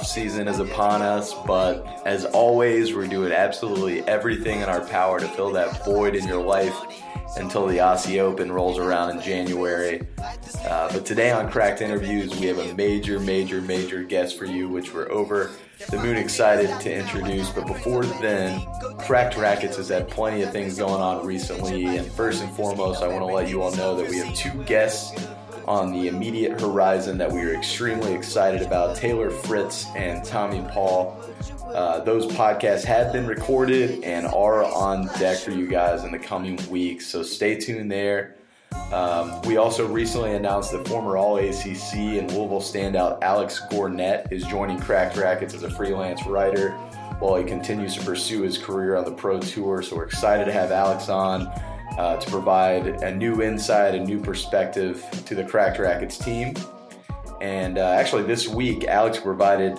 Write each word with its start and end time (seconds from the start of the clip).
season 0.00 0.48
is 0.48 0.58
upon 0.58 1.02
us, 1.02 1.34
but 1.46 2.02
as 2.06 2.24
always, 2.24 2.94
we're 2.94 3.06
doing 3.06 3.32
absolutely 3.32 4.00
everything 4.08 4.60
in 4.60 4.68
our 4.68 4.80
power 4.86 5.20
to 5.20 5.28
fill 5.28 5.52
that 5.52 5.84
void 5.84 6.14
in 6.14 6.26
your 6.26 6.42
life 6.42 6.74
until 7.36 7.66
the 7.66 7.78
Aussie 7.78 8.18
Open 8.18 8.50
rolls 8.50 8.78
around 8.78 9.10
in 9.10 9.22
January. 9.22 10.02
Uh, 10.66 10.92
but 10.92 11.04
today 11.04 11.30
on 11.30 11.50
Cracked 11.50 11.80
Interviews, 11.80 12.34
we 12.38 12.46
have 12.46 12.58
a 12.58 12.74
major, 12.74 13.20
major, 13.20 13.60
major 13.60 14.02
guest 14.02 14.38
for 14.38 14.44
you, 14.44 14.68
which 14.68 14.92
we're 14.92 15.10
over 15.10 15.50
the 15.90 15.98
moon 15.98 16.16
excited 16.16 16.80
to 16.80 16.94
introduce. 16.94 17.50
But 17.50 17.66
before 17.66 18.04
then, 18.04 18.66
Cracked 18.98 19.36
Rackets 19.36 19.76
has 19.76 19.88
had 19.88 20.08
plenty 20.08 20.42
of 20.42 20.52
things 20.52 20.78
going 20.78 21.00
on 21.00 21.26
recently. 21.26 21.96
And 21.96 22.10
first 22.12 22.42
and 22.42 22.52
foremost, 22.54 23.02
I 23.02 23.08
want 23.08 23.20
to 23.20 23.26
let 23.26 23.48
you 23.48 23.62
all 23.62 23.74
know 23.76 23.96
that 23.96 24.08
we 24.08 24.18
have 24.18 24.34
two 24.34 24.62
guests 24.64 25.12
on 25.66 25.92
the 25.92 26.08
immediate 26.08 26.60
horizon 26.60 27.18
that 27.18 27.30
we 27.30 27.40
are 27.42 27.54
extremely 27.54 28.12
excited 28.12 28.62
about 28.62 28.96
Taylor 28.96 29.30
Fritz 29.30 29.86
and 29.96 30.24
Tommy 30.24 30.64
Paul. 30.70 31.20
Uh, 31.66 32.00
those 32.00 32.26
podcasts 32.26 32.84
have 32.84 33.12
been 33.12 33.26
recorded 33.26 34.02
and 34.04 34.26
are 34.26 34.64
on 34.64 35.06
deck 35.18 35.38
for 35.38 35.50
you 35.52 35.66
guys 35.66 36.04
in 36.04 36.12
the 36.12 36.18
coming 36.18 36.58
weeks, 36.70 37.06
so 37.06 37.22
stay 37.22 37.58
tuned 37.58 37.90
there. 37.90 38.36
Um, 38.92 39.40
we 39.42 39.56
also 39.56 39.86
recently 39.86 40.34
announced 40.34 40.72
that 40.72 40.86
former 40.86 41.16
All 41.16 41.36
ACC 41.36 41.94
and 41.94 42.30
Louisville 42.30 42.60
standout 42.60 43.22
Alex 43.22 43.62
Gornett 43.70 44.30
is 44.30 44.44
joining 44.44 44.78
Cracked 44.78 45.16
Rackets 45.16 45.54
as 45.54 45.62
a 45.62 45.70
freelance 45.70 46.26
writer 46.26 46.72
while 47.18 47.36
he 47.36 47.44
continues 47.44 47.94
to 47.94 48.04
pursue 48.04 48.42
his 48.42 48.58
career 48.58 48.96
on 48.96 49.04
the 49.04 49.12
pro 49.12 49.40
tour. 49.40 49.82
So 49.82 49.96
we're 49.96 50.04
excited 50.04 50.44
to 50.44 50.52
have 50.52 50.72
Alex 50.72 51.08
on 51.08 51.52
uh, 51.98 52.16
to 52.16 52.30
provide 52.30 52.86
a 53.02 53.14
new 53.14 53.42
insight, 53.42 53.94
a 53.94 54.00
new 54.00 54.20
perspective 54.20 55.04
to 55.26 55.34
the 55.34 55.44
Cracked 55.44 55.78
Rackets 55.78 56.18
team. 56.18 56.54
And 57.40 57.78
uh, 57.78 57.90
actually, 57.90 58.22
this 58.22 58.48
week, 58.48 58.84
Alex 58.84 59.18
provided 59.18 59.78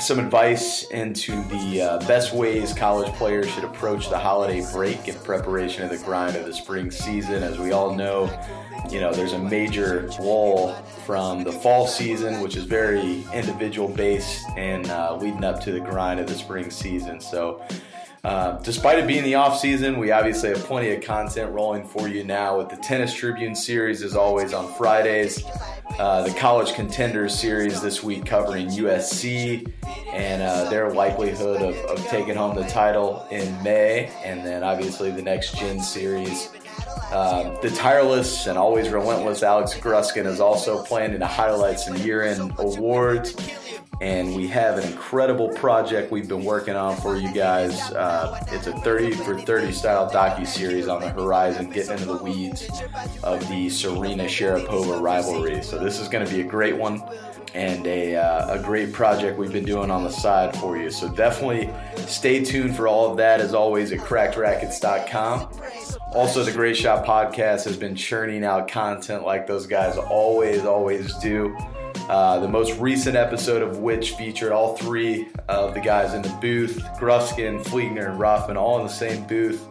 some 0.00 0.18
advice 0.18 0.88
into 0.88 1.32
the 1.44 1.80
uh, 1.80 1.98
best 2.08 2.34
ways 2.34 2.72
college 2.72 3.12
players 3.14 3.48
should 3.48 3.64
approach 3.64 4.10
the 4.10 4.18
holiday 4.18 4.64
break 4.72 5.06
in 5.06 5.14
preparation 5.16 5.84
of 5.84 5.90
the 5.90 5.98
grind 5.98 6.36
of 6.36 6.46
the 6.46 6.52
spring 6.52 6.90
season. 6.90 7.42
As 7.42 7.58
we 7.58 7.72
all 7.72 7.94
know, 7.94 8.24
you 8.90 9.00
know, 9.00 9.12
there's 9.12 9.32
a 9.32 9.38
major 9.38 10.08
lull 10.18 10.74
from 11.06 11.44
the 11.44 11.52
fall 11.52 11.86
season, 11.86 12.40
which 12.40 12.56
is 12.56 12.64
very 12.64 13.24
individual 13.32 13.88
based, 13.88 14.44
and 14.56 14.90
uh, 14.90 15.16
leading 15.16 15.44
up 15.44 15.60
to 15.60 15.72
the 15.72 15.80
grind 15.80 16.18
of 16.18 16.26
the 16.26 16.34
spring 16.34 16.70
season. 16.70 17.20
So, 17.20 17.64
uh, 18.24 18.58
despite 18.62 18.98
it 18.98 19.06
being 19.06 19.22
the 19.22 19.34
off 19.34 19.58
season, 19.58 19.98
we 19.98 20.10
obviously 20.10 20.48
have 20.48 20.58
plenty 20.60 20.90
of 20.92 21.02
content 21.02 21.52
rolling 21.52 21.84
for 21.84 22.08
you 22.08 22.24
now 22.24 22.56
with 22.56 22.70
the 22.70 22.76
Tennis 22.76 23.12
Tribune 23.12 23.54
series, 23.54 24.02
as 24.02 24.16
always, 24.16 24.54
on 24.54 24.72
Fridays. 24.74 25.44
Uh, 25.98 26.22
the 26.22 26.32
College 26.32 26.72
Contenders 26.72 27.38
series 27.38 27.82
this 27.82 28.02
week 28.02 28.24
covering 28.24 28.68
USC 28.68 29.70
and 30.10 30.42
uh, 30.42 30.70
their 30.70 30.90
likelihood 30.90 31.60
of, 31.60 31.76
of 31.84 32.04
taking 32.06 32.34
home 32.34 32.56
the 32.56 32.64
title 32.64 33.26
in 33.30 33.62
May, 33.62 34.10
and 34.24 34.44
then 34.44 34.64
obviously 34.64 35.10
the 35.10 35.22
Next 35.22 35.56
Gen 35.58 35.80
series. 35.80 36.48
Um, 37.12 37.56
the 37.62 37.70
tireless 37.76 38.46
and 38.46 38.56
always 38.56 38.88
relentless 38.88 39.42
Alex 39.42 39.74
Gruskin 39.74 40.26
is 40.26 40.40
also 40.40 40.82
planning 40.82 41.20
to 41.20 41.26
highlight 41.26 41.78
some 41.78 41.96
year 41.98 42.22
end 42.22 42.54
awards. 42.58 43.36
And 44.04 44.36
we 44.36 44.46
have 44.48 44.76
an 44.76 44.84
incredible 44.84 45.48
project 45.48 46.12
we've 46.12 46.28
been 46.28 46.44
working 46.44 46.76
on 46.76 46.94
for 46.98 47.16
you 47.16 47.32
guys. 47.32 47.80
Uh, 47.90 48.38
it's 48.48 48.66
a 48.66 48.78
30 48.80 49.12
for 49.12 49.40
30 49.40 49.72
style 49.72 50.10
docu 50.10 50.46
series 50.46 50.88
on 50.88 51.00
the 51.00 51.08
horizon, 51.08 51.70
getting 51.70 51.92
into 51.92 52.04
the 52.04 52.22
weeds 52.22 52.68
of 53.22 53.48
the 53.48 53.70
Serena 53.70 54.24
Sharapova 54.24 55.00
rivalry. 55.00 55.62
So 55.62 55.82
this 55.82 56.00
is 56.00 56.08
going 56.08 56.22
to 56.22 56.30
be 56.30 56.42
a 56.42 56.44
great 56.44 56.76
one 56.76 57.02
and 57.54 57.86
a, 57.86 58.16
uh, 58.16 58.58
a 58.58 58.62
great 58.62 58.92
project 58.92 59.38
we've 59.38 59.52
been 59.52 59.64
doing 59.64 59.90
on 59.90 60.04
the 60.04 60.10
side 60.10 60.54
for 60.58 60.76
you. 60.76 60.90
So 60.90 61.08
definitely 61.08 61.72
stay 62.06 62.44
tuned 62.44 62.76
for 62.76 62.86
all 62.86 63.10
of 63.10 63.16
that, 63.16 63.40
as 63.40 63.54
always, 63.54 63.90
at 63.90 64.00
crackedrackets.com. 64.00 65.48
Also, 66.12 66.44
the 66.44 66.52
Great 66.52 66.76
Shot 66.76 67.06
podcast 67.06 67.64
has 67.64 67.78
been 67.78 67.96
churning 67.96 68.44
out 68.44 68.68
content 68.68 69.24
like 69.24 69.46
those 69.46 69.66
guys 69.66 69.96
always, 69.96 70.66
always 70.66 71.14
do. 71.22 71.56
Uh, 72.08 72.38
the 72.40 72.48
most 72.48 72.78
recent 72.78 73.16
episode 73.16 73.62
of 73.62 73.78
which 73.78 74.12
featured 74.12 74.52
all 74.52 74.76
three 74.76 75.28
of 75.48 75.74
the 75.74 75.80
guys 75.80 76.14
in 76.14 76.22
the 76.22 76.38
booth 76.40 76.82
Gruskin, 76.98 77.62
Fliegner, 77.64 78.10
and 78.10 78.20
Rothman 78.20 78.56
all 78.56 78.78
in 78.78 78.86
the 78.86 78.92
same 78.92 79.26
booth 79.26 79.66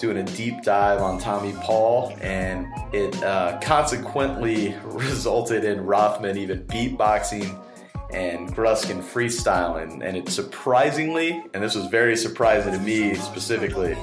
doing 0.00 0.16
a 0.16 0.24
deep 0.24 0.62
dive 0.62 1.00
on 1.02 1.18
Tommy 1.18 1.52
Paul, 1.60 2.16
and 2.22 2.66
it 2.92 3.22
uh, 3.22 3.60
consequently 3.62 4.74
resulted 4.84 5.64
in 5.64 5.84
Rothman 5.84 6.38
even 6.38 6.64
beatboxing 6.64 7.56
and 8.12 8.54
Gruskin 8.54 9.02
freestyling. 9.02 10.04
And 10.04 10.16
it 10.16 10.28
surprisingly, 10.28 11.44
and 11.54 11.62
this 11.62 11.74
was 11.74 11.86
very 11.86 12.16
surprising 12.16 12.72
to 12.72 12.78
me 12.80 13.14
specifically, 13.14 13.96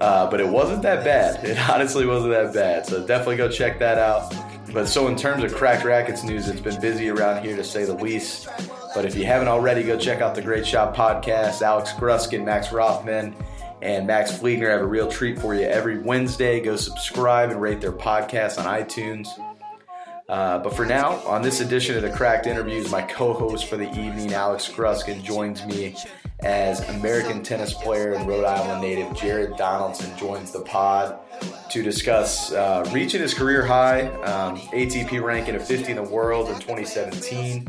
uh, 0.00 0.28
but 0.30 0.40
it 0.40 0.48
wasn't 0.48 0.82
that 0.82 1.04
bad. 1.04 1.44
It 1.46 1.70
honestly 1.70 2.06
wasn't 2.06 2.32
that 2.32 2.52
bad. 2.52 2.86
So 2.86 3.06
definitely 3.06 3.36
go 3.36 3.48
check 3.48 3.78
that 3.78 3.98
out. 3.98 4.34
But 4.72 4.88
so 4.88 5.08
in 5.08 5.16
terms 5.16 5.44
of 5.44 5.54
cracked 5.54 5.84
rackets 5.84 6.22
news, 6.22 6.48
it's 6.48 6.60
been 6.60 6.80
busy 6.80 7.08
around 7.08 7.44
here 7.44 7.56
to 7.56 7.64
say 7.64 7.84
the 7.84 7.94
least. 7.94 8.48
But 8.94 9.04
if 9.04 9.14
you 9.14 9.24
haven't 9.24 9.48
already, 9.48 9.82
go 9.82 9.98
check 9.98 10.20
out 10.20 10.34
the 10.34 10.42
Great 10.42 10.66
Shot 10.66 10.94
podcast. 10.94 11.62
Alex 11.62 11.92
Gruskin, 11.92 12.44
Max 12.44 12.72
Rothman, 12.72 13.34
and 13.82 14.06
Max 14.06 14.32
Fliegner 14.32 14.70
have 14.70 14.80
a 14.80 14.86
real 14.86 15.10
treat 15.10 15.38
for 15.38 15.54
you 15.54 15.62
every 15.62 15.98
Wednesday. 15.98 16.60
Go 16.60 16.76
subscribe 16.76 17.50
and 17.50 17.60
rate 17.60 17.80
their 17.80 17.92
podcast 17.92 18.58
on 18.58 18.64
iTunes. 18.64 19.28
Uh, 20.28 20.58
but 20.58 20.74
for 20.74 20.84
now, 20.84 21.14
on 21.26 21.42
this 21.42 21.60
edition 21.60 21.96
of 21.96 22.02
the 22.02 22.10
Cracked 22.10 22.46
Interviews, 22.46 22.90
my 22.90 23.02
co-host 23.02 23.66
for 23.66 23.76
the 23.76 23.88
evening, 23.90 24.34
Alex 24.34 24.68
Gruskin, 24.68 25.22
joins 25.22 25.64
me 25.66 25.94
as 26.40 26.86
American 26.90 27.42
tennis 27.42 27.72
player 27.72 28.12
and 28.12 28.28
Rhode 28.28 28.44
Island 28.44 28.82
native 28.82 29.14
Jared 29.14 29.56
Donaldson 29.56 30.16
joins 30.18 30.52
the 30.52 30.60
pod 30.60 31.18
to 31.70 31.82
discuss 31.82 32.52
uh, 32.52 32.88
reaching 32.92 33.20
his 33.20 33.34
career 33.34 33.64
high, 33.64 34.06
um, 34.22 34.56
ATP 34.56 35.22
ranking 35.22 35.54
of 35.54 35.66
50 35.66 35.92
in 35.92 35.96
the 35.96 36.02
world 36.02 36.48
in 36.48 36.54
2017, 36.56 37.66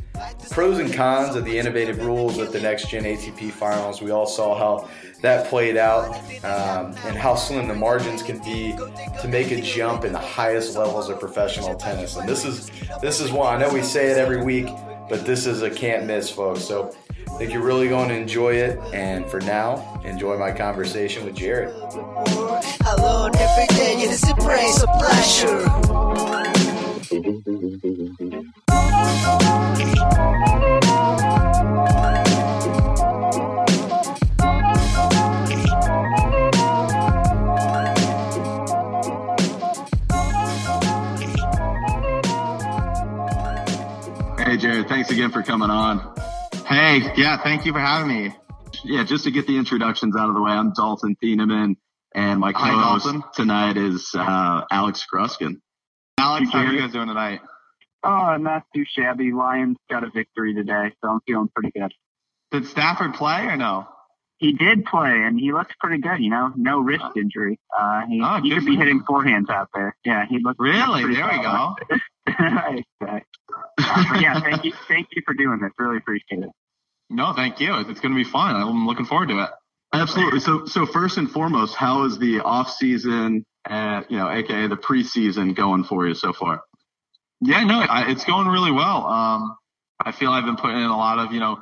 pros 0.51 0.79
and 0.79 0.93
cons 0.93 1.35
of 1.35 1.45
the 1.45 1.57
innovative 1.57 2.05
rules 2.05 2.39
at 2.39 2.51
the 2.51 2.59
next 2.59 2.89
gen 2.89 3.03
ATP 3.03 3.51
finals. 3.51 4.01
We 4.01 4.11
all 4.11 4.27
saw 4.27 4.57
how 4.57 4.89
that 5.21 5.47
played 5.47 5.77
out 5.77 6.15
um, 6.43 6.95
and 7.05 7.17
how 7.17 7.35
slim 7.35 7.67
the 7.67 7.75
margins 7.75 8.21
can 8.21 8.37
be 8.39 8.75
to 9.21 9.27
make 9.27 9.51
a 9.51 9.61
jump 9.61 10.05
in 10.05 10.13
the 10.13 10.19
highest 10.19 10.77
levels 10.77 11.09
of 11.09 11.19
professional 11.19 11.75
tennis. 11.75 12.15
And 12.15 12.27
this 12.27 12.45
is 12.45 12.69
this 13.01 13.19
is 13.19 13.31
one 13.31 13.55
I 13.55 13.57
know 13.57 13.73
we 13.73 13.81
say 13.81 14.11
it 14.11 14.17
every 14.17 14.43
week, 14.43 14.67
but 15.09 15.25
this 15.25 15.45
is 15.45 15.61
a 15.61 15.69
can't 15.69 16.05
miss, 16.05 16.29
folks. 16.29 16.63
So 16.63 16.93
I 17.27 17.37
think 17.37 17.53
you're 17.53 17.63
really 17.63 17.87
going 17.89 18.09
to 18.09 18.15
enjoy 18.15 18.55
it. 18.55 18.79
And 18.93 19.25
for 19.25 19.39
now, 19.41 20.01
enjoy 20.03 20.37
my 20.37 20.51
conversation 20.51 21.25
with 21.25 21.35
Jared. 21.35 21.69
Alone 21.69 23.35
every 23.35 23.67
day, 23.75 24.01
it 24.01 24.09
is 24.09 24.29
a 24.29 24.35
praise, 24.35 24.83
a 24.83 24.87
pleasure. 24.87 25.67
thanks 45.07 45.19
again 45.19 45.31
for 45.31 45.41
coming 45.41 45.69
on. 45.69 45.99
Hey, 46.65 47.13
yeah, 47.15 47.41
thank 47.41 47.65
you 47.65 47.71
for 47.71 47.79
having 47.79 48.09
me. 48.09 48.35
Yeah, 48.83 49.05
just 49.05 49.23
to 49.23 49.31
get 49.31 49.47
the 49.47 49.57
introductions 49.57 50.17
out 50.17 50.27
of 50.27 50.35
the 50.35 50.41
way, 50.41 50.51
I'm 50.51 50.73
Dalton 50.73 51.15
Thieneman, 51.23 51.77
and 52.13 52.39
my 52.41 52.51
co-host 52.51 53.15
tonight 53.33 53.77
is 53.77 54.11
uh, 54.13 54.63
Alex 54.69 55.05
Gruskin. 55.11 55.61
Alex, 56.17 56.49
how 56.51 56.59
are 56.59 56.73
you 56.73 56.79
guys 56.79 56.91
doing 56.91 57.07
tonight? 57.07 57.39
Oh, 58.03 58.35
not 58.35 58.63
too 58.75 58.83
shabby. 58.85 59.31
Lions 59.31 59.77
got 59.89 60.03
a 60.03 60.09
victory 60.13 60.53
today, 60.53 60.91
so 61.01 61.09
I'm 61.09 61.19
feeling 61.25 61.49
pretty 61.55 61.71
good. 61.71 61.93
Did 62.51 62.65
Stafford 62.65 63.13
play 63.13 63.45
or 63.45 63.55
no? 63.55 63.87
He 64.39 64.53
did 64.53 64.85
play, 64.85 65.11
and 65.23 65.39
he 65.39 65.51
looked 65.51 65.73
pretty 65.79 65.99
good. 66.01 66.19
You 66.19 66.29
know, 66.29 66.53
no 66.55 66.79
wrist 66.79 67.05
injury. 67.15 67.59
Uh, 67.77 68.01
he, 68.07 68.21
Oh, 68.23 68.39
he 68.41 68.51
could 68.53 68.65
be 68.65 68.73
him. 68.73 68.79
hitting 68.79 69.01
forehands 69.01 69.49
out 69.49 69.69
there. 69.73 69.95
Yeah, 70.05 70.25
he 70.29 70.39
looks 70.39 70.57
Really? 70.59 71.03
pretty 71.03 71.15
There 71.15 71.27
we 71.27 71.41
go. 71.41 71.75
solid. 72.39 72.83
Uh, 73.01 73.19
yeah, 74.19 74.39
thank 74.41 74.63
you, 74.65 74.73
thank 74.87 75.07
you 75.15 75.21
for 75.25 75.33
doing 75.33 75.59
this. 75.61 75.71
Really 75.79 75.97
appreciate 75.97 76.43
it. 76.43 76.49
No, 77.09 77.33
thank 77.33 77.59
you. 77.59 77.73
It's 77.79 77.99
going 77.99 78.13
to 78.13 78.15
be 78.23 78.29
fun. 78.29 78.55
I'm 78.55 78.85
looking 78.85 79.05
forward 79.05 79.29
to 79.29 79.39
it. 79.43 79.49
Absolutely. 79.93 80.39
So, 80.41 80.65
so 80.65 80.85
first 80.85 81.17
and 81.17 81.31
foremost, 81.31 81.73
how 81.75 82.03
is 82.03 82.19
the 82.19 82.41
off 82.41 82.69
season, 82.71 83.45
uh, 83.69 84.03
you 84.09 84.17
know, 84.17 84.29
aka 84.29 84.67
the 84.67 84.75
preseason, 84.75 85.55
going 85.55 85.83
for 85.85 86.05
you 86.07 86.13
so 86.13 86.33
far? 86.33 86.61
Yeah, 87.39 87.63
no, 87.63 87.79
I, 87.79 88.11
it's 88.11 88.25
going 88.25 88.47
really 88.47 88.71
well. 88.71 89.05
Um, 89.07 89.55
I 90.03 90.11
feel 90.11 90.31
I've 90.31 90.45
been 90.45 90.57
putting 90.57 90.77
in 90.77 90.83
a 90.89 90.97
lot 90.97 91.19
of 91.19 91.31
you 91.31 91.39
know 91.39 91.59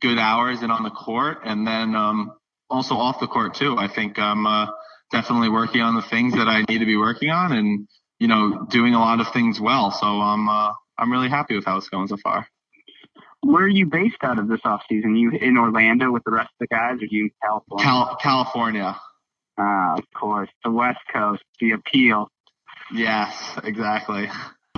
good 0.00 0.18
hours 0.18 0.62
and 0.62 0.70
on 0.70 0.82
the 0.82 0.90
court, 0.90 1.38
and 1.44 1.66
then 1.66 1.94
um, 1.94 2.32
also 2.68 2.94
off 2.94 3.20
the 3.20 3.26
court 3.26 3.54
too. 3.54 3.76
I 3.76 3.88
think 3.88 4.18
I'm 4.18 4.46
uh, 4.46 4.66
definitely 5.10 5.48
working 5.48 5.80
on 5.80 5.94
the 5.94 6.02
things 6.02 6.34
that 6.34 6.48
I 6.48 6.64
need 6.68 6.78
to 6.78 6.86
be 6.86 6.96
working 6.96 7.30
on, 7.30 7.52
and 7.52 7.88
you 8.18 8.28
know, 8.28 8.66
doing 8.70 8.94
a 8.94 8.98
lot 8.98 9.20
of 9.20 9.32
things 9.32 9.60
well. 9.60 9.90
So 9.90 10.06
I'm 10.06 10.48
uh, 10.48 10.72
I'm 10.98 11.10
really 11.10 11.28
happy 11.28 11.56
with 11.56 11.64
how 11.64 11.76
it's 11.76 11.88
going 11.88 12.08
so 12.08 12.16
far. 12.16 12.46
Where 13.42 13.64
are 13.64 13.68
you 13.68 13.86
based 13.86 14.22
out 14.22 14.38
of 14.38 14.48
this 14.48 14.60
off 14.64 14.82
season? 14.88 15.16
You 15.16 15.30
in 15.30 15.56
Orlando 15.56 16.10
with 16.10 16.24
the 16.24 16.30
rest 16.30 16.50
of 16.60 16.68
the 16.68 16.74
guys, 16.74 17.00
or 17.00 17.06
you 17.06 17.24
in 17.24 17.30
California? 17.42 17.84
Cal- 17.84 18.16
California. 18.20 18.96
Ah, 19.58 19.94
of 19.96 20.04
course, 20.14 20.50
the 20.64 20.70
West 20.70 21.00
Coast, 21.12 21.42
the 21.58 21.72
appeal. 21.72 22.28
Yes, 22.92 23.34
exactly. 23.64 24.28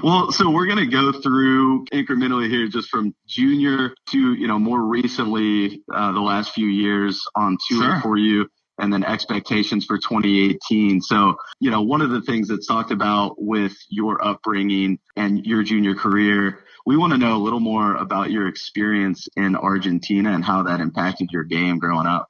Well, 0.02 0.32
so 0.32 0.50
we're 0.50 0.66
going 0.66 0.78
to 0.78 0.86
go 0.86 1.12
through 1.12 1.84
incrementally 1.86 2.48
here, 2.50 2.66
just 2.66 2.88
from 2.88 3.14
junior 3.26 3.94
to 4.10 4.34
you 4.34 4.48
know 4.48 4.58
more 4.58 4.80
recently, 4.82 5.82
uh, 5.92 6.12
the 6.12 6.20
last 6.20 6.52
few 6.52 6.66
years 6.66 7.22
on 7.36 7.56
tour 7.68 7.82
Sure. 7.82 8.00
for 8.00 8.16
you, 8.16 8.48
and 8.78 8.92
then 8.92 9.04
expectations 9.04 9.84
for 9.84 9.98
2018. 9.98 11.00
So 11.02 11.36
you 11.60 11.70
know, 11.70 11.82
one 11.82 12.00
of 12.00 12.10
the 12.10 12.20
things 12.22 12.48
that's 12.48 12.66
talked 12.66 12.90
about 12.90 13.34
with 13.38 13.76
your 13.88 14.24
upbringing 14.24 14.98
and 15.16 15.44
your 15.46 15.62
junior 15.62 15.94
career, 15.94 16.64
we 16.84 16.96
want 16.96 17.12
to 17.12 17.18
know 17.18 17.36
a 17.36 17.42
little 17.42 17.60
more 17.60 17.94
about 17.94 18.30
your 18.32 18.48
experience 18.48 19.28
in 19.36 19.54
Argentina 19.54 20.32
and 20.32 20.44
how 20.44 20.64
that 20.64 20.80
impacted 20.80 21.28
your 21.30 21.44
game 21.44 21.78
growing 21.78 22.06
up. 22.08 22.28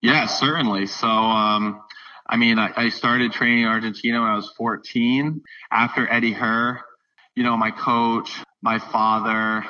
Yeah, 0.00 0.26
certainly. 0.26 0.86
So, 0.86 1.08
um, 1.08 1.82
I 2.28 2.36
mean, 2.36 2.60
I, 2.60 2.70
I 2.76 2.88
started 2.90 3.32
training 3.32 3.62
in 3.62 3.68
Argentina 3.68 4.20
when 4.20 4.30
I 4.30 4.36
was 4.36 4.52
14 4.56 5.42
after 5.72 6.08
Eddie 6.08 6.32
Herr, 6.32 6.82
you 7.38 7.44
know, 7.44 7.56
my 7.56 7.70
coach, 7.70 8.32
my 8.62 8.80
father, 8.80 9.64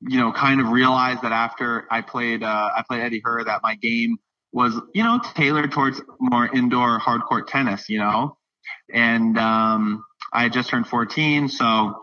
you 0.00 0.18
know, 0.18 0.32
kind 0.32 0.60
of 0.60 0.70
realized 0.70 1.22
that 1.22 1.30
after 1.30 1.86
I 1.88 2.00
played, 2.00 2.42
uh, 2.42 2.70
I 2.76 2.82
played 2.82 3.00
Eddie 3.00 3.22
Herr 3.24 3.44
that 3.44 3.62
my 3.62 3.76
game 3.76 4.16
was, 4.52 4.74
you 4.92 5.04
know, 5.04 5.20
tailored 5.36 5.70
towards 5.70 6.02
more 6.18 6.52
indoor 6.52 6.98
hard 6.98 7.22
court 7.22 7.46
tennis, 7.46 7.88
you 7.88 8.00
know, 8.00 8.36
and, 8.92 9.38
um, 9.38 10.04
I 10.32 10.42
had 10.42 10.52
just 10.52 10.70
turned 10.70 10.88
14. 10.88 11.48
So, 11.48 12.02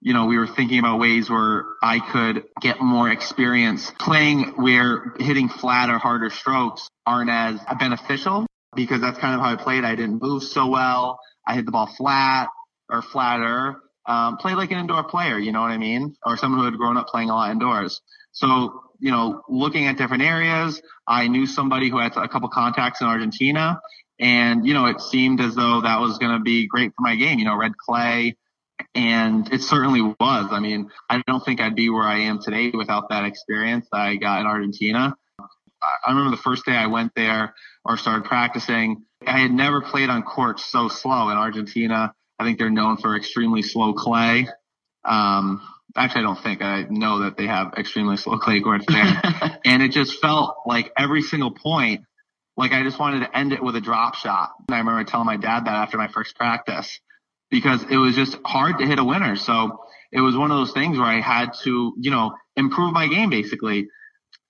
you 0.00 0.12
know, 0.12 0.26
we 0.26 0.36
were 0.36 0.48
thinking 0.48 0.80
about 0.80 0.98
ways 0.98 1.30
where 1.30 1.64
I 1.80 2.00
could 2.00 2.42
get 2.60 2.80
more 2.80 3.08
experience 3.08 3.92
playing 4.00 4.54
where 4.56 5.14
hitting 5.20 5.48
flat 5.48 5.90
or 5.90 5.98
harder 5.98 6.30
strokes 6.30 6.88
aren't 7.06 7.30
as 7.30 7.60
beneficial 7.78 8.46
because 8.74 9.00
that's 9.00 9.18
kind 9.18 9.36
of 9.36 9.40
how 9.42 9.52
I 9.52 9.54
played. 9.62 9.84
I 9.84 9.94
didn't 9.94 10.20
move 10.20 10.42
so 10.42 10.66
well. 10.66 11.20
I 11.46 11.54
hit 11.54 11.66
the 11.66 11.70
ball 11.70 11.86
flat 11.86 12.48
or 12.90 13.00
flatter. 13.00 13.80
Um, 14.06 14.36
played 14.36 14.56
like 14.56 14.70
an 14.70 14.78
indoor 14.78 15.02
player, 15.04 15.38
you 15.38 15.50
know 15.52 15.60
what 15.60 15.70
I 15.70 15.78
mean? 15.78 16.16
Or 16.24 16.36
someone 16.36 16.60
who 16.60 16.66
had 16.66 16.76
grown 16.76 16.96
up 16.96 17.08
playing 17.08 17.30
a 17.30 17.34
lot 17.34 17.50
indoors. 17.50 18.00
So, 18.32 18.82
you 19.00 19.10
know, 19.10 19.42
looking 19.48 19.86
at 19.86 19.98
different 19.98 20.22
areas, 20.22 20.80
I 21.06 21.26
knew 21.28 21.46
somebody 21.46 21.88
who 21.90 21.98
had 21.98 22.16
a 22.16 22.28
couple 22.28 22.48
contacts 22.48 23.00
in 23.00 23.06
Argentina 23.06 23.80
and, 24.18 24.66
you 24.66 24.74
know, 24.74 24.86
it 24.86 25.00
seemed 25.00 25.40
as 25.40 25.54
though 25.54 25.82
that 25.82 26.00
was 26.00 26.18
going 26.18 26.32
to 26.32 26.42
be 26.42 26.66
great 26.66 26.92
for 26.96 27.02
my 27.02 27.16
game, 27.16 27.38
you 27.38 27.44
know, 27.44 27.56
red 27.56 27.76
clay, 27.76 28.36
and 28.94 29.52
it 29.52 29.62
certainly 29.62 30.00
was. 30.00 30.48
I 30.50 30.60
mean, 30.60 30.90
I 31.10 31.22
don't 31.26 31.44
think 31.44 31.60
I'd 31.60 31.76
be 31.76 31.90
where 31.90 32.04
I 32.04 32.20
am 32.20 32.40
today 32.40 32.70
without 32.70 33.10
that 33.10 33.24
experience 33.24 33.86
that 33.92 34.00
I 34.00 34.16
got 34.16 34.40
in 34.40 34.46
Argentina. 34.46 35.14
I 35.82 36.10
remember 36.10 36.30
the 36.30 36.42
first 36.42 36.64
day 36.64 36.72
I 36.72 36.86
went 36.86 37.12
there 37.14 37.54
or 37.84 37.96
started 37.96 38.24
practicing, 38.24 39.04
I 39.26 39.38
had 39.38 39.52
never 39.52 39.80
played 39.82 40.08
on 40.08 40.22
courts 40.22 40.64
so 40.64 40.88
slow 40.88 41.28
in 41.30 41.36
Argentina. 41.36 42.14
I 42.38 42.44
think 42.44 42.58
they're 42.58 42.70
known 42.70 42.96
for 42.96 43.16
extremely 43.16 43.62
slow 43.62 43.92
clay. 43.92 44.48
Um, 45.04 45.62
actually, 45.96 46.20
I 46.20 46.24
don't 46.24 46.42
think 46.42 46.62
I 46.62 46.86
know 46.90 47.20
that 47.20 47.36
they 47.36 47.46
have 47.46 47.74
extremely 47.76 48.16
slow 48.16 48.38
clay 48.38 48.60
courts 48.60 48.84
there. 48.88 49.22
and 49.64 49.82
it 49.82 49.92
just 49.92 50.20
felt 50.20 50.56
like 50.66 50.92
every 50.98 51.22
single 51.22 51.50
point, 51.50 52.02
like 52.56 52.72
I 52.72 52.82
just 52.82 52.98
wanted 52.98 53.20
to 53.20 53.36
end 53.36 53.52
it 53.52 53.62
with 53.62 53.76
a 53.76 53.80
drop 53.80 54.14
shot. 54.14 54.50
And 54.68 54.74
I 54.74 54.78
remember 54.78 55.04
telling 55.04 55.26
my 55.26 55.36
dad 55.36 55.66
that 55.66 55.74
after 55.74 55.96
my 55.96 56.08
first 56.08 56.36
practice 56.36 57.00
because 57.50 57.82
it 57.90 57.96
was 57.96 58.14
just 58.14 58.36
hard 58.44 58.78
to 58.78 58.86
hit 58.86 58.98
a 58.98 59.04
winner. 59.04 59.36
So 59.36 59.80
it 60.12 60.20
was 60.20 60.36
one 60.36 60.50
of 60.50 60.58
those 60.58 60.72
things 60.72 60.98
where 60.98 61.06
I 61.06 61.20
had 61.20 61.52
to, 61.62 61.94
you 61.98 62.10
know, 62.10 62.34
improve 62.56 62.92
my 62.92 63.06
game 63.06 63.30
basically, 63.30 63.88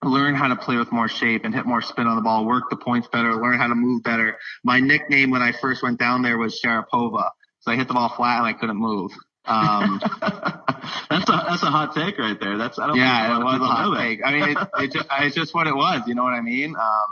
learn 0.03 0.35
how 0.35 0.49
to 0.49 0.57
play 0.57 0.77
with 0.77 0.93
more 0.93 1.09
shape 1.09 1.45
and 1.45 1.55
hit 1.55 1.67
more 1.67 1.83
spin 1.83 2.07
on 2.07 2.17
the 2.17 2.23
ball, 2.23 2.45
work 2.45 2.65
the 2.71 2.77
points 2.77 3.09
better, 3.09 3.35
learn 3.35 3.59
how 3.59 3.67
to 3.67 3.75
move 3.75 4.03
better. 4.03 4.39
My 4.65 4.81
nickname 4.81 5.31
when 5.31 5.43
I 5.43 5.53
first 5.53 5.83
went 5.83 5.99
down 5.99 6.23
there 6.23 6.39
was 6.39 6.61
Sharapova. 6.63 7.31
So 7.67 7.73
I 7.73 7.77
hit 7.77 7.89
the 7.89 7.95
ball 7.95 8.09
flat 8.09 8.39
and 8.39 8.47
I 8.47 8.53
couldn't 8.53 8.77
move. 8.77 9.11
Um, 9.45 10.01
that's 10.21 11.29
a 11.29 11.45
that's 11.49 11.63
a 11.65 11.71
hot 11.71 11.97
take 11.97 12.17
right 12.17 12.39
there. 12.39 12.57
That's 12.57 12.79
I 12.79 12.87
don't 12.87 12.97
yeah, 12.97 13.37
it 13.37 13.43
was 13.43 13.61
a 13.61 13.65
hot 13.65 13.99
take. 13.99 14.21
I 14.25 14.31
mean, 14.33 14.51
it, 14.51 14.59
it 14.79 14.93
just, 14.93 15.09
it's 15.21 15.35
just 15.35 15.53
what 15.53 15.67
it 15.67 15.75
was. 15.75 16.03
You 16.07 16.15
know 16.15 16.23
what 16.23 16.33
I 16.33 16.43
mean? 16.43 16.77
Um, 16.77 17.07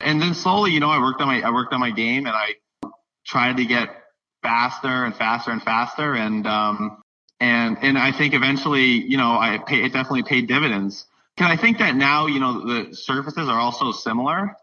and 0.00 0.20
then 0.20 0.34
slowly, 0.34 0.72
you 0.72 0.80
know, 0.80 0.90
I 0.90 0.98
worked 0.98 1.22
on 1.22 1.28
my 1.28 1.40
I 1.40 1.50
worked 1.50 1.72
on 1.72 1.80
my 1.80 1.90
game 1.90 2.26
and 2.26 2.36
I 2.36 2.54
tried 3.26 3.56
to 3.56 3.64
get 3.64 3.88
faster 4.42 5.04
and 5.04 5.16
faster 5.16 5.50
and 5.50 5.62
faster 5.62 6.14
and 6.14 6.46
um 6.46 7.02
and 7.40 7.78
and 7.80 7.96
I 7.96 8.12
think 8.12 8.34
eventually, 8.34 8.84
you 8.84 9.16
know, 9.16 9.38
I 9.38 9.58
pay, 9.58 9.84
it 9.84 9.94
definitely 9.94 10.24
paid 10.24 10.48
dividends. 10.48 11.06
Because 11.34 11.50
I 11.50 11.56
think 11.56 11.78
that 11.78 11.96
now, 11.96 12.26
you 12.26 12.40
know, 12.40 12.66
the 12.66 12.94
surfaces 12.94 13.48
are 13.48 13.58
also 13.58 13.90
similar. 13.90 14.54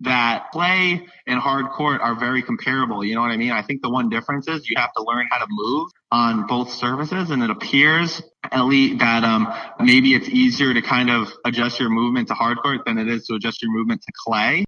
That 0.00 0.50
play 0.52 1.06
and 1.26 1.38
hard 1.38 1.66
court 1.72 2.00
are 2.00 2.14
very 2.18 2.42
comparable. 2.42 3.04
You 3.04 3.14
know 3.14 3.20
what 3.20 3.32
I 3.32 3.36
mean? 3.36 3.50
I 3.52 3.62
think 3.62 3.82
the 3.82 3.90
one 3.90 4.08
difference 4.08 4.48
is 4.48 4.68
you 4.68 4.76
have 4.78 4.92
to 4.94 5.02
learn 5.02 5.26
how 5.30 5.38
to 5.38 5.46
move 5.50 5.90
on 6.10 6.46
both 6.46 6.72
surfaces, 6.72 7.30
and 7.30 7.42
it 7.42 7.50
appears 7.50 8.22
at 8.50 8.62
least 8.62 9.00
that 9.00 9.24
um 9.24 9.52
maybe 9.78 10.14
it's 10.14 10.28
easier 10.28 10.72
to 10.72 10.80
kind 10.82 11.10
of 11.10 11.32
adjust 11.44 11.78
your 11.78 11.90
movement 11.90 12.28
to 12.28 12.34
hard 12.34 12.58
court 12.58 12.80
than 12.86 12.98
it 12.98 13.08
is 13.08 13.26
to 13.26 13.34
adjust 13.34 13.62
your 13.62 13.72
movement 13.72 14.00
to 14.02 14.12
clay. 14.26 14.64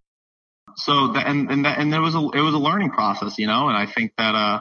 So 0.76 1.12
that 1.12 1.26
and 1.26 1.50
and 1.50 1.64
that 1.64 1.78
and 1.78 1.92
there 1.92 2.02
was 2.02 2.14
a 2.14 2.18
it 2.18 2.40
was 2.40 2.54
a 2.54 2.58
learning 2.58 2.90
process, 2.90 3.38
you 3.38 3.46
know, 3.46 3.68
and 3.68 3.76
I 3.76 3.86
think 3.86 4.12
that 4.18 4.34
uh 4.34 4.60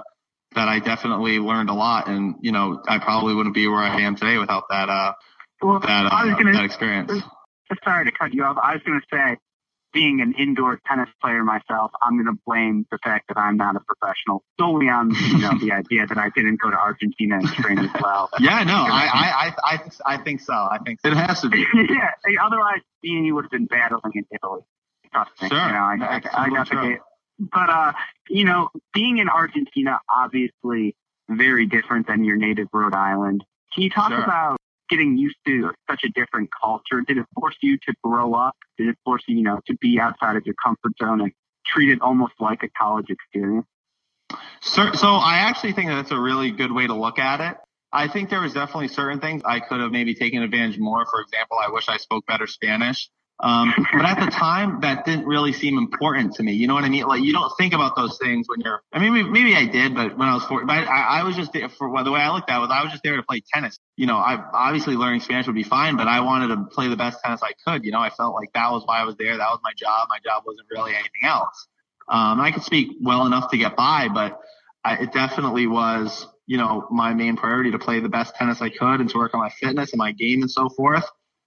that 0.56 0.68
I 0.68 0.80
definitely 0.80 1.40
learned 1.40 1.70
a 1.70 1.74
lot, 1.74 2.08
and 2.08 2.36
you 2.42 2.52
know 2.52 2.82
I 2.88 3.00
probably 3.00 3.36
wouldn't 3.36 3.56
be 3.56 3.68
where 3.68 3.80
I 3.80 4.02
am 4.02 4.16
today 4.16 4.38
without 4.38 4.64
that 4.70 4.90
uh 4.90 5.14
Well, 5.62 5.80
that 5.80 6.06
uh, 6.12 6.36
gonna 6.36 6.54
that 6.54 6.66
experience. 6.66 7.12
sorry 7.84 8.06
to 8.06 8.12
cut 8.12 8.34
you 8.34 8.44
off. 8.44 8.58
I 8.62 8.74
was 8.74 8.84
going 8.84 9.00
to 9.00 9.06
say, 9.16 9.38
being 9.94 10.22
an 10.22 10.34
indoor 10.38 10.80
tennis 10.88 11.10
player 11.22 11.44
myself, 11.44 11.92
I'm 12.02 12.14
going 12.22 12.34
to 12.34 12.42
blame 12.46 12.86
the 12.92 12.98
fact 13.04 13.28
that 13.30 13.38
I'm 13.38 13.58
not 13.58 13.76
a 13.76 13.80
professional 13.82 14.44
solely 14.60 14.90
on 14.90 15.12
you 15.12 15.40
know 15.40 15.58
the 15.60 15.72
idea 15.72 16.08
that 16.08 16.18
I 16.18 16.30
didn't 16.36 16.60
go 16.62 16.70
to 16.72 16.78
Argentina 16.78 17.38
and 17.38 17.48
train 17.48 17.80
as 17.80 17.90
well. 18.02 18.30
Yeah, 18.40 18.64
no, 18.64 18.74
I 18.74 19.10
I 19.14 19.46
I 19.46 19.74
I, 19.74 20.14
I 20.16 20.18
think 20.18 20.42
so. 20.42 20.54
I 20.54 20.78
think 20.86 21.00
so. 21.02 21.10
It 21.10 21.18
has 21.18 21.42
to 21.42 21.50
be. 21.50 21.66
yeah, 21.74 22.12
otherwise 22.44 22.80
me 23.04 23.18
and 23.18 23.26
you 23.26 23.36
would 23.36 23.46
have 23.46 23.52
been 23.52 23.66
battling 23.66 24.14
in 24.16 24.26
Italy. 24.32 24.62
Trust 25.12 25.32
me. 25.42 25.50
Sure. 25.50 25.58
You 25.58 25.74
know, 25.74 25.80
I, 25.80 25.98
I, 26.02 26.44
I 26.46 26.50
got 26.50 26.70
the 26.70 26.76
game. 26.76 26.98
But 27.40 27.70
uh, 27.70 27.94
you 28.30 28.46
know, 28.46 28.70
being 28.94 29.18
in 29.18 29.28
Argentina 29.30 30.00
obviously 30.16 30.96
very 31.30 31.66
different 31.66 32.08
than 32.08 32.24
your 32.24 32.38
native 32.38 32.68
Rhode 32.74 32.94
Island. 32.94 33.44
Can 33.74 33.84
you 33.84 33.90
talk 33.90 34.10
Sure. 34.12 34.24
about 34.24 34.58
getting 34.92 35.18
used 35.18 35.38
to 35.48 35.72
such 35.90 36.02
a 36.04 36.10
different 36.10 36.50
culture? 36.62 37.02
Did 37.08 37.18
it 37.18 37.26
force 37.34 37.56
you 37.64 37.78
to 37.88 37.94
grow 38.04 38.36
up? 38.36 38.56
Did 38.78 38.90
it 38.90 38.98
force 39.04 39.24
you, 39.28 39.38
you 39.38 39.44
know, 39.44 39.60
to 39.66 39.76
be 39.78 40.00
outside 40.00 40.36
of 40.36 40.46
your 40.46 40.56
comfort 40.64 40.92
zone 41.02 41.22
and 41.22 41.32
treat 41.66 41.90
it 41.90 42.02
almost 42.02 42.34
like 42.40 42.62
a 42.62 42.70
college 42.70 43.10
experience? 43.10 43.66
So, 44.62 44.92
so 44.94 45.08
I 45.08 45.38
actually 45.50 45.74
think 45.74 45.90
that's 45.90 46.12
a 46.12 46.20
really 46.20 46.52
good 46.52 46.72
way 46.72 46.86
to 46.86 46.94
look 46.94 47.18
at 47.18 47.42
it. 47.42 47.58
I 47.92 48.08
think 48.08 48.30
there 48.30 48.42
was 48.42 48.54
definitely 48.54 48.90
certain 48.90 49.20
things 49.20 49.42
I 49.46 49.60
could 49.60 49.82
have 49.82 49.92
maybe 49.92 50.14
taken 50.14 50.44
advantage 50.44 50.78
more. 50.78 51.06
For 51.10 51.22
example, 51.22 51.58
I 51.58 51.72
wish 51.72 51.90
I 51.90 51.98
spoke 51.98 52.26
better 52.26 52.48
Spanish. 52.48 53.10
Um, 53.42 53.74
but 53.92 54.06
at 54.06 54.20
the 54.20 54.30
time, 54.30 54.82
that 54.82 55.04
didn't 55.04 55.26
really 55.26 55.52
seem 55.52 55.78
important 55.78 56.36
to 56.36 56.44
me. 56.44 56.54
You 56.54 56.68
know 56.68 56.76
what 56.76 56.84
I 56.84 56.90
mean? 56.90 57.06
Like 57.06 57.24
you 57.24 57.34
don't 57.34 57.52
think 57.58 57.74
about 57.74 57.96
those 57.96 58.18
things 58.20 58.48
when 58.48 58.60
you're. 58.62 58.84
I 58.94 59.00
mean, 59.00 59.32
maybe, 59.32 59.56
I 59.56 59.66
did, 59.66 59.96
but 59.96 60.16
when 60.16 60.28
I 60.28 60.36
was 60.36 60.44
four, 60.44 60.64
but 60.64 60.88
I, 60.88 61.22
I 61.22 61.24
was 61.24 61.36
just 61.36 61.52
there 61.52 61.68
for 61.68 61.90
well, 61.90 62.04
the 62.04 62.12
way 62.12 62.20
I 62.20 62.32
looked 62.32 62.50
at 62.52 62.58
it 62.58 62.60
was 62.60 62.70
I 62.72 62.84
was 62.84 62.92
just 62.92 63.04
there 63.04 63.16
to 63.16 63.24
play 63.24 63.42
tennis. 63.52 63.80
You 63.98 64.06
know, 64.06 64.18
I 64.18 64.38
obviously 64.54 64.96
learning 64.96 65.22
Spanish 65.22 65.48
would 65.48 65.56
be 65.56 65.64
fine, 65.64 65.98
but 65.98 66.08
I 66.08 66.22
wanted 66.22 66.50
to 66.50 66.66
play 66.66 66.88
the 66.88 66.96
best 66.96 67.20
tennis 67.24 67.42
I 67.42 67.54
could. 67.66 67.84
You 67.84 67.92
know, 67.92 68.00
I 68.00 68.12
felt 68.12 68.36
like 68.36 68.54
that 68.54 68.72
was 68.72 68.84
why 68.86 69.02
I 69.02 69.06
was 69.06 69.16
there. 69.18 69.38
That 69.38 69.50
was 69.50 69.60
my 69.64 69.74
job. 69.76 70.08
My 70.10 70.20
job 70.24 70.44
wasn't 70.46 70.68
really 70.70 70.94
anything 70.94 71.24
else. 71.26 71.68
Um, 72.08 72.40
I 72.40 72.52
could 72.52 72.64
speak 72.64 72.98
well 73.02 73.26
enough 73.26 73.50
to 73.52 73.58
get 73.58 73.76
by, 73.76 74.08
but 74.14 74.40
I, 74.84 74.98
it 74.98 75.14
definitely 75.14 75.66
was, 75.66 76.28
you 76.46 76.58
know, 76.58 76.88
my 76.92 77.14
main 77.14 77.38
priority 77.38 77.72
to 77.72 77.80
play 77.80 78.02
the 78.02 78.10
best 78.10 78.36
tennis 78.36 78.62
I 78.62 78.70
could 78.70 79.00
and 79.00 79.10
to 79.10 79.18
work 79.18 79.34
on 79.34 79.40
my 79.40 79.50
fitness 79.50 79.94
and 79.94 79.98
my 79.98 80.12
game 80.12 80.42
and 80.42 80.52
so 80.52 80.70
forth. 80.70 81.06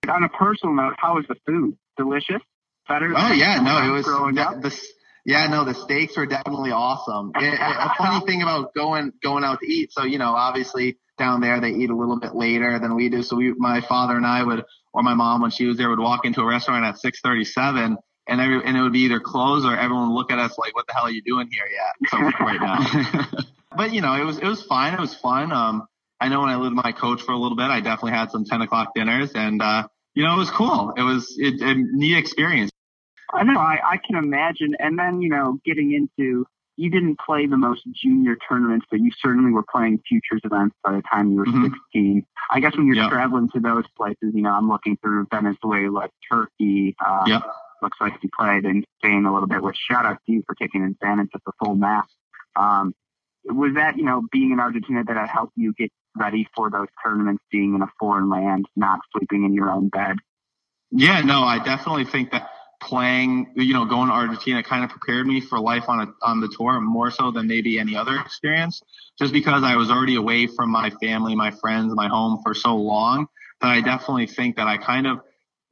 On 0.08 0.22
a 0.24 0.28
personal 0.28 0.74
note, 0.74 0.94
how 0.98 1.14
was 1.16 1.24
the 1.28 1.36
food? 1.46 1.76
Delicious? 1.96 2.40
Better? 2.88 3.12
Oh 3.16 3.32
yeah, 3.32 3.60
no, 3.60 3.86
it 3.88 3.90
was 3.90 4.04
growing 4.04 4.34
the, 4.34 4.42
up. 4.42 4.60
the 4.60 4.78
yeah, 5.24 5.46
no, 5.46 5.64
the 5.64 5.74
steaks 5.74 6.16
were 6.16 6.26
definitely 6.26 6.70
awesome. 6.70 7.32
It, 7.36 7.54
it- 7.54 7.60
a 7.60 7.90
funny 7.96 8.26
thing 8.26 8.42
about 8.42 8.74
going 8.74 9.12
going 9.22 9.44
out 9.44 9.60
to 9.60 9.66
eat, 9.66 9.92
so 9.92 10.04
you 10.04 10.18
know, 10.18 10.34
obviously 10.34 10.98
down 11.16 11.40
there 11.40 11.60
they 11.60 11.70
eat 11.70 11.90
a 11.90 11.96
little 11.96 12.18
bit 12.18 12.34
later 12.34 12.78
than 12.78 12.94
we 12.96 13.08
do. 13.08 13.22
So 13.22 13.36
we, 13.36 13.52
my 13.54 13.80
father 13.80 14.16
and 14.16 14.26
I 14.26 14.42
would 14.42 14.64
or 14.92 15.02
my 15.02 15.14
mom 15.14 15.40
when 15.42 15.50
she 15.50 15.64
was 15.66 15.76
there 15.78 15.88
would 15.88 15.98
walk 16.00 16.24
into 16.24 16.40
a 16.42 16.46
restaurant 16.46 16.84
at 16.84 16.96
6:37 16.96 17.96
and 18.26 18.40
every, 18.40 18.64
and 18.64 18.76
it 18.76 18.82
would 18.82 18.92
be 18.92 19.00
either 19.00 19.20
closed 19.20 19.64
or 19.66 19.76
everyone 19.76 20.08
would 20.08 20.14
look 20.14 20.30
at 20.32 20.38
us 20.38 20.58
like, 20.58 20.74
"What 20.74 20.86
the 20.86 20.92
hell 20.94 21.04
are 21.04 21.10
you 21.10 21.22
doing 21.22 21.48
here 21.50 21.64
yet?" 21.72 22.10
So 22.10 22.18
right 22.44 22.60
now, 23.24 23.26
but 23.76 23.92
you 23.92 24.00
know, 24.02 24.14
it 24.20 24.24
was 24.24 24.38
it 24.38 24.46
was 24.46 24.62
fine. 24.62 24.94
It 24.94 25.00
was 25.00 25.14
fun. 25.14 25.52
Um, 25.52 25.86
I 26.20 26.28
know 26.28 26.40
when 26.40 26.48
I 26.50 26.56
lived 26.56 26.74
with 26.74 26.84
my 26.84 26.92
coach 26.92 27.22
for 27.22 27.32
a 27.32 27.36
little 27.38 27.56
bit, 27.56 27.64
I 27.66 27.80
definitely 27.80 28.12
had 28.12 28.30
some 28.30 28.44
10 28.44 28.62
o'clock 28.62 28.92
dinners, 28.94 29.32
and 29.34 29.60
uh, 29.60 29.88
you 30.14 30.22
know, 30.22 30.34
it 30.34 30.38
was 30.38 30.50
cool. 30.50 30.92
It 30.96 31.02
was 31.02 31.34
it, 31.38 31.60
a 31.60 31.74
neat 31.74 32.16
experience. 32.16 32.70
I 33.32 33.42
know. 33.42 33.58
I, 33.58 33.78
I 33.84 33.96
can 33.96 34.16
imagine. 34.16 34.74
And 34.78 34.98
then 34.98 35.20
you 35.20 35.28
know, 35.28 35.58
getting 35.64 35.92
into 35.92 36.46
you 36.76 36.90
didn't 36.90 37.18
play 37.20 37.46
the 37.46 37.56
most 37.56 37.82
junior 37.92 38.36
tournaments, 38.48 38.86
but 38.90 39.00
you 39.00 39.10
certainly 39.20 39.52
were 39.52 39.64
playing 39.70 40.00
futures 40.08 40.40
events 40.44 40.74
by 40.82 40.92
the 40.92 41.02
time 41.02 41.30
you 41.30 41.36
were 41.36 41.46
mm-hmm. 41.46 41.72
16. 41.92 42.26
I 42.50 42.60
guess 42.60 42.76
when 42.76 42.86
you're 42.86 42.96
yep. 42.96 43.10
traveling 43.10 43.48
to 43.50 43.60
those 43.60 43.84
places, 43.96 44.32
you 44.34 44.42
know, 44.42 44.50
I'm 44.50 44.68
looking 44.68 44.96
through 44.96 45.26
Venezuela, 45.30 46.08
Turkey. 46.30 46.96
Uh, 47.04 47.24
yep. 47.26 47.42
Looks 47.82 47.98
like 48.00 48.14
you 48.22 48.30
played 48.38 48.64
in 48.64 48.84
Spain 48.98 49.24
a 49.24 49.32
little 49.32 49.48
bit. 49.48 49.62
Which 49.62 49.76
shout 49.76 50.06
out 50.06 50.18
to 50.26 50.32
you 50.32 50.42
for 50.46 50.54
taking 50.54 50.82
advantage 50.82 51.30
of 51.34 51.42
the 51.44 51.52
full 51.62 51.74
map. 51.74 52.06
Um, 52.56 52.94
was 53.44 53.74
that 53.74 53.98
you 53.98 54.04
know 54.04 54.22
being 54.32 54.52
in 54.52 54.60
Argentina 54.60 55.04
that 55.04 55.28
helped 55.28 55.52
you 55.56 55.74
get 55.74 55.90
ready 56.16 56.46
for 56.54 56.70
those 56.70 56.88
tournaments, 57.04 57.42
being 57.50 57.74
in 57.74 57.82
a 57.82 57.88
foreign 57.98 58.30
land, 58.30 58.66
not 58.76 59.00
sleeping 59.12 59.44
in 59.44 59.54
your 59.54 59.70
own 59.70 59.88
bed? 59.88 60.16
Yeah, 60.90 61.20
no, 61.22 61.42
I 61.42 61.58
definitely 61.58 62.04
think 62.04 62.30
that 62.32 62.48
playing, 62.80 63.52
you 63.56 63.72
know, 63.72 63.84
going 63.84 64.08
to 64.08 64.14
Argentina 64.14 64.62
kind 64.62 64.84
of 64.84 64.90
prepared 64.90 65.26
me 65.26 65.40
for 65.40 65.58
life 65.58 65.88
on 65.88 66.00
a, 66.00 66.12
on 66.22 66.40
the 66.40 66.48
tour 66.48 66.80
more 66.80 67.10
so 67.10 67.30
than 67.30 67.46
maybe 67.46 67.78
any 67.78 67.96
other 67.96 68.16
experience, 68.20 68.82
just 69.18 69.32
because 69.32 69.62
I 69.62 69.76
was 69.76 69.90
already 69.90 70.16
away 70.16 70.46
from 70.46 70.70
my 70.70 70.90
family, 71.02 71.34
my 71.34 71.50
friends, 71.50 71.94
my 71.94 72.08
home 72.08 72.40
for 72.44 72.54
so 72.54 72.76
long 72.76 73.26
that 73.60 73.68
I 73.68 73.80
definitely 73.80 74.26
think 74.26 74.56
that 74.56 74.66
I 74.66 74.76
kind 74.76 75.06
of 75.06 75.20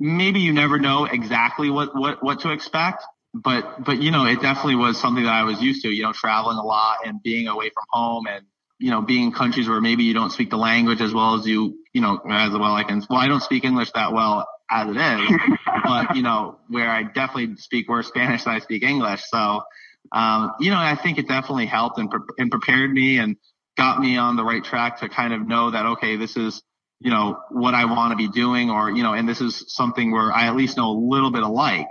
maybe 0.01 0.41
you 0.41 0.53
never 0.53 0.79
know 0.79 1.05
exactly 1.05 1.71
what 1.71 1.95
what 1.95 2.23
what 2.23 2.41
to 2.41 2.51
expect, 2.51 3.05
but 3.35 3.85
but 3.85 4.03
you 4.03 4.11
know, 4.11 4.25
it 4.25 4.41
definitely 4.41 4.77
was 4.77 4.99
something 4.99 5.25
that 5.25 5.35
I 5.35 5.45
was 5.45 5.61
used 5.61 5.83
to, 5.83 5.91
you 5.91 6.03
know, 6.03 6.13
traveling 6.13 6.57
a 6.57 6.65
lot 6.65 6.99
and 7.05 7.23
being 7.23 7.47
away 7.49 7.71
from 7.71 7.85
home 7.91 8.27
and 8.27 8.45
you 8.83 8.91
know, 8.91 9.01
being 9.01 9.27
in 9.27 9.33
countries 9.33 9.69
where 9.69 9.81
maybe 9.81 10.03
you 10.03 10.13
don't 10.13 10.33
speak 10.33 10.51
the 10.51 10.57
language 10.57 11.01
as 11.01 11.15
well 11.15 11.37
as 11.37 11.47
you, 11.47 11.79
you 11.93 12.01
know, 12.01 12.19
as 12.29 12.51
well 12.51 12.75
I 12.75 12.83
can. 12.83 13.01
Well, 13.09 13.21
I 13.21 13.29
don't 13.29 13.43
speak 13.43 13.65
English 13.65 13.93
that 13.93 14.13
well 14.13 14.49
as 14.69 14.89
it 14.89 14.97
is, 14.97 15.41
but 15.85 16.17
you 16.17 16.23
know, 16.23 16.59
where 16.69 16.91
I 16.91 17.05
definitely 17.05 17.57
speak 17.59 17.89
worse 17.89 18.09
Spanish 18.09 18.43
than 18.43 18.55
I 18.55 18.59
speak 18.59 18.83
English. 18.83 19.23
So, 19.29 19.63
um, 20.11 20.55
you 20.59 20.73
know, 20.73 20.79
I 20.79 20.97
think 21.01 21.19
it 21.19 21.29
definitely 21.29 21.67
helped 21.67 21.99
and, 21.99 22.11
pre- 22.11 22.21
and 22.39 22.51
prepared 22.51 22.93
me 22.93 23.19
and 23.19 23.37
got 23.77 24.01
me 24.01 24.17
on 24.17 24.35
the 24.35 24.45
right 24.45 24.65
track 24.65 24.99
to 25.01 25.09
kind 25.09 25.33
of 25.33 25.47
know 25.47 25.71
that, 25.71 25.87
okay, 25.87 26.17
this 26.17 26.37
is, 26.37 26.61
you 26.99 27.11
know, 27.13 27.39
what 27.51 27.75
I 27.75 27.85
want 27.85 28.11
to 28.11 28.17
be 28.17 28.29
doing 28.29 28.69
or, 28.69 28.91
you 28.91 29.05
know, 29.05 29.13
and 29.15 29.29
this 29.29 29.41
is 29.41 29.65
something 29.69 30.11
where 30.11 30.33
I 30.33 30.49
at 30.49 30.57
least 30.57 30.77
know 30.77 30.91
a 30.91 30.99
little 30.99 31.31
bit 31.31 31.45
alike. 31.45 31.87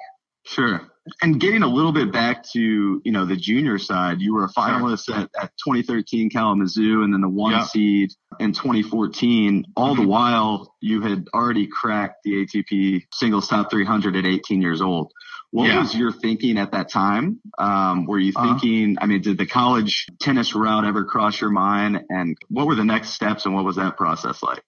Sure. 0.45 0.90
And 1.21 1.39
getting 1.39 1.63
a 1.63 1.67
little 1.67 1.91
bit 1.91 2.11
back 2.11 2.43
to, 2.53 3.01
you 3.03 3.11
know, 3.11 3.25
the 3.25 3.35
junior 3.35 3.79
side, 3.79 4.21
you 4.21 4.35
were 4.35 4.45
a 4.45 4.49
finalist 4.49 5.09
at, 5.09 5.29
at 5.41 5.51
2013 5.65 6.29
Kalamazoo 6.29 7.01
and 7.03 7.11
then 7.11 7.21
the 7.21 7.29
one 7.29 7.65
seed 7.65 8.11
in 8.39 8.53
2014. 8.53 9.65
All 9.75 9.93
mm-hmm. 9.93 10.01
the 10.01 10.07
while 10.07 10.75
you 10.79 11.01
had 11.01 11.25
already 11.33 11.65
cracked 11.65 12.17
the 12.23 12.45
ATP 12.45 13.05
singles 13.13 13.47
top 13.47 13.71
300 13.71 14.15
at 14.15 14.25
18 14.25 14.61
years 14.61 14.81
old. 14.81 15.11
What 15.51 15.67
yeah. 15.67 15.79
was 15.79 15.93
your 15.93 16.13
thinking 16.13 16.57
at 16.57 16.71
that 16.71 16.89
time? 16.89 17.41
Um, 17.57 18.05
were 18.05 18.19
you 18.19 18.31
uh-huh. 18.35 18.57
thinking, 18.57 18.97
uh-huh. 18.97 19.03
I 19.03 19.07
mean, 19.07 19.21
did 19.21 19.37
the 19.37 19.45
college 19.45 20.07
tennis 20.19 20.55
route 20.55 20.85
ever 20.85 21.03
cross 21.03 21.39
your 21.39 21.49
mind? 21.49 22.05
And 22.09 22.37
what 22.49 22.67
were 22.67 22.75
the 22.75 22.85
next 22.85 23.09
steps 23.09 23.45
and 23.45 23.53
what 23.53 23.65
was 23.65 23.75
that 23.75 23.97
process 23.97 24.41
like? 24.41 24.63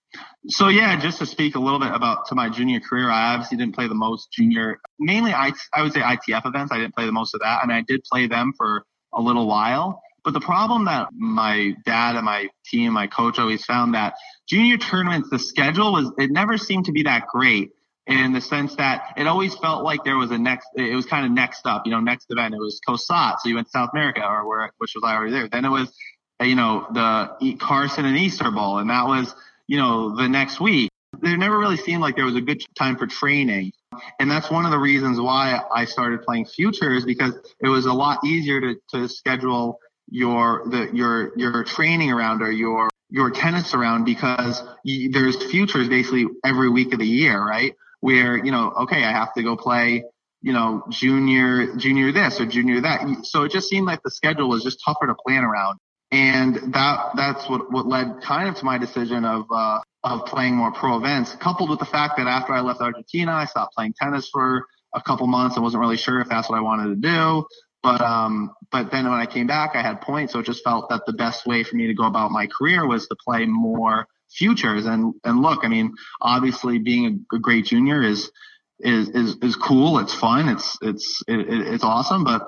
So 0.48 0.68
yeah, 0.68 1.00
just 1.00 1.20
to 1.20 1.26
speak 1.26 1.56
a 1.56 1.60
little 1.60 1.80
bit 1.80 1.92
about 1.94 2.28
to 2.28 2.36
my 2.36 2.50
junior 2.50 2.82
career, 2.82 3.10
I 3.10 3.34
obviously 3.34 3.58
didn't 3.58 3.76
play 3.76 3.88
the 3.88 3.96
most 3.96 4.32
junior, 4.34 4.82
mainly 5.00 5.34
I, 5.34 5.54
I 5.74 5.84
would 5.84 5.94
say 5.94 6.02
ITF 6.02 6.46
events. 6.46 6.74
I 6.74 6.80
didn't 6.80 6.96
play 6.96 7.06
the 7.06 7.14
most 7.14 7.34
of 7.34 7.40
that. 7.40 7.62
I 7.64 7.66
mean, 7.66 7.78
I 7.78 7.82
did 7.82 8.04
play 8.04 8.28
them 8.28 8.54
for 8.58 8.86
a 9.14 9.22
little 9.22 9.48
while. 9.48 10.02
But 10.26 10.34
the 10.34 10.42
problem 10.42 10.86
that 10.86 11.10
my 11.14 11.76
dad 11.86 12.16
and 12.16 12.26
my 12.26 12.48
team, 12.66 12.94
my 12.94 13.08
coach 13.08 13.40
always 13.40 13.64
found 13.66 13.94
that 13.94 14.16
junior 14.48 14.78
tournaments, 14.78 15.30
the 15.30 15.40
schedule 15.40 15.94
was, 15.94 16.12
it 16.18 16.32
never 16.32 16.58
seemed 16.58 16.86
to 16.86 16.92
be 16.92 17.04
that 17.04 17.28
great 17.28 17.72
in 18.08 18.34
the 18.34 18.42
sense 18.42 18.76
that 18.76 19.14
it 19.16 19.28
always 19.28 19.56
felt 19.56 19.84
like 19.84 20.04
there 20.04 20.18
was 20.18 20.32
a 20.32 20.38
next, 20.38 20.68
it 20.76 20.96
was 20.96 21.06
kind 21.06 21.26
of 21.26 21.32
next 21.32 21.66
up, 21.66 21.84
you 21.86 21.92
know, 21.92 22.00
next 22.00 22.28
event. 22.30 22.54
It 22.54 22.58
was 22.58 22.82
COSAT. 22.88 23.40
So 23.40 23.50
you 23.50 23.56
went 23.56 23.68
to 23.68 23.72
South 23.72 23.92
America 23.94 24.26
or 24.26 24.48
where, 24.48 24.72
which 24.78 24.94
was 24.96 25.04
already 25.04 25.32
there. 25.32 25.48
Then 25.48 25.66
it 25.66 25.70
was, 25.70 25.94
uh, 26.42 26.46
you 26.46 26.56
know, 26.56 26.86
the 26.92 27.56
Carson 27.56 28.06
and 28.06 28.18
Easter 28.18 28.52
Bowl. 28.52 28.80
And 28.80 28.90
that 28.90 29.06
was, 29.06 29.34
you 29.68 29.78
know, 29.78 30.16
the 30.16 30.28
next 30.28 30.60
week. 30.60 30.90
There 31.22 31.38
never 31.38 31.58
really 31.58 31.78
seemed 31.78 32.02
like 32.02 32.16
there 32.16 32.26
was 32.26 32.36
a 32.36 32.42
good 32.42 32.62
time 32.78 32.98
for 32.98 33.08
training. 33.08 33.72
And 34.20 34.30
that's 34.30 34.50
one 34.50 34.66
of 34.66 34.72
the 34.72 34.80
reasons 34.80 35.20
why 35.20 35.62
I 35.74 35.86
started 35.86 36.24
playing 36.24 36.46
futures 36.48 37.06
because 37.06 37.38
it 37.62 37.70
was 37.70 37.86
a 37.86 37.94
lot 37.94 38.26
easier 38.26 38.60
to, 38.60 38.76
to 38.90 39.08
schedule 39.08 39.80
your, 40.10 40.64
the, 40.70 40.90
your, 40.92 41.38
your 41.38 41.64
training 41.64 42.12
around 42.12 42.42
or 42.42 42.52
your, 42.52 42.90
your 43.10 43.30
tennis 43.30 43.76
around 43.76 44.06
because 44.06 44.62
you, 44.84 45.12
there's 45.12 45.42
futures 45.52 45.88
basically 45.88 46.26
every 46.44 46.70
week 46.70 46.92
of 46.94 47.00
the 47.00 47.08
year, 47.08 47.40
right? 47.40 47.76
Where, 48.04 48.36
you 48.36 48.52
know, 48.52 48.74
okay, 48.82 49.06
I 49.06 49.14
have 49.14 49.34
to 49.36 49.44
go 49.44 49.56
play, 49.56 50.04
you 50.42 50.52
know, 50.52 50.84
junior, 50.90 51.74
junior 51.78 52.12
this 52.12 52.38
or 52.42 52.46
junior 52.46 52.82
that. 52.82 53.26
So 53.26 53.44
it 53.44 53.54
just 53.54 53.70
seemed 53.70 53.88
like 53.88 54.02
the 54.04 54.12
schedule 54.12 54.50
was 54.50 54.62
just 54.62 54.82
tougher 54.86 55.08
to 55.08 55.16
plan 55.26 55.46
around. 55.46 55.80
And 56.12 56.74
that, 56.74 57.12
that's 57.16 57.48
what, 57.50 57.72
what 57.72 57.88
led 57.88 58.22
kind 58.22 58.50
of 58.50 58.56
to 58.56 58.66
my 58.66 58.78
decision 58.78 59.24
of, 59.24 59.46
uh, 59.50 59.80
of 60.04 60.26
playing 60.26 60.54
more 60.54 60.74
pro 60.74 60.98
events, 60.98 61.34
coupled 61.36 61.70
with 61.70 61.80
the 61.80 61.86
fact 61.86 62.18
that 62.18 62.28
after 62.28 62.52
I 62.52 62.60
left 62.60 62.82
Argentina, 62.82 63.32
I 63.32 63.46
stopped 63.46 63.74
playing 63.74 63.94
tennis 63.98 64.28
for 64.28 64.66
a 64.94 65.02
couple 65.02 65.26
months. 65.28 65.56
I 65.56 65.62
wasn't 65.62 65.80
really 65.80 65.96
sure 65.96 66.20
if 66.20 66.28
that's 66.28 66.50
what 66.50 66.58
I 66.58 66.62
wanted 66.62 66.90
to 66.90 66.96
do. 66.96 67.46
But 67.82 68.02
um, 68.02 68.52
but 68.70 68.92
then 68.92 69.06
when 69.06 69.20
I 69.20 69.26
came 69.26 69.48
back, 69.48 69.76
I 69.76 69.82
had 69.82 70.02
points, 70.02 70.34
so 70.34 70.40
it 70.40 70.46
just 70.46 70.64
felt 70.64 70.90
that 70.90 71.06
the 71.06 71.14
best 71.14 71.46
way 71.46 71.64
for 71.64 71.78
me 71.78 71.88
to 71.88 71.94
go 71.94 72.04
about 72.04 72.32
my 72.32 72.48
career 72.48 72.86
was 72.86 73.08
to 73.08 73.16
play 73.26 73.46
more 73.46 74.08
futures. 74.34 74.86
And 74.86 75.14
and 75.24 75.42
look, 75.42 75.64
I 75.64 75.68
mean, 75.68 75.94
obviously 76.22 76.80
being 76.80 77.26
a, 77.34 77.40
great 77.40 77.66
junior 77.66 78.02
is 78.02 78.32
is 78.80 79.10
is 79.10 79.38
is 79.42 79.56
cool. 79.56 80.00
It's 80.00 80.14
fun. 80.14 80.50
It's 80.50 80.78
it's 80.82 81.22
it, 81.28 81.46
it's 81.50 81.84
awesome. 81.84 82.24
But 82.24 82.48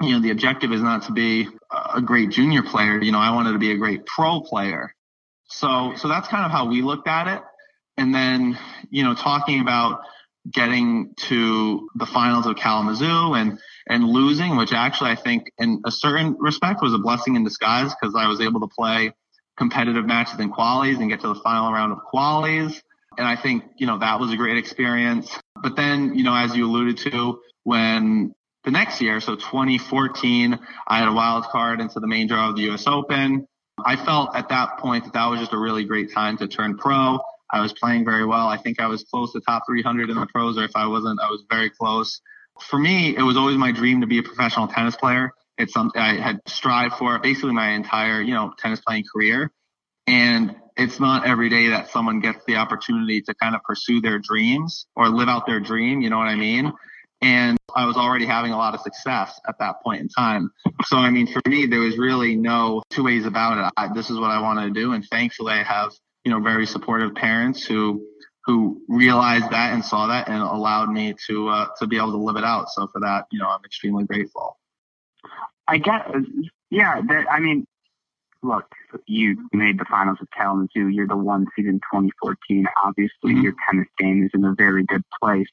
you 0.00 0.12
know, 0.12 0.20
the 0.20 0.30
objective 0.30 0.72
is 0.72 0.82
not 0.82 1.02
to 1.04 1.12
be 1.12 1.48
a 1.94 2.00
great 2.00 2.30
junior 2.30 2.62
player. 2.62 3.02
You 3.02 3.12
know, 3.12 3.18
I 3.18 3.34
wanted 3.34 3.52
to 3.52 3.58
be 3.58 3.72
a 3.72 3.76
great 3.76 4.06
pro 4.06 4.40
player. 4.40 4.94
So 5.46 5.94
so 5.96 6.08
that's 6.08 6.28
kind 6.28 6.44
of 6.44 6.50
how 6.50 6.68
we 6.68 6.82
looked 6.82 7.08
at 7.08 7.26
it. 7.28 7.42
And 7.96 8.14
then 8.14 8.58
you 8.90 9.02
know, 9.02 9.14
talking 9.14 9.60
about 9.60 10.00
getting 10.50 11.12
to 11.16 11.88
the 11.96 12.06
finals 12.06 12.46
of 12.46 12.56
Kalamazoo 12.56 13.34
and 13.34 13.58
and 13.88 14.04
losing, 14.04 14.56
which 14.56 14.72
actually 14.72 15.10
I 15.10 15.16
think 15.16 15.50
in 15.58 15.82
a 15.84 15.90
certain 15.90 16.36
respect 16.38 16.80
was 16.82 16.94
a 16.94 16.98
blessing 16.98 17.36
in 17.36 17.44
disguise 17.44 17.92
because 17.94 18.14
I 18.16 18.26
was 18.28 18.40
able 18.40 18.60
to 18.60 18.68
play 18.68 19.12
competitive 19.56 20.06
matches 20.06 20.38
and 20.38 20.52
qualies 20.52 21.00
and 21.00 21.10
get 21.10 21.20
to 21.20 21.28
the 21.28 21.40
final 21.42 21.72
round 21.72 21.92
of 21.92 21.98
qualies. 22.12 22.80
And 23.18 23.26
I 23.26 23.36
think, 23.36 23.64
you 23.76 23.86
know, 23.86 23.98
that 23.98 24.20
was 24.20 24.32
a 24.32 24.36
great 24.36 24.56
experience. 24.56 25.30
But 25.62 25.76
then, 25.76 26.14
you 26.14 26.24
know, 26.24 26.34
as 26.34 26.56
you 26.56 26.66
alluded 26.66 26.98
to, 27.10 27.40
when 27.64 28.34
the 28.64 28.70
next 28.70 29.00
year, 29.00 29.20
so 29.20 29.36
2014, 29.36 30.58
I 30.86 30.98
had 30.98 31.08
a 31.08 31.12
wild 31.12 31.44
card 31.44 31.80
into 31.80 32.00
the 32.00 32.06
main 32.06 32.28
draw 32.28 32.50
of 32.50 32.56
the 32.56 32.70
US 32.70 32.86
Open. 32.86 33.46
I 33.84 33.96
felt 33.96 34.34
at 34.34 34.48
that 34.50 34.78
point 34.78 35.04
that 35.04 35.12
that 35.14 35.26
was 35.26 35.40
just 35.40 35.52
a 35.52 35.58
really 35.58 35.84
great 35.84 36.12
time 36.12 36.36
to 36.38 36.48
turn 36.48 36.76
pro. 36.76 37.18
I 37.52 37.60
was 37.60 37.72
playing 37.72 38.04
very 38.04 38.24
well. 38.24 38.46
I 38.46 38.56
think 38.56 38.80
I 38.80 38.86
was 38.86 39.04
close 39.04 39.32
to 39.32 39.40
top 39.40 39.64
300 39.66 40.10
in 40.10 40.16
the 40.16 40.26
pros, 40.26 40.56
or 40.56 40.64
if 40.64 40.76
I 40.76 40.86
wasn't, 40.86 41.20
I 41.20 41.30
was 41.30 41.42
very 41.50 41.70
close. 41.70 42.20
For 42.60 42.78
me, 42.78 43.16
it 43.16 43.22
was 43.22 43.36
always 43.36 43.56
my 43.56 43.72
dream 43.72 44.02
to 44.02 44.06
be 44.06 44.18
a 44.18 44.22
professional 44.22 44.68
tennis 44.68 44.96
player. 44.96 45.32
It's 45.60 45.74
something 45.74 46.00
I 46.00 46.18
had 46.20 46.40
strived 46.46 46.94
for 46.94 47.18
basically 47.18 47.52
my 47.52 47.70
entire, 47.70 48.22
you 48.22 48.32
know, 48.34 48.54
tennis 48.58 48.80
playing 48.80 49.04
career. 49.12 49.52
And 50.06 50.56
it's 50.76 50.98
not 50.98 51.26
every 51.26 51.50
day 51.50 51.68
that 51.68 51.90
someone 51.90 52.20
gets 52.20 52.42
the 52.46 52.56
opportunity 52.56 53.20
to 53.22 53.34
kind 53.34 53.54
of 53.54 53.62
pursue 53.62 54.00
their 54.00 54.18
dreams 54.18 54.86
or 54.96 55.08
live 55.08 55.28
out 55.28 55.46
their 55.46 55.60
dream. 55.60 56.00
You 56.00 56.08
know 56.08 56.16
what 56.16 56.28
I 56.28 56.34
mean? 56.34 56.72
And 57.20 57.58
I 57.76 57.84
was 57.84 57.98
already 57.98 58.24
having 58.24 58.52
a 58.52 58.56
lot 58.56 58.74
of 58.74 58.80
success 58.80 59.38
at 59.46 59.58
that 59.58 59.82
point 59.84 60.00
in 60.00 60.08
time. 60.08 60.50
So, 60.86 60.96
I 60.96 61.10
mean, 61.10 61.26
for 61.26 61.42
me, 61.46 61.66
there 61.66 61.80
was 61.80 61.98
really 61.98 62.34
no 62.34 62.82
two 62.90 63.04
ways 63.04 63.26
about 63.26 63.58
it. 63.58 63.72
I, 63.76 63.92
this 63.92 64.08
is 64.08 64.18
what 64.18 64.30
I 64.30 64.40
wanted 64.40 64.72
to 64.72 64.80
do. 64.80 64.94
And 64.94 65.04
thankfully 65.04 65.52
I 65.52 65.62
have, 65.62 65.92
you 66.24 66.32
know, 66.32 66.40
very 66.40 66.66
supportive 66.66 67.14
parents 67.14 67.64
who, 67.64 68.02
who 68.46 68.80
realized 68.88 69.50
that 69.50 69.74
and 69.74 69.84
saw 69.84 70.06
that 70.06 70.28
and 70.28 70.42
allowed 70.42 70.90
me 70.90 71.14
to, 71.26 71.48
uh, 71.50 71.66
to 71.78 71.86
be 71.86 71.98
able 71.98 72.12
to 72.12 72.16
live 72.16 72.36
it 72.36 72.44
out. 72.44 72.70
So 72.70 72.86
for 72.86 73.00
that, 73.00 73.26
you 73.30 73.38
know, 73.38 73.48
I'm 73.48 73.64
extremely 73.66 74.04
grateful. 74.04 74.56
I 75.70 75.78
guess, 75.78 76.02
yeah. 76.70 77.00
That 77.00 77.26
I 77.30 77.38
mean, 77.38 77.64
look, 78.42 78.66
you 79.06 79.48
made 79.52 79.78
the 79.78 79.84
finals 79.88 80.18
of 80.20 80.28
Kalamazoo. 80.36 80.88
You're 80.88 81.06
the 81.06 81.16
one 81.16 81.46
seed 81.54 81.66
in 81.66 81.76
2014. 81.76 82.66
Obviously, 82.82 83.10
mm-hmm. 83.24 83.40
your 83.40 83.54
tennis 83.68 83.86
game 83.98 84.24
is 84.24 84.30
in 84.34 84.44
a 84.44 84.54
very 84.54 84.84
good 84.84 85.02
place. 85.22 85.46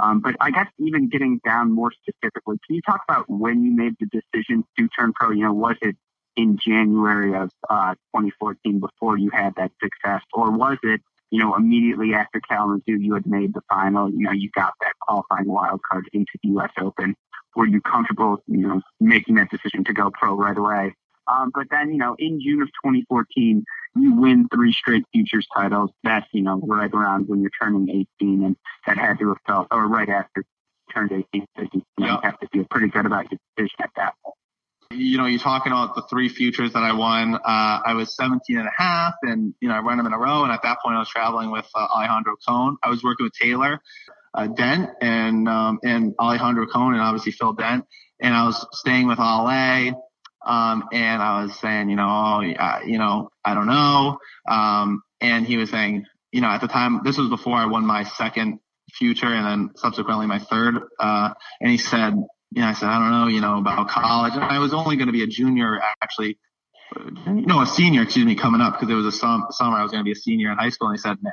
Um, 0.00 0.20
but 0.20 0.36
I 0.40 0.50
guess 0.50 0.68
even 0.78 1.08
getting 1.08 1.40
down 1.44 1.72
more 1.72 1.90
specifically, 1.92 2.56
can 2.66 2.76
you 2.76 2.82
talk 2.82 3.02
about 3.08 3.28
when 3.28 3.64
you 3.64 3.72
made 3.76 3.96
the 4.00 4.06
decision 4.06 4.64
to 4.78 4.88
turn 4.98 5.12
pro? 5.12 5.30
You 5.30 5.44
know, 5.44 5.52
was 5.52 5.76
it 5.82 5.96
in 6.36 6.56
January 6.56 7.34
of 7.34 7.50
uh, 7.68 7.94
2014 8.14 8.78
before 8.80 9.18
you 9.18 9.30
had 9.30 9.54
that 9.56 9.72
success, 9.82 10.22
or 10.32 10.50
was 10.50 10.78
it 10.82 11.00
you 11.30 11.40
know, 11.40 11.54
immediately 11.54 12.14
after 12.14 12.40
Kalamazoo, 12.40 12.98
you 12.98 13.14
had 13.14 13.26
made 13.26 13.52
the 13.52 13.60
final. 13.68 14.10
You 14.10 14.20
know, 14.20 14.32
you 14.32 14.50
got 14.54 14.72
that 14.80 14.92
qualifying 15.00 15.46
wild 15.46 15.80
card 15.90 16.08
into 16.12 16.32
the 16.42 16.50
U.S. 16.50 16.70
Open. 16.80 17.14
Were 17.56 17.66
you 17.66 17.80
comfortable, 17.80 18.42
you 18.46 18.58
know, 18.58 18.82
making 19.00 19.36
that 19.36 19.50
decision 19.50 19.84
to 19.84 19.92
go 19.92 20.10
pro 20.10 20.34
right 20.34 20.56
away? 20.56 20.94
Um, 21.26 21.50
but 21.54 21.66
then, 21.70 21.90
you 21.90 21.98
know, 21.98 22.16
in 22.18 22.40
June 22.40 22.62
of 22.62 22.68
2014, 22.84 23.64
you 23.96 24.14
win 24.14 24.48
three 24.52 24.72
straight 24.72 25.04
futures 25.12 25.46
titles. 25.54 25.90
That's, 26.02 26.26
you 26.32 26.42
know, 26.42 26.60
right 26.64 26.90
around 26.92 27.28
when 27.28 27.42
you're 27.42 27.50
turning 27.60 27.88
18, 28.20 28.44
and 28.44 28.56
that 28.86 28.96
had 28.96 29.18
to 29.18 29.28
have 29.28 29.38
felt, 29.46 29.68
or 29.70 29.86
right 29.86 30.08
after 30.08 30.42
you 30.44 30.94
turned 30.94 31.12
18, 31.12 31.46
so 31.56 31.66
you, 31.72 31.82
you 31.98 32.06
have 32.22 32.38
to 32.40 32.48
feel 32.48 32.64
pretty 32.70 32.88
good 32.88 33.04
about 33.04 33.30
your 33.30 33.38
decision 33.56 33.76
at 33.80 33.90
that 33.96 34.14
point 34.24 34.34
you 34.90 35.18
know, 35.18 35.26
you're 35.26 35.38
talking 35.38 35.70
about 35.70 35.94
the 35.94 36.02
three 36.08 36.28
futures 36.28 36.72
that 36.72 36.82
I 36.82 36.92
won. 36.92 37.34
Uh, 37.34 37.40
I 37.44 37.94
was 37.94 38.16
17 38.16 38.56
and 38.56 38.66
a 38.66 38.72
half 38.74 39.14
and, 39.22 39.54
you 39.60 39.68
know, 39.68 39.74
I 39.74 39.80
ran 39.80 39.98
them 39.98 40.06
in 40.06 40.12
a 40.12 40.18
row. 40.18 40.44
And 40.44 40.52
at 40.52 40.62
that 40.62 40.78
point 40.82 40.96
I 40.96 40.98
was 40.98 41.08
traveling 41.08 41.50
with 41.50 41.66
uh, 41.74 41.86
Alejandro 41.94 42.36
Cohn. 42.46 42.76
I 42.82 42.88
was 42.88 43.02
working 43.02 43.24
with 43.24 43.34
Taylor 43.34 43.80
uh, 44.34 44.46
Dent 44.46 44.90
and, 45.00 45.48
um, 45.48 45.78
and 45.84 46.14
Alejandro 46.18 46.66
Cohn 46.66 46.92
and 46.92 47.02
obviously 47.02 47.32
Phil 47.32 47.52
Dent. 47.52 47.84
And 48.20 48.34
I 48.34 48.44
was 48.44 48.66
staying 48.72 49.06
with 49.06 49.18
Ale. 49.18 50.04
Um, 50.46 50.84
and 50.92 51.20
I 51.20 51.42
was 51.42 51.58
saying, 51.58 51.90
you 51.90 51.96
know, 51.96 52.08
oh, 52.08 52.40
yeah, 52.40 52.82
you 52.82 52.96
know, 52.96 53.30
I 53.44 53.54
don't 53.54 53.66
know. 53.66 54.18
Um, 54.48 55.02
and 55.20 55.46
he 55.46 55.56
was 55.56 55.68
saying, 55.68 56.06
you 56.32 56.40
know, 56.40 56.48
at 56.48 56.60
the 56.60 56.68
time, 56.68 57.00
this 57.04 57.18
was 57.18 57.28
before 57.28 57.56
I 57.56 57.66
won 57.66 57.84
my 57.84 58.04
second 58.04 58.60
future 58.92 59.26
and 59.26 59.46
then 59.46 59.76
subsequently 59.76 60.26
my 60.26 60.38
third. 60.38 60.76
Uh, 60.98 61.34
and 61.60 61.70
he 61.70 61.76
said, 61.76 62.14
you 62.50 62.62
know, 62.62 62.68
I 62.68 62.72
said, 62.72 62.88
I 62.88 62.98
don't 62.98 63.10
know, 63.10 63.26
you 63.26 63.40
know, 63.40 63.58
about 63.58 63.88
college. 63.88 64.34
And 64.34 64.44
I 64.44 64.58
was 64.58 64.72
only 64.72 64.96
going 64.96 65.08
to 65.08 65.12
be 65.12 65.22
a 65.22 65.26
junior, 65.26 65.80
actually, 66.00 66.38
no, 67.26 67.60
a 67.60 67.66
senior, 67.66 68.02
excuse 68.02 68.24
me, 68.24 68.34
coming 68.34 68.60
up 68.60 68.74
because 68.74 68.90
it 68.90 68.94
was 68.94 69.06
a 69.06 69.12
summer 69.12 69.76
I 69.76 69.82
was 69.82 69.90
going 69.90 70.00
to 70.00 70.04
be 70.04 70.12
a 70.12 70.16
senior 70.16 70.50
in 70.50 70.58
high 70.58 70.70
school. 70.70 70.88
And 70.88 70.96
he 70.96 71.00
said, 71.00 71.18
man, 71.20 71.32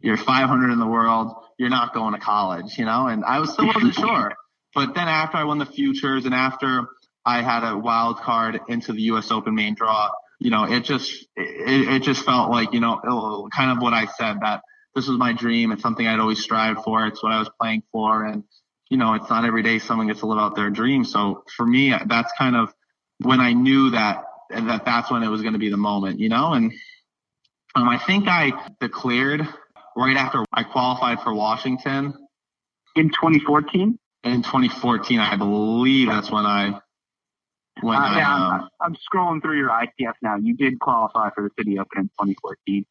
you're 0.00 0.16
500 0.16 0.72
in 0.72 0.78
the 0.78 0.86
world. 0.86 1.34
You're 1.58 1.70
not 1.70 1.94
going 1.94 2.14
to 2.14 2.20
college, 2.20 2.78
you 2.78 2.84
know? 2.84 3.08
And 3.08 3.24
I 3.24 3.40
was 3.40 3.52
still 3.52 3.66
wasn't 3.66 3.94
sure. 3.94 4.34
But 4.74 4.94
then 4.94 5.08
after 5.08 5.38
I 5.38 5.44
won 5.44 5.58
the 5.58 5.66
futures 5.66 6.24
and 6.24 6.34
after 6.34 6.86
I 7.24 7.42
had 7.42 7.68
a 7.68 7.76
wild 7.76 8.18
card 8.18 8.60
into 8.68 8.92
the 8.92 9.02
U.S. 9.02 9.30
Open 9.30 9.54
main 9.54 9.74
draw, 9.74 10.10
you 10.38 10.50
know, 10.50 10.64
it 10.64 10.84
just, 10.84 11.26
it, 11.36 11.88
it 11.88 12.02
just 12.02 12.24
felt 12.24 12.50
like, 12.50 12.72
you 12.72 12.80
know, 12.80 13.48
kind 13.54 13.72
of 13.72 13.82
what 13.82 13.92
I 13.92 14.06
said 14.06 14.38
that 14.42 14.62
this 14.94 15.08
was 15.08 15.18
my 15.18 15.32
dream. 15.32 15.72
It's 15.72 15.82
something 15.82 16.06
I'd 16.06 16.20
always 16.20 16.42
strived 16.42 16.82
for. 16.84 17.06
It's 17.06 17.22
what 17.22 17.32
I 17.32 17.38
was 17.38 17.50
playing 17.60 17.82
for. 17.90 18.24
And, 18.24 18.44
you 18.88 18.96
know, 18.96 19.14
it's 19.14 19.28
not 19.28 19.44
every 19.44 19.62
day 19.62 19.78
someone 19.78 20.06
gets 20.06 20.20
to 20.20 20.26
live 20.26 20.38
out 20.38 20.54
their 20.54 20.70
dream. 20.70 21.04
So 21.04 21.44
for 21.56 21.66
me, 21.66 21.92
that's 22.06 22.32
kind 22.38 22.56
of 22.56 22.72
when 23.18 23.40
I 23.40 23.52
knew 23.52 23.90
that 23.90 24.24
that 24.50 24.84
that's 24.84 25.10
when 25.10 25.22
it 25.22 25.28
was 25.28 25.42
going 25.42 25.52
to 25.52 25.58
be 25.58 25.68
the 25.68 25.76
moment, 25.76 26.20
you 26.20 26.28
know. 26.28 26.52
And 26.52 26.72
um, 27.74 27.88
I 27.88 27.98
think 27.98 28.26
I 28.28 28.52
declared 28.80 29.46
right 29.98 30.16
after 30.16 30.44
I 30.52 30.62
qualified 30.62 31.20
for 31.20 31.34
Washington 31.34 32.14
in 32.94 33.08
2014. 33.08 33.98
In 34.24 34.42
2014, 34.42 35.20
I 35.20 35.36
believe 35.36 36.08
that's 36.08 36.30
when 36.30 36.46
I. 36.46 36.80
When 37.80 37.96
uh, 37.96 38.00
I, 38.00 38.16
yeah, 38.16 38.34
I'm, 38.34 38.60
um, 38.60 38.68
I'm 38.80 38.96
scrolling 38.96 39.42
through 39.42 39.58
your 39.58 39.70
ITF 39.70 40.14
now. 40.22 40.36
You 40.36 40.56
did 40.56 40.80
qualify 40.80 41.30
for 41.30 41.44
the 41.44 41.50
City 41.56 41.78
Open 41.78 42.00
in 42.00 42.04
2014. 42.04 42.84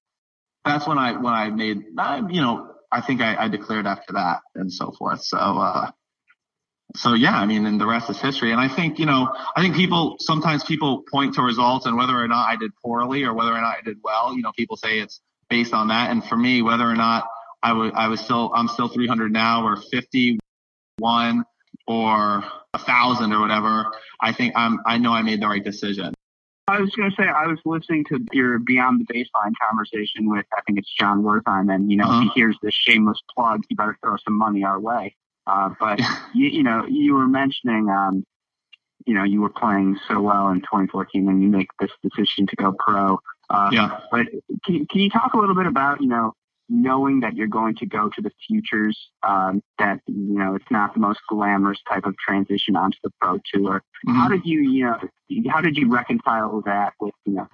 That's 0.64 0.88
when 0.88 0.98
I 0.98 1.14
when 1.14 1.34
I 1.34 1.50
made 1.50 1.84
I, 1.98 2.20
you 2.30 2.42
know 2.42 2.72
I 2.92 3.02
think 3.02 3.22
I, 3.22 3.36
I, 3.36 3.48
declared 3.50 3.86
after 3.86 4.14
that 4.14 4.40
and 4.56 4.72
so 4.72 4.92
forth. 4.92 5.22
So, 5.22 5.38
uh, 5.38 5.92
so 6.96 7.14
yeah, 7.14 7.38
I 7.38 7.46
mean, 7.46 7.66
and 7.66 7.80
the 7.80 7.86
rest 7.86 8.10
is 8.10 8.20
history. 8.20 8.52
And 8.52 8.62
I 8.62 8.70
think, 8.70 8.98
you 8.98 9.06
know, 9.06 9.34
I 9.56 9.62
think 9.62 9.76
people, 9.76 10.16
sometimes 10.20 10.64
people 10.64 11.04
point 11.12 11.34
to 11.36 11.42
results 11.42 11.86
and 11.86 11.98
whether 11.98 12.18
or 12.18 12.28
not 12.30 12.48
I 12.48 12.56
did 12.56 12.72
poorly 12.82 13.24
or 13.24 13.34
whether 13.34 13.52
or 13.52 13.60
not 13.60 13.76
I 13.78 13.82
did 13.84 13.98
well, 14.04 14.36
you 14.36 14.42
know, 14.42 14.54
people 14.56 14.78
say 14.78 15.00
it's 15.00 15.20
based 15.50 15.74
on 15.74 15.88
that. 15.90 16.12
And 16.12 16.24
for 16.24 16.38
me, 16.38 16.62
whether 16.62 16.84
or 16.84 16.96
not 16.96 17.28
I 17.64 17.74
was, 17.74 17.92
I 17.96 18.08
was 18.08 18.20
still, 18.22 18.52
I'm 18.56 18.68
still 18.68 18.88
300 18.88 19.32
now 19.32 19.66
or 19.66 19.78
51 19.78 21.44
or 21.88 22.44
a 22.74 22.80
thousand 22.80 23.34
or 23.34 23.40
whatever. 23.40 23.92
I 24.22 24.34
think 24.34 24.54
I'm, 24.56 24.80
I 24.86 24.98
know 24.98 25.14
I 25.14 25.22
made 25.22 25.42
the 25.42 25.48
right 25.48 25.64
decision. 25.64 26.14
I 26.70 26.82
was 26.82 26.90
going 26.96 27.10
to 27.10 27.16
say 27.16 27.24
I 27.30 27.48
was 27.48 27.60
listening 27.64 28.04
to 28.10 28.20
your 28.34 28.60
Beyond 28.60 29.00
the 29.00 29.14
Baseline 29.14 29.54
conversation 29.66 30.30
with 30.30 30.46
I 30.54 30.60
think 30.68 30.78
it's 30.80 30.94
Jon 31.00 31.24
Wertheim, 31.24 31.74
and 31.74 31.90
you 31.90 31.96
know 31.96 32.04
uh-huh. 32.04 32.26
if 32.26 32.34
he 32.34 32.42
hears 32.42 32.58
this 32.62 32.74
shameless 32.74 33.22
plug, 33.34 33.62
he 33.70 33.76
better 33.76 33.98
throw 34.04 34.18
some 34.18 34.38
money 34.38 34.66
our 34.66 34.78
way. 34.78 35.16
Uh, 35.46 35.70
but 35.80 36.00
you, 36.36 36.50
you 36.50 36.64
know 36.64 36.86
you 36.86 37.14
were 37.14 37.28
mentioning 37.28 37.90
um, 37.90 38.26
you 39.06 39.14
know 39.14 39.24
you 39.24 39.42
were 39.42 39.50
playing 39.50 39.98
so 40.10 40.20
well 40.20 40.50
in 40.50 40.60
2014, 40.60 41.30
and 41.30 41.42
you 41.42 41.48
make 41.48 41.70
this 41.80 41.92
decision 42.04 42.48
to 42.48 42.56
go 42.58 42.76
pro. 42.78 43.18
Uh, 43.50 43.70
yeah. 43.72 44.00
But 44.12 44.28
can, 44.66 44.86
can 44.88 45.02
you 45.02 45.10
talk 45.10 45.34
a 45.34 45.38
little 45.38 45.56
bit 45.56 45.68
about 45.68 46.02
you 46.02 46.08
know 46.08 46.34
knowing 46.70 47.22
that 47.22 47.36
you're 47.36 47.48
going 47.48 47.76
to 47.76 47.86
go 47.86 48.10
to 48.10 48.22
the 48.22 48.32
futures, 48.48 48.98
um, 49.24 49.62
that 49.80 50.00
you 50.08 50.38
know 50.38 50.56
it's 50.56 50.70
not 50.70 50.94
the 50.94 51.00
most 51.00 51.20
glamorous 51.30 51.80
type 51.88 52.06
of 52.06 52.16
transition 52.18 52.76
onto 52.76 52.98
the 53.04 53.12
pro 53.22 53.40
tour. 53.54 53.84
Mm-hmm. 54.08 54.16
How 54.16 54.28
did 54.28 54.46
you, 54.46 54.62
you 54.62 54.86
know, 54.86 55.00
how 55.50 55.62
did 55.62 55.78
you 55.78 55.90
reconcile 55.90 56.62
that 56.66 56.94
with 57.00 57.14
you 57.26 57.34
know 57.34 57.48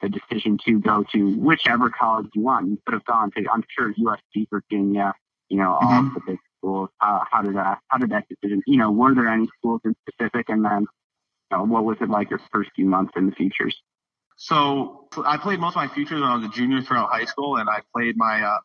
the 0.00 0.08
decision 0.08 0.58
to 0.66 0.80
go 0.80 1.04
to 1.12 1.36
whichever 1.36 1.90
college 1.90 2.26
you 2.34 2.42
want? 2.42 2.68
You 2.68 2.78
could 2.86 2.94
have 2.94 3.04
gone 3.04 3.30
to, 3.32 3.44
I'm 3.52 3.64
sure, 3.76 3.92
USC, 3.92 4.46
Virginia, 4.50 5.14
you 5.48 5.58
know, 5.58 5.78
all 5.80 6.02
mm-hmm. 6.02 6.14
the 6.14 6.20
big 6.26 6.38
schools. 6.58 6.90
Uh, 7.00 7.20
how 7.30 7.42
did 7.42 7.56
that, 7.56 7.78
how 7.88 7.98
did 7.98 8.10
that 8.10 8.26
decision, 8.28 8.62
you 8.66 8.78
know, 8.78 8.90
were 8.90 9.14
there 9.14 9.28
any 9.28 9.48
schools 9.58 9.80
in 9.84 9.94
specific, 10.08 10.48
and 10.48 10.64
then, 10.64 10.86
you 11.50 11.58
know, 11.58 11.64
what 11.64 11.84
was 11.84 11.96
it 12.00 12.08
like 12.08 12.30
your 12.30 12.40
first 12.52 12.70
few 12.76 12.86
months 12.86 13.12
in 13.16 13.26
the 13.26 13.32
futures? 13.32 13.76
So 14.42 15.06
I 15.22 15.36
played 15.36 15.60
most 15.60 15.72
of 15.72 15.76
my 15.76 15.88
futures 15.88 16.18
when 16.18 16.30
I 16.30 16.34
was 16.34 16.46
a 16.46 16.48
junior 16.48 16.80
throughout 16.80 17.10
high 17.10 17.26
school, 17.26 17.58
and 17.58 17.68
I 17.68 17.82
played 17.94 18.16
my 18.16 18.40
uh, 18.40 18.58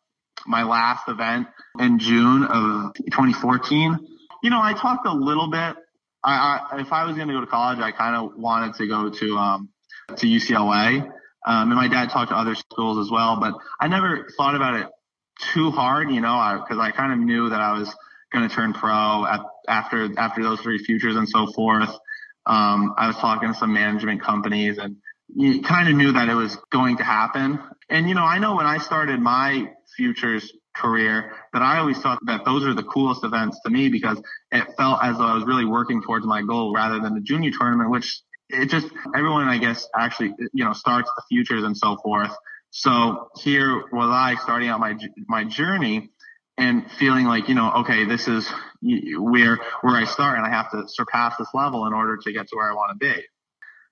my 0.46 0.62
last 0.62 1.06
event 1.06 1.48
in 1.78 1.98
June 1.98 2.44
of 2.44 2.94
2014. 2.94 3.98
You 4.42 4.50
know, 4.50 4.60
I 4.60 4.72
talked 4.72 5.06
a 5.06 5.12
little 5.12 5.50
bit. 5.50 5.76
I, 6.24 6.60
I 6.72 6.80
if 6.80 6.94
I 6.94 7.04
was 7.04 7.16
going 7.16 7.28
to 7.28 7.34
go 7.34 7.42
to 7.42 7.46
college, 7.46 7.78
I 7.78 7.92
kind 7.92 8.16
of 8.16 8.38
wanted 8.38 8.76
to 8.76 8.86
go 8.88 9.10
to 9.10 9.36
um, 9.36 9.68
to 10.16 10.26
UCLA. 10.26 11.02
Um, 11.46 11.70
and 11.70 11.74
my 11.74 11.88
dad 11.88 12.08
talked 12.08 12.30
to 12.30 12.36
other 12.38 12.54
schools 12.54 13.06
as 13.06 13.10
well, 13.10 13.38
but 13.38 13.52
I 13.78 13.88
never 13.88 14.30
thought 14.34 14.54
about 14.54 14.80
it 14.80 14.88
too 15.52 15.70
hard, 15.70 16.10
you 16.10 16.22
know, 16.22 16.58
because 16.58 16.78
I, 16.78 16.86
I 16.86 16.90
kind 16.92 17.12
of 17.12 17.18
knew 17.18 17.50
that 17.50 17.60
I 17.60 17.78
was 17.78 17.94
going 18.32 18.48
to 18.48 18.54
turn 18.54 18.72
pro 18.72 19.26
at, 19.26 19.40
after 19.68 20.08
after 20.18 20.42
those 20.42 20.58
three 20.62 20.78
futures 20.78 21.16
and 21.16 21.28
so 21.28 21.46
forth. 21.52 21.90
Um, 22.46 22.94
I 22.96 23.08
was 23.08 23.16
talking 23.16 23.52
to 23.52 23.58
some 23.58 23.74
management 23.74 24.22
companies 24.22 24.78
and 24.78 24.96
you 25.34 25.62
kind 25.62 25.88
of 25.88 25.94
knew 25.94 26.12
that 26.12 26.28
it 26.28 26.34
was 26.34 26.56
going 26.70 26.98
to 26.98 27.04
happen. 27.04 27.58
And, 27.88 28.08
you 28.08 28.14
know, 28.14 28.24
I 28.24 28.38
know 28.38 28.56
when 28.56 28.66
I 28.66 28.78
started 28.78 29.20
my 29.20 29.70
futures 29.96 30.52
career 30.74 31.32
that 31.52 31.62
I 31.62 31.78
always 31.78 31.98
thought 31.98 32.18
that 32.26 32.44
those 32.44 32.64
are 32.64 32.74
the 32.74 32.82
coolest 32.82 33.24
events 33.24 33.58
to 33.64 33.70
me 33.70 33.88
because 33.88 34.20
it 34.52 34.64
felt 34.76 35.00
as 35.02 35.16
though 35.16 35.24
I 35.24 35.34
was 35.34 35.44
really 35.44 35.64
working 35.64 36.02
towards 36.02 36.26
my 36.26 36.42
goal 36.42 36.74
rather 36.74 37.00
than 37.00 37.14
the 37.14 37.20
junior 37.20 37.50
tournament, 37.58 37.90
which 37.90 38.20
it 38.48 38.66
just, 38.66 38.88
everyone, 39.14 39.48
I 39.48 39.58
guess, 39.58 39.88
actually, 39.96 40.34
you 40.52 40.64
know, 40.64 40.72
starts 40.72 41.10
the 41.16 41.22
futures 41.28 41.64
and 41.64 41.76
so 41.76 41.96
forth. 41.96 42.32
So 42.70 43.28
here 43.38 43.84
was 43.90 44.10
I 44.10 44.36
starting 44.42 44.68
out 44.68 44.80
my, 44.80 44.96
my 45.28 45.44
journey 45.44 46.10
and 46.58 46.90
feeling 46.92 47.26
like, 47.26 47.48
you 47.48 47.54
know, 47.54 47.72
okay, 47.78 48.04
this 48.04 48.28
is 48.28 48.48
where, 48.82 49.58
where 49.80 49.96
I 49.96 50.04
start 50.04 50.38
and 50.38 50.46
I 50.46 50.50
have 50.50 50.70
to 50.70 50.84
surpass 50.86 51.36
this 51.38 51.48
level 51.54 51.86
in 51.86 51.92
order 51.92 52.16
to 52.18 52.32
get 52.32 52.48
to 52.48 52.56
where 52.56 52.70
I 52.70 52.74
want 52.74 52.98
to 52.98 53.14
be. 53.14 53.22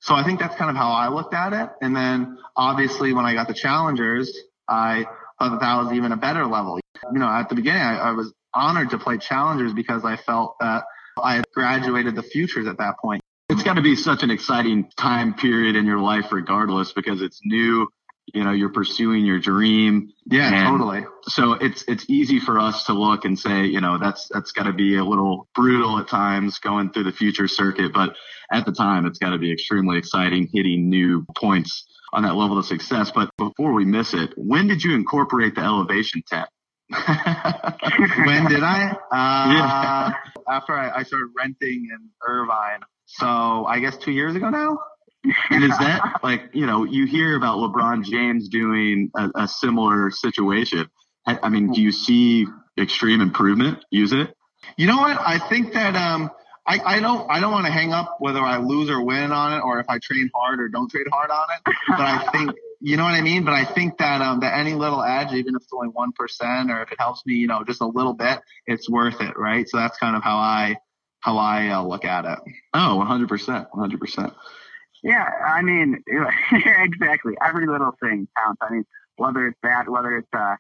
So 0.05 0.14
I 0.14 0.23
think 0.23 0.38
that's 0.38 0.55
kind 0.57 0.69
of 0.69 0.77
how 0.77 0.90
I 0.90 1.09
looked 1.09 1.33
at 1.33 1.55
it. 1.55 1.71
And 1.81 1.97
then 1.97 2.37
obviously 2.55 3.14
when 3.14 3.25
I 3.25 3.33
got 3.33 3.49
the 3.49 3.55
challengers, 3.55 4.38
I 4.69 5.07
thought 5.38 5.53
that 5.53 5.61
that 5.61 5.83
was 5.83 5.95
even 5.95 6.12
a 6.12 6.17
better 6.19 6.45
level. 6.45 6.79
You 7.11 7.19
know, 7.19 7.27
at 7.27 7.49
the 7.49 7.55
beginning, 7.55 7.81
I, 7.81 7.97
I 7.97 8.11
was 8.11 8.31
honored 8.53 8.90
to 8.90 8.99
play 8.99 9.17
challengers 9.17 9.73
because 9.73 10.05
I 10.05 10.17
felt 10.17 10.57
that 10.61 10.85
I 11.23 11.37
had 11.37 11.47
graduated 11.55 12.17
the 12.17 12.23
futures 12.23 12.67
at 12.67 12.77
that 12.77 12.99
point. 12.99 13.23
It's 13.49 13.62
got 13.62 13.75
to 13.75 13.83
be 13.83 13.97
such 13.97 14.23
an 14.23 14.31
exciting 14.31 14.90
time 14.95 15.33
period 15.33 15.75
in 15.75 15.87
your 15.87 16.01
life, 16.01 16.27
regardless, 16.33 16.93
because 16.93 17.23
it's 17.23 17.40
new 17.43 17.88
you 18.33 18.43
know 18.43 18.53
you're 18.53 18.73
pursuing 18.73 19.27
your 19.27 19.39
dream 19.39 20.13
yeah 20.27 20.53
and 20.53 20.69
totally 20.69 21.05
so 21.25 21.53
it's 21.53 21.85
it's 21.87 22.09
easy 22.09 22.41
for 22.41 22.59
us 22.59 22.85
to 22.85 22.93
look 22.93 23.25
and 23.25 23.39
say 23.39 23.65
you 23.65 23.81
know 23.81 23.99
that's 23.99 24.29
that's 24.33 24.53
got 24.53 24.65
to 24.65 24.73
be 24.73 24.97
a 24.97 25.05
little 25.05 25.49
brutal 25.55 25.99
at 25.99 26.09
times 26.09 26.59
going 26.59 26.91
through 26.91 27.05
the 27.05 27.13
future 27.13 27.49
circuit 27.49 27.93
but 27.93 28.17
at 28.53 28.65
the 28.65 28.73
time 28.73 29.05
it's 29.07 29.19
got 29.19 29.31
to 29.31 29.39
be 29.39 29.53
extremely 29.53 29.99
exciting 29.99 30.49
hitting 30.53 30.89
new 30.89 31.27
points 31.37 31.87
on 32.13 32.23
that 32.23 32.35
level 32.35 32.59
of 32.59 32.65
success 32.65 33.11
but 33.15 33.29
before 33.37 33.73
we 33.73 33.85
miss 33.85 34.15
it 34.15 34.33
when 34.37 34.67
did 34.67 34.83
you 34.83 34.95
incorporate 34.95 35.55
the 35.55 35.61
elevation 35.61 36.23
tap 36.27 36.49
when 36.91 38.45
did 38.47 38.63
I? 38.63 38.97
Uh, 39.15 39.53
yeah. 39.55 40.13
After 40.49 40.75
I, 40.75 40.99
I 40.99 41.03
started 41.05 41.29
renting 41.37 41.89
in 41.91 42.11
Irvine. 42.27 42.81
So 43.07 43.65
I 43.65 43.79
guess 43.79 43.97
two 43.97 44.11
years 44.11 44.35
ago 44.35 44.51
now 44.51 44.79
and 45.51 45.65
is 45.65 45.77
that 45.79 46.21
like 46.23 46.51
you 46.53 46.67
know 46.67 46.85
you 46.85 47.07
hear 47.07 47.37
about 47.37 47.59
LeBron 47.59 48.05
James 48.05 48.49
doing 48.49 49.11
a, 49.17 49.31
a, 49.35 49.49
similar 49.49 50.11
situation? 50.11 50.91
I 51.27 51.49
mean, 51.49 51.73
do 51.73 51.81
you 51.81 51.91
see 51.91 52.47
extreme 52.79 53.21
improvement? 53.21 53.83
Use 53.91 54.13
it. 54.13 54.35
You 54.77 54.87
know 54.87 54.99
what? 54.99 55.19
I 55.19 55.39
think 55.39 55.73
that 55.73 55.97
um, 55.97 56.31
I, 56.67 56.79
I 56.85 57.01
don't 57.01 57.31
I 57.31 57.41
don't 57.41 57.53
want 57.53 57.67
to 57.67 57.73
hang 57.73 57.93
up 57.93 58.17
whether 58.21 58.41
I 58.41 58.59
lose 58.59 58.91
or 58.91 59.03
win 59.03 59.33
on 59.33 59.55
it, 59.55 59.63
or 59.63 59.81
if 59.81 59.87
I 59.89 59.99
train 59.99 60.31
hard 60.35 60.61
or 60.61 60.69
don't 60.69 60.91
train 60.91 61.05
hard 61.11 61.31
on 61.31 61.47
it. 61.57 61.75
But 61.89 62.01
I 62.01 62.31
think 62.33 62.53
you 62.81 62.97
know 62.99 63.05
what 63.05 63.15
I 63.15 63.23
mean? 63.23 63.45
But 63.45 63.55
I 63.55 63.65
think 63.65 63.99
that 63.99 64.21
um, 64.21 64.41
that 64.41 64.59
any 64.59 64.75
little 64.75 65.03
edge, 65.03 65.33
even 65.33 65.55
if 65.55 65.63
it's 65.63 65.73
only 65.73 65.89
one 65.89 66.13
percent, 66.13 66.71
or 66.71 66.83
if 66.83 66.93
it 66.93 67.01
helps 67.01 67.25
me, 67.25 67.35
you 67.35 67.47
know, 67.47 67.65
just 67.65 67.81
a 67.81 67.87
little 67.87 68.13
bit, 68.13 68.41
it's 68.67 68.89
worth 68.91 69.21
it, 69.21 69.37
right? 69.37 69.69
So 69.69 69.79
that's 69.79 69.97
kind 69.99 70.17
of 70.17 70.23
how 70.23 70.37
I 70.37 70.77
how 71.21 71.39
I 71.39 71.69
uh, 71.69 71.83
look 71.83 72.05
at 72.05 72.27
it. 72.27 72.39
Oh, 72.75 72.97
100 72.97 73.29
percent, 73.29 73.69
100 73.71 74.01
percent. 74.01 74.35
Yeah, 75.05 75.29
I 75.47 75.61
mean, 75.62 76.03
exactly. 76.53 77.35
Every 77.47 77.67
little 77.67 77.93
thing 78.03 78.27
counts. 78.37 78.59
I 78.62 78.73
mean, 78.73 78.85
whether 79.17 79.47
it's 79.47 79.59
that, 79.62 79.88
whether 79.88 80.17
it's 80.17 80.29
uh, 80.35 80.57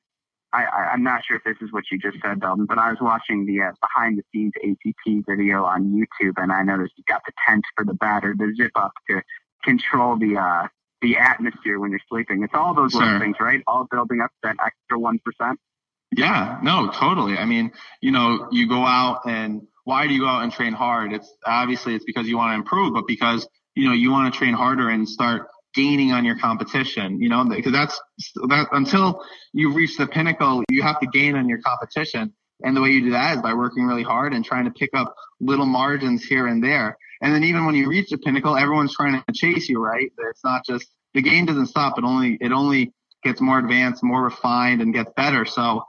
I, 0.52 0.64
I 0.66 0.90
I'm 0.92 1.02
not 1.02 1.22
sure 1.24 1.38
if 1.38 1.44
this 1.44 1.56
is 1.62 1.72
what 1.72 1.84
you 1.90 1.98
just 1.98 2.18
said, 2.22 2.40
Dalton, 2.40 2.66
but 2.66 2.78
I 2.78 2.90
was 2.90 2.98
watching 3.00 3.46
the 3.46 3.62
uh, 3.62 3.72
behind 3.80 4.18
the 4.18 4.22
scenes 4.32 4.52
ATP 4.62 5.24
video 5.26 5.64
on 5.64 5.92
YouTube, 5.92 6.34
and 6.36 6.52
I 6.52 6.62
noticed 6.62 6.92
you 6.96 7.04
got 7.08 7.22
the 7.26 7.32
tent 7.48 7.64
for 7.74 7.84
the 7.86 7.94
batter, 7.94 8.34
the 8.38 8.52
zip 8.56 8.72
up 8.76 8.92
to 9.10 9.22
control 9.64 10.18
the 10.18 10.36
uh 10.36 10.68
the 11.00 11.16
atmosphere 11.16 11.80
when 11.80 11.90
you're 11.90 12.00
sleeping. 12.08 12.42
It's 12.42 12.54
all 12.54 12.74
those 12.74 12.94
little 12.94 13.08
Sure. 13.10 13.18
things, 13.20 13.36
right? 13.40 13.62
All 13.66 13.86
building 13.90 14.20
up 14.20 14.30
that 14.42 14.56
extra 14.64 14.98
one 14.98 15.18
percent. 15.24 15.58
Yeah, 16.16 16.58
no, 16.62 16.90
totally. 16.90 17.38
I 17.38 17.46
mean, 17.46 17.72
you 18.02 18.12
know, 18.12 18.48
you 18.52 18.68
go 18.68 18.84
out 18.84 19.22
and 19.26 19.62
why 19.84 20.06
do 20.06 20.14
you 20.14 20.20
go 20.20 20.28
out 20.28 20.42
and 20.44 20.52
train 20.52 20.72
hard? 20.74 21.12
It's 21.12 21.34
obviously 21.46 21.94
it's 21.94 22.04
because 22.04 22.26
you 22.28 22.36
want 22.36 22.50
to 22.50 22.54
improve, 22.54 22.92
but 22.94 23.06
because, 23.06 23.48
you 23.74 23.88
know, 23.88 23.94
you 23.94 24.10
want 24.10 24.32
to 24.32 24.38
train 24.38 24.54
harder 24.54 24.88
and 24.88 25.08
start 25.08 25.48
gaining 25.74 26.12
on 26.12 26.24
your 26.24 26.38
competition, 26.38 27.20
you 27.20 27.28
know, 27.28 27.44
because 27.44 27.72
that's 27.72 28.00
that 28.48 28.68
until 28.72 29.22
you 29.52 29.72
reach 29.72 29.96
the 29.96 30.06
pinnacle, 30.06 30.62
you 30.70 30.82
have 30.82 31.00
to 31.00 31.06
gain 31.06 31.36
on 31.36 31.48
your 31.48 31.60
competition. 31.60 32.32
And 32.62 32.76
the 32.76 32.80
way 32.80 32.90
you 32.90 33.02
do 33.02 33.10
that 33.10 33.36
is 33.36 33.42
by 33.42 33.54
working 33.54 33.84
really 33.84 34.04
hard 34.04 34.32
and 34.32 34.44
trying 34.44 34.64
to 34.64 34.70
pick 34.70 34.90
up 34.94 35.14
little 35.40 35.66
margins 35.66 36.24
here 36.24 36.46
and 36.46 36.62
there. 36.62 36.96
And 37.20 37.34
then 37.34 37.44
even 37.44 37.66
when 37.66 37.74
you 37.74 37.88
reach 37.88 38.10
the 38.10 38.18
pinnacle, 38.18 38.56
everyone's 38.56 38.94
trying 38.94 39.22
to 39.22 39.32
chase 39.32 39.68
you, 39.68 39.82
right? 39.82 40.10
It's 40.30 40.44
not 40.44 40.64
just 40.64 40.86
the 41.14 41.22
game 41.22 41.46
doesn't 41.46 41.66
stop. 41.66 41.98
It 41.98 42.04
only 42.04 42.38
it 42.40 42.52
only 42.52 42.92
gets 43.22 43.40
more 43.40 43.58
advanced, 43.58 44.02
more 44.02 44.22
refined, 44.22 44.82
and 44.82 44.94
gets 44.94 45.10
better. 45.16 45.44
So 45.44 45.82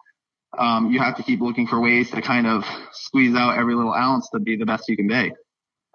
um, 0.57 0.91
you 0.91 0.99
have 0.99 1.17
to 1.17 1.23
keep 1.23 1.41
looking 1.41 1.67
for 1.67 1.79
ways 1.79 2.09
to 2.11 2.21
kind 2.21 2.47
of 2.47 2.63
squeeze 2.93 3.35
out 3.35 3.57
every 3.57 3.75
little 3.75 3.93
ounce 3.93 4.29
to 4.29 4.39
be 4.39 4.55
the 4.55 4.65
best 4.65 4.87
you 4.87 4.95
can 4.95 5.07
be. 5.07 5.33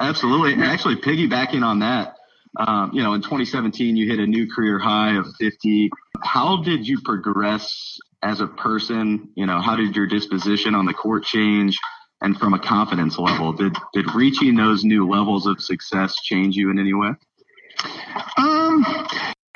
Absolutely. 0.01 0.55
And 0.55 0.65
actually, 0.65 0.97
piggybacking 0.97 1.63
on 1.63 1.81
that, 1.81 2.17
um, 2.57 2.91
you 2.93 3.03
know, 3.03 3.15
in 3.15 3.21
2017, 3.21 3.97
you 3.97 4.11
hit 4.11 4.19
a 4.19 4.27
new 4.27 4.51
career 4.51 4.79
high 4.79 5.17
of 5.17 5.27
50. 5.39 5.91
How 6.23 6.63
did 6.63 6.87
you 6.87 7.01
progress 7.03 7.99
as 8.23 8.41
a 8.41 8.47
person? 8.47 9.29
You 9.37 9.47
know, 9.47 9.61
how 9.61 9.77
did 9.77 9.95
your 9.95 10.07
disposition 10.07 10.75
on 10.75 10.87
the 10.87 10.95
court 10.95 11.25
change? 11.25 11.79
And 12.23 12.39
from 12.39 12.53
a 12.53 12.59
confidence 12.59 13.19
level, 13.19 13.53
did 13.53 13.75
did 13.95 14.15
reaching 14.15 14.55
those 14.55 14.85
new 14.85 15.09
levels 15.09 15.47
of 15.47 15.61
success 15.61 16.15
change 16.23 16.55
you 16.55 16.71
in 16.71 16.79
any 16.79 16.93
way? 16.93 17.11
Um, 18.37 18.85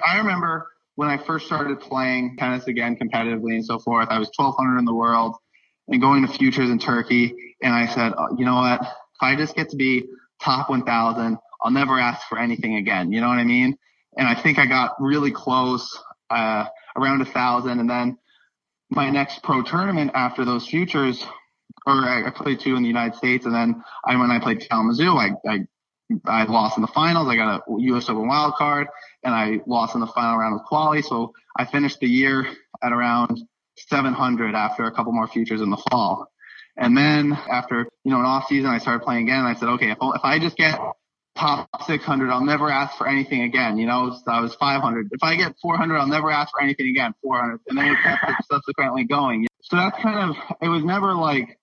I 0.07 0.17
remember 0.17 0.69
when 0.95 1.09
I 1.09 1.19
first 1.19 1.47
started 1.47 1.81
playing 1.81 2.37
tennis 2.39 2.67
again 2.67 2.97
competitively 2.97 3.55
and 3.55 3.65
so 3.65 3.79
forth. 3.79 4.09
I 4.11 4.19
was 4.19 4.31
1200 4.37 4.79
in 4.79 4.85
the 4.85 4.95
world 4.95 5.37
and 5.89 6.01
going 6.01 6.27
to 6.27 6.33
futures 6.33 6.71
in 6.71 6.79
Turkey. 6.79 7.35
And 7.63 7.75
I 7.75 7.87
said, 7.87 8.13
oh, 8.17 8.35
you 8.39 8.45
know 8.45 8.55
what? 8.55 8.81
If 8.81 8.89
I 9.21 9.37
just 9.37 9.55
get 9.55 9.69
to 9.71 9.77
be 9.77 10.05
top 10.45 10.69
1000, 10.69 11.39
I'll 11.63 11.71
never 11.71 11.99
ask 11.99 12.27
for 12.29 12.39
anything 12.39 12.77
again. 12.77 13.13
You 13.13 13.21
know 13.21 13.29
what 13.29 13.39
I 13.39 13.45
mean? 13.45 13.77
And 14.17 14.29
I 14.29 14.35
think 14.35 14.59
I 14.59 14.67
got 14.67 14.93
really 15.01 15.31
close, 15.31 15.99
uh, 16.31 16.67
around 16.97 17.23
a 17.23 17.25
thousand. 17.25 17.81
And 17.81 17.89
then 17.89 18.19
my 18.91 19.11
next 19.11 19.43
pro 19.43 19.63
tournament 19.63 20.13
after 20.15 20.45
those 20.45 20.67
futures, 20.67 21.25
or 21.87 21.95
I, 21.95 22.31
played 22.31 22.61
two 22.61 22.77
in 22.77 22.83
the 22.83 22.89
United 22.89 23.17
States. 23.17 23.47
And 23.47 23.55
then 23.55 23.83
I, 24.05 24.17
when 24.17 24.31
I 24.31 24.39
played 24.39 24.61
Kalamazoo, 24.69 25.17
I, 25.17 25.31
I 25.49 25.67
I 26.27 26.45
lost 26.45 26.77
in 26.77 26.83
the 26.83 26.89
finals. 26.89 27.29
I 27.29 27.37
got 27.37 27.61
a 27.61 27.63
U.S. 27.79 28.09
Open 28.09 28.29
wild 28.29 28.55
card, 28.55 28.89
and 29.23 29.35
I 29.35 29.61
lost 29.67 29.95
in 29.95 30.01
the 30.01 30.07
final 30.09 30.39
round 30.39 30.61
of 30.61 30.67
quali. 30.67 31.03
So 31.03 31.33
I 31.57 31.65
finished 31.65 32.01
the 32.01 32.07
year 32.07 32.47
at 32.83 32.93
around 32.93 33.41
700 33.77 34.55
after 34.55 34.85
a 34.85 34.93
couple 34.93 35.13
more 35.13 35.27
futures 35.27 35.61
in 35.61 35.71
the 35.71 35.83
fall. 35.91 36.31
And 36.77 36.97
then 36.97 37.33
after 37.33 37.87
you 38.05 38.11
know 38.11 38.21
an 38.21 38.27
off 38.27 38.47
season, 38.49 38.71
I 38.71 38.79
started 38.79 39.05
playing 39.05 39.25
again. 39.25 39.41
And 39.41 39.49
I 39.49 39.55
said, 39.55 39.69
okay, 39.71 39.91
if, 39.91 39.99
if 40.01 40.21
I 40.25 40.39
just 40.39 40.57
get 40.57 40.79
top 41.37 41.69
600, 41.87 42.31
I'll 42.31 42.45
never 42.45 42.71
ask 42.71 42.97
for 42.97 43.09
anything 43.09 43.43
again. 43.43 43.79
You 43.79 43.87
know, 43.87 44.11
so 44.25 44.31
I 44.31 44.41
was 44.41 44.55
500. 44.57 45.09
If 45.13 45.23
I 45.23 45.37
get 45.37 45.55
400, 45.63 45.97
I'll 45.97 46.07
never 46.07 46.31
ask 46.31 46.51
for 46.53 46.63
anything 46.63 46.89
again. 46.89 47.15
400, 47.23 47.61
and 47.69 47.79
then 47.79 47.87
it 47.87 47.99
kept 48.03 48.25
subsequently 48.51 49.05
going. 49.05 49.47
So 49.63 49.77
that's 49.77 50.01
kind 50.03 50.31
of 50.31 50.37
it 50.61 50.69
was 50.69 50.85
never 50.85 51.15
like 51.15 51.59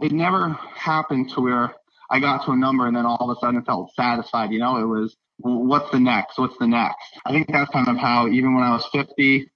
it 0.00 0.12
never 0.12 0.50
happened 0.74 1.30
to 1.30 1.40
where 1.40 1.74
I 2.10 2.20
got 2.20 2.44
to 2.46 2.52
a 2.52 2.56
number 2.56 2.86
and 2.86 2.96
then 2.96 3.06
all 3.06 3.30
of 3.30 3.36
a 3.36 3.40
sudden 3.40 3.62
felt 3.64 3.94
satisfied. 3.94 4.52
You 4.52 4.60
know, 4.60 4.76
it 4.76 4.86
was 4.86 5.16
what's 5.38 5.90
the 5.90 6.00
next? 6.00 6.38
What's 6.38 6.56
the 6.58 6.66
next? 6.66 6.96
I 7.24 7.32
think 7.32 7.48
that's 7.50 7.70
kind 7.70 7.88
of 7.88 7.96
how 7.96 8.28
even 8.28 8.54
when 8.54 8.64
I 8.64 8.72
was 8.72 8.86
50, 8.92 9.50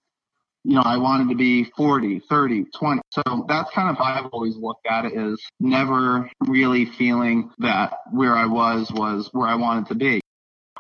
you 0.67 0.75
know, 0.75 0.83
I 0.85 0.97
wanted 0.97 1.29
to 1.29 1.37
be 1.37 1.65
40, 1.77 2.19
30, 2.29 2.65
20. 2.77 3.01
So 3.11 3.23
that's 3.49 3.71
kind 3.71 3.89
of 3.89 3.97
how 3.97 4.05
I've 4.05 4.27
always 4.33 4.57
looked 4.57 4.85
at 4.89 5.05
it 5.05 5.13
is 5.13 5.41
never 5.61 6.29
really 6.41 6.87
feeling 6.87 7.51
that 7.59 7.99
where 8.11 8.35
I 8.35 8.47
was 8.47 8.91
was 8.91 9.29
where 9.33 9.47
I 9.47 9.55
wanted 9.55 9.87
to 9.89 9.95
be. 9.95 10.21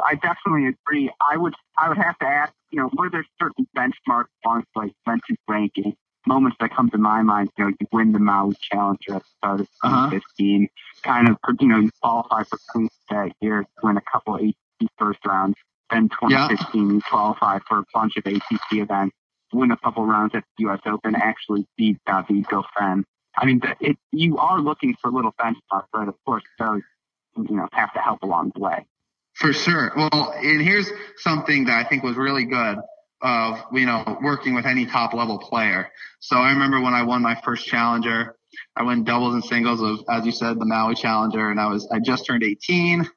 I 0.05 0.17
definitely 0.17 0.67
agree. 0.67 1.09
I 1.31 1.37
would 1.37 1.55
I 1.79 1.89
would 1.89 1.99
have 1.99 2.19
to 2.19 2.27
ask, 2.27 2.53
you 2.71 2.81
know, 2.81 2.91
were 2.99 3.09
there 3.11 3.25
certain 3.41 3.67
benchmark 3.77 4.25
points 4.45 4.69
like 4.75 4.93
mentioned 5.07 5.39
ranking 5.49 5.95
moments 6.27 6.57
that 6.59 6.75
come 6.75 6.91
to 6.91 6.99
my 6.99 7.23
mind? 7.23 7.51
You 7.57 7.67
know, 7.67 7.73
you 7.81 7.87
win 7.93 8.11
the 8.13 8.19
Maui 8.19 8.57
Challenger 8.61 9.15
at 9.15 9.23
the 9.23 9.29
start 9.39 9.61
of 9.61 9.69
Uh-huh. 9.85 10.11
2015, 10.11 10.69
kind 11.05 11.29
of, 11.29 11.37
you 11.61 11.69
know, 11.69 11.79
you 11.79 11.91
qualify 12.03 12.43
for 12.43 12.59
Queens 12.71 12.91
that 13.09 13.33
year, 13.41 13.65
win 13.85 13.97
a 13.97 14.01
couple 14.01 14.35
of 14.35 14.41
ATP 14.41 14.89
first 14.99 15.21
rounds. 15.25 15.57
Then 15.91 16.09
2015, 16.09 16.91
you 16.91 17.01
qualify 17.09 17.61
for 17.69 17.79
a 17.79 17.85
bunch 17.95 18.17
of 18.17 18.25
ATP 18.25 18.83
events, 18.83 19.15
win 19.57 19.71
a 19.71 19.77
couple 19.77 20.05
rounds 20.05 20.35
at 20.35 20.45
the 20.57 20.65
U.S. 20.65 20.81
Open, 20.87 21.15
actually 21.15 21.67
beat 21.77 21.99
David 22.07 22.45
Goffin. 22.47 23.05
I 23.37 23.45
mean, 23.45 23.61
it, 23.81 23.97
you 24.13 24.39
are 24.39 24.61
looking 24.61 24.95
for 25.01 25.11
little 25.11 25.33
benchmarks, 25.33 25.87
but 25.93 26.09
of 26.09 26.15
course, 26.25 26.45
those 26.59 26.83
you 27.37 27.57
know 27.57 27.69
have 27.73 27.93
to 27.95 28.01
help 28.01 28.23
along 28.23 28.53
the 28.55 28.61
way. 28.61 28.87
For 29.35 29.53
sure. 29.53 29.93
Well, 29.95 30.33
and 30.37 30.63
here's 30.63 30.91
something 31.19 31.67
that 31.67 31.85
I 31.85 31.89
think 31.89 32.03
was 32.03 32.17
really 32.17 32.45
good 32.45 32.79
of, 33.21 33.63
you 33.73 33.85
know, 33.85 34.19
working 34.23 34.55
with 34.55 34.65
any 34.65 34.87
top 34.87 35.13
level 35.13 35.39
player. 35.39 35.91
So 36.21 36.37
I 36.37 36.51
remember 36.53 36.81
when 36.81 36.95
I 36.95 37.03
won 37.03 37.23
my 37.23 37.35
first 37.45 37.67
challenger, 37.67 38.37
I 38.75 38.83
won 38.83 39.05
doubles 39.05 39.35
and 39.35 39.45
singles 39.45 39.83
of, 39.83 40.05
as 40.09 40.25
you 40.25 40.33
said, 40.33 40.59
the 40.59 40.65
Maui 40.65 40.95
challenger. 40.95 41.51
And 41.51 41.61
I 41.61 41.67
was, 41.67 41.87
I 41.93 41.99
just 41.99 42.27
turned 42.27 42.45
18 42.45 43.09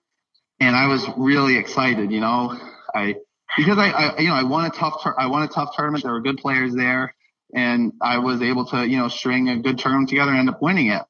and 0.60 0.76
I 0.76 0.88
was 0.88 1.08
really 1.18 1.58
excited, 1.58 2.12
you 2.12 2.20
know, 2.20 2.58
I, 2.94 3.16
because 3.58 3.78
I, 3.78 3.90
I 3.90 4.20
you 4.20 4.30
know, 4.30 4.36
I 4.36 4.44
won 4.44 4.66
a 4.66 4.70
tough, 4.70 5.04
tur- 5.04 5.20
I 5.20 5.28
won 5.28 5.44
a 5.44 5.48
tough 5.48 5.76
tournament. 5.76 6.04
There 6.04 6.14
were 6.14 6.22
good 6.22 6.38
players 6.38 6.74
there 6.74 7.14
and 7.54 7.94
I 8.02 8.20
was 8.20 8.42
able 8.42 8.66
to, 8.68 8.88
you 8.88 8.98
know, 8.98 9.08
string 9.08 9.50
a 9.50 9.58
good 9.58 9.80
tournament 9.80 10.10
together 10.10 10.32
and 10.32 10.40
end 10.40 10.50
up 10.50 10.62
winning 10.62 10.88
it. 10.88 11.02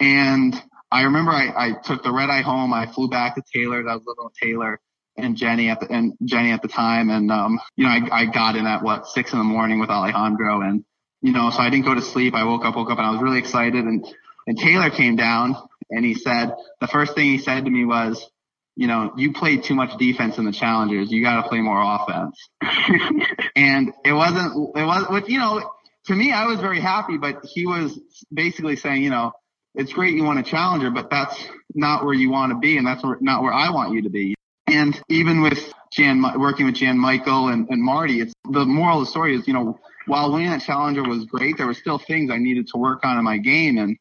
And 0.00 0.54
I 0.90 1.02
remember 1.02 1.32
I, 1.32 1.52
I 1.56 1.72
took 1.84 2.02
the 2.02 2.12
red 2.12 2.30
eye 2.30 2.42
home. 2.42 2.72
I 2.72 2.86
flew 2.86 3.08
back 3.08 3.34
to 3.34 3.42
Taylor's. 3.54 3.86
I 3.88 3.94
was 3.94 4.04
living 4.06 4.24
with 4.24 4.34
Taylor 4.34 4.80
and 5.16 5.36
Jenny 5.36 5.68
at 5.68 5.80
the 5.80 5.90
and 5.90 6.14
Jenny 6.24 6.52
at 6.52 6.62
the 6.62 6.68
time. 6.68 7.10
And 7.10 7.30
um, 7.30 7.60
you 7.76 7.84
know, 7.84 7.90
I, 7.90 8.08
I 8.12 8.24
got 8.26 8.56
in 8.56 8.66
at 8.66 8.82
what 8.82 9.06
six 9.06 9.32
in 9.32 9.38
the 9.38 9.44
morning 9.44 9.80
with 9.80 9.90
Alejandro, 9.90 10.62
and 10.62 10.84
you 11.22 11.32
know, 11.32 11.50
so 11.50 11.58
I 11.58 11.70
didn't 11.70 11.86
go 11.86 11.94
to 11.94 12.02
sleep. 12.02 12.34
I 12.34 12.44
woke 12.44 12.64
up, 12.64 12.76
woke 12.76 12.90
up, 12.90 12.98
and 12.98 13.06
I 13.06 13.10
was 13.10 13.22
really 13.22 13.38
excited. 13.38 13.84
And 13.84 14.06
and 14.46 14.58
Taylor 14.58 14.90
came 14.90 15.16
down 15.16 15.56
and 15.90 16.04
he 16.04 16.14
said 16.14 16.52
the 16.80 16.86
first 16.86 17.14
thing 17.14 17.26
he 17.26 17.38
said 17.38 17.64
to 17.64 17.70
me 17.70 17.84
was, 17.84 18.28
you 18.76 18.86
know, 18.86 19.12
you 19.16 19.32
played 19.32 19.64
too 19.64 19.74
much 19.74 19.96
defense 19.98 20.36
in 20.38 20.44
the 20.44 20.52
challengers. 20.52 21.10
You 21.10 21.22
got 21.22 21.42
to 21.42 21.48
play 21.48 21.60
more 21.60 21.82
offense. 21.82 22.38
and 23.56 23.92
it 24.04 24.12
wasn't 24.12 24.76
it 24.76 24.84
was 24.84 25.06
which 25.08 25.28
you 25.28 25.38
know 25.38 25.70
to 26.06 26.14
me 26.14 26.32
I 26.32 26.46
was 26.46 26.60
very 26.60 26.80
happy, 26.80 27.16
but 27.16 27.44
he 27.44 27.66
was 27.66 27.98
basically 28.32 28.76
saying, 28.76 29.02
you 29.02 29.10
know, 29.10 29.32
it's 29.74 29.92
great 29.92 30.14
you 30.14 30.24
want 30.24 30.38
a 30.38 30.42
challenger, 30.42 30.90
but 30.90 31.10
that's 31.10 31.42
not 31.74 32.04
where 32.04 32.14
you 32.14 32.30
want 32.30 32.52
to 32.52 32.58
be, 32.58 32.76
and 32.76 32.86
that's 32.86 33.02
not 33.20 33.42
where 33.42 33.52
I 33.52 33.70
want 33.70 33.92
you 33.92 34.02
to 34.02 34.10
be. 34.10 34.34
And 34.66 35.00
even 35.08 35.42
with 35.42 35.72
Jan, 35.92 36.22
working 36.38 36.66
with 36.66 36.74
Jan 36.74 36.98
Michael 36.98 37.48
and, 37.48 37.68
and 37.70 37.82
Marty, 37.82 38.20
it's 38.20 38.32
the 38.50 38.64
moral 38.64 39.00
of 39.00 39.06
the 39.06 39.10
story 39.10 39.36
is, 39.36 39.46
you 39.46 39.54
know, 39.54 39.78
while 40.06 40.32
winning 40.32 40.50
that 40.50 40.62
challenger 40.62 41.02
was 41.02 41.24
great, 41.24 41.56
there 41.56 41.66
were 41.66 41.74
still 41.74 41.98
things 41.98 42.30
I 42.30 42.38
needed 42.38 42.68
to 42.68 42.78
work 42.78 43.04
on 43.04 43.18
in 43.18 43.24
my 43.24 43.38
game, 43.38 43.78
and 43.78 43.96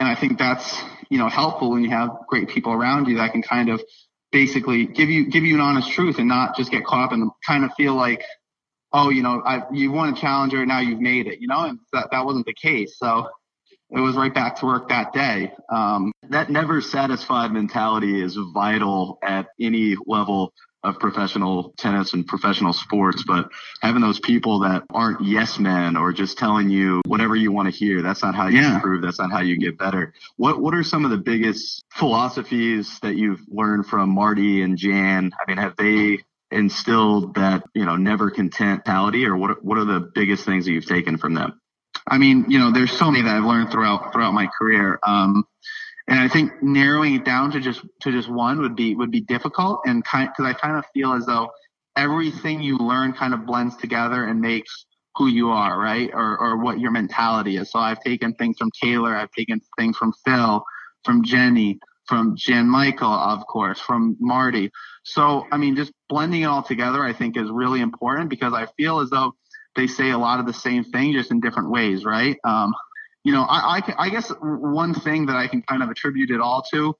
and 0.00 0.08
I 0.08 0.14
think 0.14 0.38
that's 0.38 0.80
you 1.10 1.18
know 1.18 1.28
helpful 1.28 1.70
when 1.70 1.84
you 1.84 1.90
have 1.90 2.10
great 2.28 2.48
people 2.48 2.72
around 2.72 3.06
you 3.06 3.18
that 3.18 3.32
can 3.32 3.42
kind 3.42 3.68
of 3.68 3.82
basically 4.32 4.86
give 4.86 5.10
you 5.10 5.30
give 5.30 5.44
you 5.44 5.54
an 5.54 5.60
honest 5.60 5.90
truth 5.90 6.18
and 6.18 6.28
not 6.28 6.56
just 6.56 6.70
get 6.70 6.84
caught 6.84 7.04
up 7.06 7.12
and 7.12 7.30
kind 7.46 7.64
of 7.64 7.70
feel 7.76 7.94
like 7.94 8.24
oh 8.92 9.10
you 9.10 9.22
know 9.22 9.42
I, 9.44 9.62
you 9.72 9.92
won 9.92 10.12
a 10.12 10.16
challenger 10.16 10.64
now 10.66 10.80
you've 10.80 11.00
made 11.00 11.26
it 11.26 11.40
you 11.40 11.48
know 11.48 11.64
and 11.64 11.78
that 11.92 12.08
that 12.10 12.24
wasn't 12.24 12.46
the 12.46 12.54
case. 12.54 12.96
So 12.98 13.28
it 13.90 14.00
was 14.00 14.16
right 14.16 14.34
back 14.34 14.56
to 14.60 14.66
work 14.66 14.88
that 14.88 15.12
day. 15.12 15.52
Um, 15.70 16.12
That 16.30 16.48
never 16.50 16.80
satisfied 16.80 17.52
mentality 17.52 18.22
is 18.22 18.38
vital 18.54 19.18
at 19.22 19.48
any 19.60 19.96
level 20.06 20.54
of 20.84 20.98
professional 20.98 21.72
tennis 21.78 22.12
and 22.12 22.26
professional 22.26 22.72
sports, 22.72 23.22
but 23.26 23.50
having 23.80 24.02
those 24.02 24.18
people 24.20 24.60
that 24.60 24.82
aren't 24.90 25.24
yes 25.24 25.58
men 25.58 25.96
or 25.96 26.12
just 26.12 26.38
telling 26.38 26.70
you 26.70 27.00
whatever 27.06 27.36
you 27.36 27.52
want 27.52 27.72
to 27.72 27.76
hear, 27.76 28.02
that's 28.02 28.22
not 28.22 28.34
how 28.34 28.48
you 28.48 28.58
Yeah. 28.58 28.76
improve. 28.76 29.02
That's 29.02 29.18
not 29.18 29.30
how 29.30 29.40
you 29.40 29.56
get 29.56 29.78
better. 29.78 30.12
What, 30.36 30.60
what 30.60 30.74
are 30.74 30.82
some 30.82 31.04
of 31.04 31.10
the 31.10 31.18
biggest 31.18 31.84
philosophies 31.92 32.98
that 33.00 33.16
you've 33.16 33.40
learned 33.48 33.86
from 33.86 34.10
Marty 34.10 34.62
and 34.62 34.76
Jan? 34.76 35.32
I 35.40 35.48
mean, 35.48 35.58
have 35.58 35.76
they 35.76 36.18
instilled 36.50 37.34
that, 37.36 37.64
you 37.74 37.84
know, 37.84 37.96
never 37.96 38.30
content 38.30 38.82
mentality 38.86 39.24
or 39.26 39.36
what, 39.36 39.64
what 39.64 39.78
are 39.78 39.84
the 39.84 40.00
biggest 40.00 40.44
things 40.44 40.64
that 40.66 40.72
you've 40.72 40.86
taken 40.86 41.16
from 41.16 41.34
them? 41.34 41.58
I 42.06 42.18
mean, 42.18 42.46
you 42.48 42.58
know, 42.58 42.72
there's 42.72 42.90
so 42.92 43.10
many 43.10 43.22
that 43.24 43.36
I've 43.36 43.44
learned 43.44 43.70
throughout, 43.70 44.12
throughout 44.12 44.34
my 44.34 44.48
career. 44.58 44.98
Um, 45.06 45.44
and 46.08 46.18
I 46.18 46.28
think 46.28 46.62
narrowing 46.62 47.14
it 47.14 47.24
down 47.24 47.52
to 47.52 47.60
just, 47.60 47.82
to 48.00 48.10
just 48.10 48.28
one 48.28 48.60
would 48.60 48.76
be, 48.76 48.94
would 48.94 49.10
be 49.10 49.20
difficult 49.20 49.82
and 49.86 50.04
kind, 50.04 50.28
cause 50.36 50.46
I 50.46 50.52
kind 50.52 50.76
of 50.76 50.84
feel 50.92 51.12
as 51.12 51.26
though 51.26 51.50
everything 51.96 52.62
you 52.62 52.78
learn 52.78 53.12
kind 53.12 53.34
of 53.34 53.46
blends 53.46 53.76
together 53.76 54.24
and 54.24 54.40
makes 54.40 54.86
who 55.16 55.28
you 55.28 55.50
are, 55.50 55.78
right? 55.78 56.10
Or, 56.12 56.38
or 56.38 56.56
what 56.58 56.80
your 56.80 56.90
mentality 56.90 57.56
is. 57.56 57.70
So 57.70 57.78
I've 57.78 58.00
taken 58.00 58.34
things 58.34 58.56
from 58.58 58.70
Taylor. 58.82 59.14
I've 59.14 59.30
taken 59.32 59.60
things 59.78 59.96
from 59.96 60.12
Phil, 60.24 60.64
from 61.04 61.22
Jenny, 61.22 61.78
from 62.06 62.34
Jan 62.36 62.68
Michael, 62.68 63.12
of 63.12 63.46
course, 63.46 63.78
from 63.80 64.16
Marty. 64.20 64.70
So, 65.04 65.46
I 65.52 65.56
mean, 65.56 65.76
just 65.76 65.92
blending 66.08 66.42
it 66.42 66.46
all 66.46 66.62
together, 66.62 67.02
I 67.02 67.12
think 67.12 67.36
is 67.36 67.50
really 67.50 67.80
important 67.80 68.30
because 68.30 68.54
I 68.54 68.66
feel 68.76 69.00
as 69.00 69.10
though 69.10 69.34
they 69.76 69.86
say 69.86 70.10
a 70.10 70.18
lot 70.18 70.40
of 70.40 70.46
the 70.46 70.52
same 70.52 70.84
thing 70.84 71.12
just 71.12 71.30
in 71.30 71.40
different 71.40 71.70
ways, 71.70 72.04
right? 72.04 72.36
Um, 72.44 72.74
you 73.24 73.32
know, 73.32 73.42
I, 73.42 73.78
I, 73.78 74.06
I 74.06 74.10
guess 74.10 74.32
one 74.40 74.94
thing 74.94 75.26
that 75.26 75.36
I 75.36 75.46
can 75.46 75.62
kind 75.62 75.82
of 75.82 75.90
attribute 75.90 76.30
it 76.30 76.40
all 76.40 76.62
to 76.72 76.96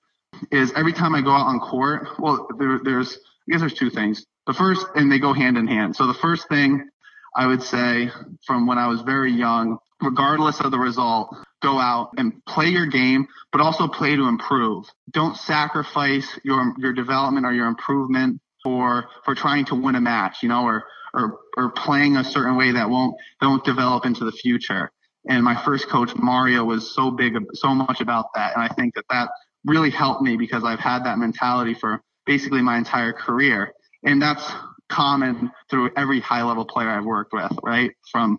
is 0.50 0.72
every 0.74 0.92
time 0.92 1.14
I 1.14 1.20
go 1.20 1.30
out 1.30 1.46
on 1.46 1.60
court, 1.60 2.08
well, 2.18 2.48
there, 2.58 2.80
there's, 2.82 3.16
I 3.16 3.52
guess 3.52 3.60
there's 3.60 3.74
two 3.74 3.90
things. 3.90 4.24
The 4.46 4.54
first, 4.54 4.86
and 4.94 5.10
they 5.10 5.18
go 5.18 5.32
hand 5.32 5.56
in 5.56 5.66
hand. 5.66 5.96
So 5.96 6.06
the 6.06 6.14
first 6.14 6.48
thing 6.48 6.88
I 7.36 7.46
would 7.46 7.62
say 7.62 8.10
from 8.46 8.66
when 8.66 8.78
I 8.78 8.88
was 8.88 9.02
very 9.02 9.32
young, 9.32 9.78
regardless 10.00 10.60
of 10.60 10.70
the 10.70 10.78
result, 10.78 11.34
go 11.62 11.78
out 11.78 12.10
and 12.16 12.44
play 12.44 12.66
your 12.66 12.86
game, 12.86 13.28
but 13.52 13.60
also 13.60 13.88
play 13.88 14.16
to 14.16 14.28
improve. 14.28 14.86
Don't 15.10 15.36
sacrifice 15.36 16.28
your 16.44 16.74
your 16.78 16.92
development 16.92 17.46
or 17.46 17.52
your 17.52 17.68
improvement 17.68 18.40
for 18.62 19.08
for 19.24 19.34
trying 19.34 19.64
to 19.66 19.74
win 19.76 19.94
a 19.94 20.00
match, 20.00 20.38
you 20.42 20.48
know, 20.48 20.64
or 20.64 20.84
or 21.14 21.38
or 21.56 21.70
playing 21.70 22.16
a 22.16 22.24
certain 22.24 22.56
way 22.56 22.72
that 22.72 22.90
won't 22.90 23.14
that 23.40 23.46
won't 23.46 23.64
develop 23.64 24.04
into 24.04 24.24
the 24.24 24.32
future. 24.32 24.90
And 25.28 25.44
my 25.44 25.62
first 25.64 25.88
coach 25.88 26.14
Mario 26.16 26.64
was 26.64 26.94
so 26.94 27.10
big, 27.10 27.34
so 27.54 27.74
much 27.74 28.00
about 28.00 28.26
that, 28.34 28.54
and 28.54 28.62
I 28.62 28.68
think 28.74 28.94
that 28.96 29.04
that 29.10 29.28
really 29.64 29.90
helped 29.90 30.22
me 30.22 30.36
because 30.36 30.64
I've 30.64 30.80
had 30.80 31.04
that 31.04 31.18
mentality 31.18 31.74
for 31.74 32.02
basically 32.26 32.62
my 32.62 32.76
entire 32.78 33.12
career, 33.12 33.72
and 34.04 34.20
that's 34.20 34.44
common 34.88 35.50
through 35.70 35.90
every 35.96 36.20
high 36.20 36.42
level 36.42 36.64
player 36.64 36.90
I've 36.90 37.04
worked 37.04 37.32
with, 37.32 37.52
right? 37.62 37.92
From 38.10 38.38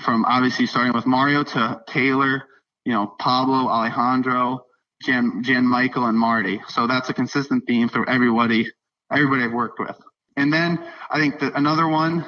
from 0.00 0.24
obviously 0.24 0.66
starting 0.66 0.94
with 0.94 1.06
Mario 1.06 1.44
to 1.44 1.82
Taylor, 1.88 2.44
you 2.84 2.92
know, 2.92 3.14
Pablo, 3.18 3.68
Alejandro, 3.68 4.66
Jan, 5.02 5.42
Jan 5.42 5.66
Michael, 5.66 6.06
and 6.06 6.18
Marty. 6.18 6.62
So 6.68 6.86
that's 6.86 7.08
a 7.10 7.14
consistent 7.14 7.64
theme 7.66 7.88
through 7.88 8.06
everybody, 8.06 8.70
everybody 9.12 9.44
I've 9.44 9.52
worked 9.52 9.78
with. 9.80 9.96
And 10.36 10.52
then 10.52 10.84
I 11.10 11.18
think 11.18 11.40
that 11.40 11.54
another 11.56 11.88
one, 11.88 12.24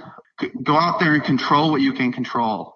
go 0.63 0.77
out 0.77 1.01
there 1.01 1.15
and 1.15 1.25
control 1.25 1.71
what 1.71 1.81
you 1.81 1.93
can 1.93 2.13
control. 2.13 2.72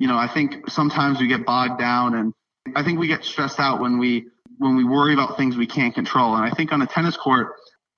You 0.00 0.08
know, 0.08 0.16
I 0.16 0.28
think 0.28 0.70
sometimes 0.70 1.20
we 1.20 1.28
get 1.28 1.44
bogged 1.44 1.78
down 1.78 2.14
and 2.14 2.32
I 2.74 2.82
think 2.82 2.98
we 2.98 3.06
get 3.06 3.22
stressed 3.22 3.60
out 3.60 3.80
when 3.80 3.98
we, 3.98 4.28
when 4.56 4.74
we 4.74 4.82
worry 4.82 5.12
about 5.12 5.36
things 5.36 5.58
we 5.58 5.66
can't 5.66 5.94
control. 5.94 6.34
And 6.36 6.42
I 6.42 6.50
think 6.52 6.72
on 6.72 6.80
a 6.80 6.86
tennis 6.86 7.18
court, 7.18 7.48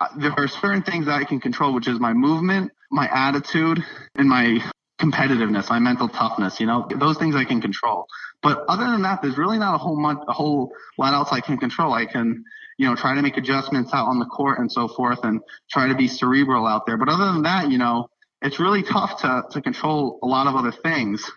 uh, 0.00 0.08
there 0.16 0.32
are 0.36 0.48
certain 0.48 0.82
things 0.82 1.06
that 1.06 1.14
I 1.14 1.22
can 1.22 1.38
control, 1.38 1.72
which 1.72 1.86
is 1.86 2.00
my 2.00 2.12
movement, 2.12 2.72
my 2.90 3.08
attitude, 3.12 3.84
and 4.16 4.28
my 4.28 4.58
competitiveness, 5.00 5.70
my 5.70 5.78
mental 5.78 6.08
toughness, 6.08 6.58
you 6.58 6.66
know, 6.66 6.88
those 6.92 7.18
things 7.18 7.36
I 7.36 7.44
can 7.44 7.60
control. 7.60 8.06
But 8.42 8.64
other 8.68 8.90
than 8.90 9.02
that, 9.02 9.22
there's 9.22 9.38
really 9.38 9.58
not 9.58 9.76
a 9.76 9.78
whole 9.78 9.96
month, 9.96 10.24
a 10.26 10.32
whole 10.32 10.72
lot 10.98 11.14
else 11.14 11.28
I 11.30 11.40
can 11.40 11.56
control. 11.56 11.92
I 11.92 12.06
can, 12.06 12.42
you 12.78 12.88
know, 12.88 12.96
try 12.96 13.14
to 13.14 13.22
make 13.22 13.36
adjustments 13.36 13.94
out 13.94 14.08
on 14.08 14.18
the 14.18 14.26
court 14.26 14.58
and 14.58 14.72
so 14.72 14.88
forth 14.88 15.20
and 15.22 15.40
try 15.70 15.86
to 15.86 15.94
be 15.94 16.08
cerebral 16.08 16.66
out 16.66 16.84
there. 16.84 16.96
But 16.96 17.10
other 17.10 17.26
than 17.26 17.42
that, 17.42 17.70
you 17.70 17.78
know, 17.78 18.08
it's 18.40 18.58
really 18.58 18.82
tough 18.82 19.20
to, 19.22 19.44
to 19.52 19.62
control 19.62 20.18
a 20.20 20.26
lot 20.26 20.48
of 20.48 20.56
other 20.56 20.72
things. 20.72 21.30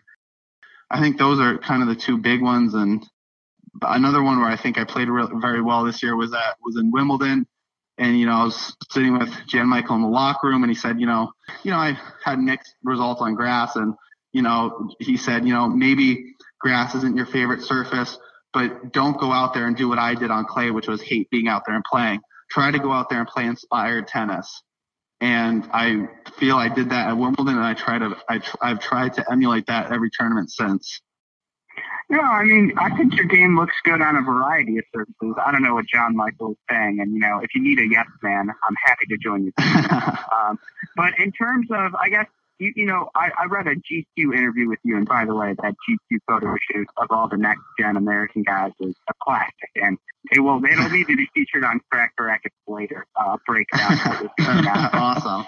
I 0.90 1.00
think 1.00 1.18
those 1.18 1.40
are 1.40 1.58
kind 1.58 1.82
of 1.82 1.90
the 1.90 1.96
two 1.96 2.18
big 2.18 2.42
ones. 2.42 2.74
And 2.74 3.06
another 3.82 4.22
one 4.22 4.40
where 4.40 4.50
I 4.50 4.56
think 4.56 4.78
I 4.78 4.84
played 4.84 5.10
re- 5.10 5.28
very 5.36 5.62
well 5.62 5.84
this 5.84 6.04
year 6.04 6.16
was 6.16 6.34
at, 6.34 6.58
was 6.64 6.78
in 6.78 6.92
Wimbledon. 6.92 7.48
And, 7.98 8.20
you 8.20 8.26
know, 8.26 8.34
I 8.34 8.44
was 8.44 8.76
sitting 8.92 9.18
with 9.18 9.30
Jan 9.48 9.68
Michael 9.68 9.96
in 9.96 10.02
the 10.02 10.10
locker 10.10 10.48
room 10.48 10.64
and 10.64 10.70
he 10.70 10.76
said, 10.76 11.00
you 11.00 11.06
know, 11.06 11.32
you 11.64 11.72
know, 11.72 11.78
I 11.78 11.98
had 12.24 12.40
mixed 12.40 12.76
results 12.84 13.22
on 13.22 13.36
grass 13.36 13.76
and, 13.78 13.94
you 14.34 14.42
know, 14.42 14.90
he 15.00 15.16
said, 15.16 15.48
you 15.48 15.54
know, 15.54 15.70
maybe 15.70 16.34
grass 16.60 16.94
isn't 16.94 17.16
your 17.16 17.26
favorite 17.26 17.62
surface, 17.64 18.18
but 18.54 18.92
don't 18.92 19.18
go 19.18 19.32
out 19.32 19.54
there 19.54 19.68
and 19.68 19.78
do 19.78 19.88
what 19.88 19.98
I 19.98 20.14
did 20.14 20.30
on 20.30 20.46
clay, 20.46 20.72
which 20.72 20.88
was 20.88 21.02
hate 21.02 21.30
being 21.30 21.48
out 21.48 21.64
there 21.66 21.76
and 21.76 21.86
playing. 21.86 22.20
Try 22.52 22.72
to 22.72 22.80
go 22.80 22.92
out 22.92 23.10
there 23.10 23.20
and 23.20 23.28
play 23.28 23.46
inspired 23.46 24.08
tennis. 24.08 24.62
And 25.26 25.68
I 25.74 26.08
feel 26.38 26.56
I 26.58 26.70
did 26.70 26.92
that 26.92 27.08
at 27.08 27.18
Wimbledon 27.18 27.56
and 27.56 27.66
I 27.66 27.74
try 27.74 27.98
to, 27.98 28.16
I, 28.30 28.40
I've 28.62 28.80
tried 28.80 29.16
to 29.16 29.26
emulate 29.32 29.66
that 29.66 29.92
every 29.92 30.12
tournament 30.16 30.52
since. 30.52 31.02
No, 32.12 32.22
I 32.22 32.44
mean, 32.44 32.74
I 32.78 32.96
think 32.96 33.16
your 33.16 33.26
game 33.26 33.58
looks 33.58 33.74
good 33.84 34.04
on 34.04 34.16
a 34.18 34.22
variety 34.22 34.78
of 34.78 34.84
surfaces. 34.94 35.36
I 35.44 35.52
don't 35.52 35.64
know 35.64 35.74
what 35.74 35.88
Jan 35.88 36.16
Michael 36.16 36.52
is 36.52 36.58
saying, 36.70 37.00
and 37.00 37.12
you 37.12 37.20
know, 37.20 37.40
if 37.40 37.56
you 37.56 37.64
need 37.64 37.80
a 37.80 37.88
yes 37.90 38.06
man, 38.22 38.50
I'm 38.50 38.76
happy 38.86 39.08
to 39.08 39.18
join 39.18 39.46
you. 39.46 39.54
um, 40.32 40.60
but 40.96 41.18
in 41.18 41.32
terms 41.32 41.70
of, 41.72 41.96
I 41.96 42.10
guess, 42.10 42.28
you, 42.60 42.74
you 42.76 42.86
know, 42.86 43.10
I, 43.16 43.32
I 43.38 43.46
read 43.46 43.68
a 43.68 43.76
GQ 43.76 44.36
interview 44.36 44.70
with 44.70 44.80
you, 44.84 44.98
and 44.98 45.08
by 45.08 45.26
the 45.26 45.36
way, 45.36 45.56
that 45.62 45.76
GQ 45.90 46.20
photo 46.28 46.56
shoot 46.72 46.88
of 46.98 47.08
all 47.10 47.28
the 47.28 47.38
next 47.38 47.62
gen 47.80 47.98
American 47.98 48.44
guys 48.44 48.72
is 48.80 48.96
a 49.10 49.14
classic, 49.22 49.70
and 49.76 49.98
it 50.32 50.40
will 50.40 50.64
it'll 50.64 50.90
need 50.90 51.08
to 51.08 51.16
be 51.16 51.28
featured 51.34 51.64
on 51.64 51.82
Crack 51.92 52.14
Rackets 52.20 52.56
later. 52.68 53.06
Uh, 53.16 53.38
breakdown. 53.46 54.00
awesome. 54.94 55.46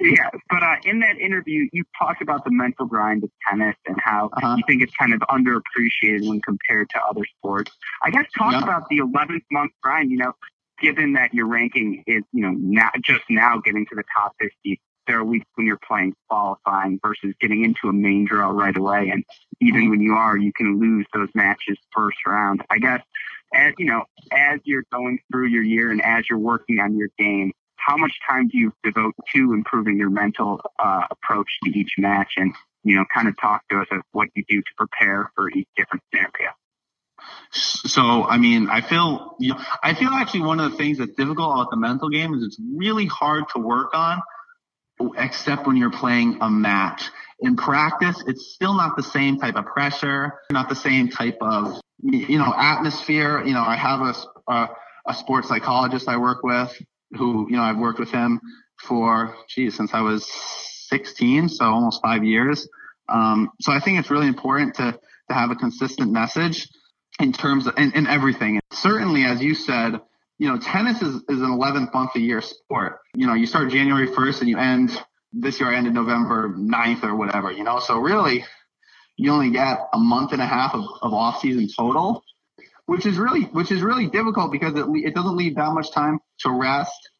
Yeah, 0.00 0.28
but 0.50 0.62
uh, 0.62 0.74
in 0.84 1.00
that 1.00 1.18
interview, 1.18 1.68
you 1.72 1.84
talked 1.98 2.20
about 2.20 2.44
the 2.44 2.50
mental 2.50 2.84
grind 2.84 3.22
of 3.22 3.30
tennis 3.48 3.76
and 3.86 3.96
how 4.02 4.28
uh-huh. 4.32 4.56
you 4.58 4.64
think 4.66 4.82
it's 4.82 4.94
kind 4.96 5.14
of 5.14 5.20
underappreciated 5.20 6.28
when 6.28 6.40
compared 6.40 6.90
to 6.90 7.00
other 7.08 7.22
sports. 7.38 7.70
I 8.02 8.10
guess 8.10 8.24
talk 8.36 8.52
yeah. 8.52 8.62
about 8.62 8.88
the 8.88 8.98
11th 8.98 9.44
month 9.52 9.72
grind. 9.82 10.10
You 10.10 10.18
know, 10.18 10.32
given 10.80 11.12
that 11.12 11.32
your 11.32 11.46
ranking 11.46 12.02
is, 12.06 12.24
you 12.32 12.42
know, 12.42 12.50
not 12.50 12.92
just 13.02 13.22
now 13.30 13.58
getting 13.58 13.86
to 13.86 13.94
the 13.94 14.04
top 14.14 14.34
50, 14.40 14.80
there 15.06 15.18
are 15.18 15.24
weeks 15.24 15.46
when 15.54 15.66
you're 15.66 15.80
playing 15.86 16.14
qualifying 16.28 16.98
versus 17.02 17.34
getting 17.40 17.64
into 17.64 17.88
a 17.88 17.92
main 17.92 18.24
draw 18.24 18.48
right 18.48 18.76
away. 18.76 19.10
And 19.12 19.24
even 19.60 19.90
when 19.90 20.00
you 20.00 20.14
are, 20.14 20.36
you 20.36 20.52
can 20.52 20.78
lose 20.80 21.06
those 21.12 21.28
matches 21.34 21.78
first 21.94 22.18
round. 22.26 22.62
I 22.70 22.78
guess 22.78 23.02
as 23.54 23.74
you 23.78 23.86
know, 23.86 24.04
as 24.32 24.60
you're 24.64 24.84
going 24.92 25.20
through 25.30 25.48
your 25.48 25.62
year 25.62 25.90
and 25.90 26.02
as 26.02 26.24
you're 26.28 26.38
working 26.38 26.80
on 26.80 26.96
your 26.96 27.08
game, 27.18 27.52
how 27.76 27.96
much 27.96 28.12
time 28.28 28.48
do 28.48 28.58
you 28.58 28.72
devote 28.82 29.14
to 29.34 29.52
improving 29.52 29.98
your 29.98 30.10
mental 30.10 30.60
uh, 30.78 31.06
approach 31.10 31.48
to 31.64 31.78
each 31.78 31.92
match 31.98 32.32
and 32.36 32.54
you 32.82 32.96
know 32.96 33.04
kind 33.12 33.28
of 33.28 33.36
talk 33.40 33.62
to 33.68 33.78
us 33.78 33.86
of 33.90 34.00
what 34.12 34.28
you 34.34 34.44
do 34.48 34.60
to 34.60 34.70
prepare 34.76 35.30
for 35.34 35.50
each 35.50 35.68
different 35.76 36.02
scenario 36.10 36.50
so 37.50 38.24
i 38.24 38.36
mean 38.36 38.68
i 38.68 38.80
feel 38.80 39.36
you 39.38 39.52
know, 39.52 39.60
i 39.82 39.94
feel 39.94 40.10
actually 40.10 40.40
one 40.40 40.60
of 40.60 40.70
the 40.70 40.76
things 40.76 40.98
that's 40.98 41.14
difficult 41.14 41.52
about 41.52 41.70
the 41.70 41.76
mental 41.76 42.08
game 42.08 42.34
is 42.34 42.42
it's 42.42 42.58
really 42.74 43.06
hard 43.06 43.44
to 43.48 43.58
work 43.58 43.94
on 43.94 44.20
except 45.16 45.66
when 45.66 45.76
you're 45.76 45.90
playing 45.90 46.38
a 46.40 46.50
match 46.50 47.10
in 47.40 47.56
practice 47.56 48.22
it's 48.26 48.54
still 48.54 48.74
not 48.74 48.96
the 48.96 49.02
same 49.02 49.38
type 49.38 49.56
of 49.56 49.66
pressure 49.66 50.34
not 50.50 50.68
the 50.68 50.74
same 50.74 51.08
type 51.08 51.36
of 51.40 51.80
you 52.02 52.38
know 52.38 52.54
atmosphere 52.56 53.42
you 53.44 53.52
know 53.52 53.62
i 53.62 53.74
have 53.74 54.00
a, 54.00 54.52
a, 54.52 54.68
a 55.08 55.14
sports 55.14 55.48
psychologist 55.48 56.08
i 56.08 56.16
work 56.16 56.42
with 56.42 56.72
who, 57.16 57.46
you 57.48 57.56
know, 57.56 57.62
I've 57.62 57.78
worked 57.78 57.98
with 57.98 58.10
him 58.10 58.40
for, 58.80 59.34
geez, 59.48 59.76
since 59.76 59.94
I 59.94 60.00
was 60.00 60.28
16, 60.88 61.48
so 61.48 61.64
almost 61.64 62.02
five 62.02 62.24
years. 62.24 62.68
Um, 63.08 63.50
so 63.60 63.72
I 63.72 63.80
think 63.80 63.98
it's 63.98 64.10
really 64.10 64.28
important 64.28 64.74
to, 64.76 64.92
to 64.92 65.34
have 65.34 65.50
a 65.50 65.56
consistent 65.56 66.12
message 66.12 66.68
in 67.20 67.32
terms 67.32 67.66
of, 67.66 67.74
in, 67.78 67.92
in 67.92 68.06
everything. 68.06 68.60
Certainly, 68.72 69.24
as 69.24 69.40
you 69.42 69.54
said, 69.54 70.00
you 70.38 70.48
know, 70.48 70.58
tennis 70.58 71.00
is, 71.02 71.14
is 71.28 71.40
an 71.40 71.50
11th 71.50 71.92
month 71.94 72.10
a 72.16 72.20
year 72.20 72.40
sport. 72.40 72.98
You 73.14 73.26
know, 73.26 73.34
you 73.34 73.46
start 73.46 73.70
January 73.70 74.08
1st 74.08 74.40
and 74.40 74.48
you 74.48 74.58
end, 74.58 74.90
this 75.32 75.60
year 75.60 75.72
I 75.72 75.76
ended 75.76 75.94
November 75.94 76.48
9th 76.48 77.04
or 77.04 77.14
whatever, 77.16 77.50
you 77.52 77.64
know, 77.64 77.78
so 77.78 77.98
really 77.98 78.44
you 79.16 79.30
only 79.30 79.50
get 79.50 79.78
a 79.92 79.98
month 79.98 80.32
and 80.32 80.42
a 80.42 80.46
half 80.46 80.74
of, 80.74 80.84
of 81.02 81.14
off 81.14 81.40
season 81.40 81.68
total 81.76 82.24
which 82.86 83.06
is 83.06 83.16
really 83.18 83.42
which 83.44 83.70
is 83.70 83.82
really 83.82 84.06
difficult 84.06 84.52
because 84.52 84.74
it 84.74 84.86
it 85.04 85.14
doesn't 85.14 85.36
leave 85.36 85.56
that 85.56 85.72
much 85.72 85.90
time 85.92 86.18
to 86.40 86.50
rest, 86.50 87.10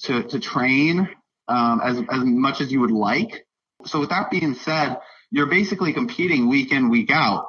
to 0.00 0.22
to 0.24 0.40
train 0.40 1.08
um, 1.48 1.80
as 1.82 1.98
as 1.98 2.24
much 2.24 2.60
as 2.60 2.72
you 2.72 2.80
would 2.80 2.90
like. 2.90 3.46
So 3.84 4.00
with 4.00 4.10
that 4.10 4.30
being 4.30 4.54
said, 4.54 4.98
you're 5.30 5.46
basically 5.46 5.92
competing 5.92 6.48
week 6.48 6.72
in 6.72 6.90
week 6.90 7.10
out, 7.10 7.46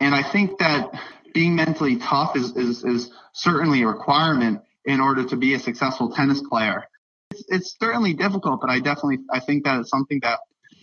and 0.00 0.14
I 0.14 0.22
think 0.22 0.58
that 0.58 0.90
being 1.32 1.54
mentally 1.54 1.96
tough 1.96 2.36
is 2.36 2.56
is, 2.56 2.84
is 2.84 3.10
certainly 3.32 3.82
a 3.82 3.86
requirement 3.86 4.60
in 4.84 5.00
order 5.00 5.24
to 5.24 5.36
be 5.36 5.54
a 5.54 5.58
successful 5.58 6.10
tennis 6.12 6.42
player. 6.48 6.84
It's, 7.30 7.44
it's 7.48 7.76
certainly 7.80 8.14
difficult, 8.14 8.60
but 8.60 8.70
I 8.70 8.80
definitely 8.80 9.18
I 9.30 9.40
think 9.40 9.64
that 9.64 9.80
it's 9.80 9.90
something 9.90 10.20
that 10.22 10.40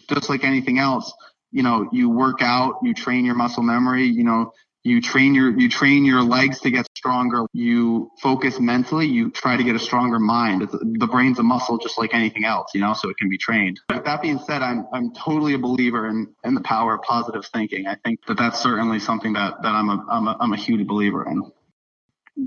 just 0.10 0.30
like 0.30 0.44
anything 0.44 0.80
else, 0.80 1.14
you 1.52 1.64
know, 1.64 1.88
you 1.92 2.10
work 2.10 2.42
out, 2.42 2.80
you 2.84 2.94
train 2.94 3.26
your 3.26 3.36
muscle 3.36 3.64
memory, 3.64 4.06
you 4.06 4.24
know, 4.24 4.52
you 4.84 5.02
train 5.02 5.36
your 5.36 5.58
you 5.60 5.70
train 5.70 6.06
your 6.06 6.22
legs 6.22 6.60
to 6.62 6.72
get 6.72 6.88
stronger 6.98 7.46
you 7.54 8.12
focus 8.22 8.60
mentally, 8.60 9.06
you 9.06 9.30
try 9.32 9.58
to 9.58 9.64
get 9.64 9.76
a 9.76 9.80
stronger 9.80 10.20
mind. 10.20 10.68
The 10.72 11.08
brain's 11.08 11.40
a 11.40 11.44
muscle 11.44 11.78
just 11.78 11.98
like 11.98 12.14
anything 12.14 12.46
else, 12.46 12.72
you 12.74 12.82
know, 12.82 12.94
so 12.94 13.10
it 13.10 13.18
can 13.18 13.30
be 13.30 13.38
trained. 13.38 13.80
With 13.90 14.06
that 14.06 14.22
being 14.22 14.40
said, 14.40 14.62
I'm, 14.62 14.88
I'm 14.94 15.14
totally 15.14 15.54
a 15.54 15.58
believer 15.58 16.08
in, 16.08 16.28
in 16.44 16.54
the 16.54 16.62
power 16.62 16.96
of 16.96 17.02
positive 17.02 17.46
thinking. 17.46 17.88
I 17.88 17.96
think 18.06 18.26
that 18.28 18.38
that's 18.38 18.60
certainly 18.60 19.00
something 19.00 19.34
that, 19.34 19.62
that 19.62 19.70
I'm 19.70 19.90
a, 19.90 20.06
I'm 20.10 20.28
a, 20.28 20.38
I'm 20.40 20.54
a 20.54 20.58
huge 20.58 20.88
believer 20.88 21.28
in. 21.30 21.52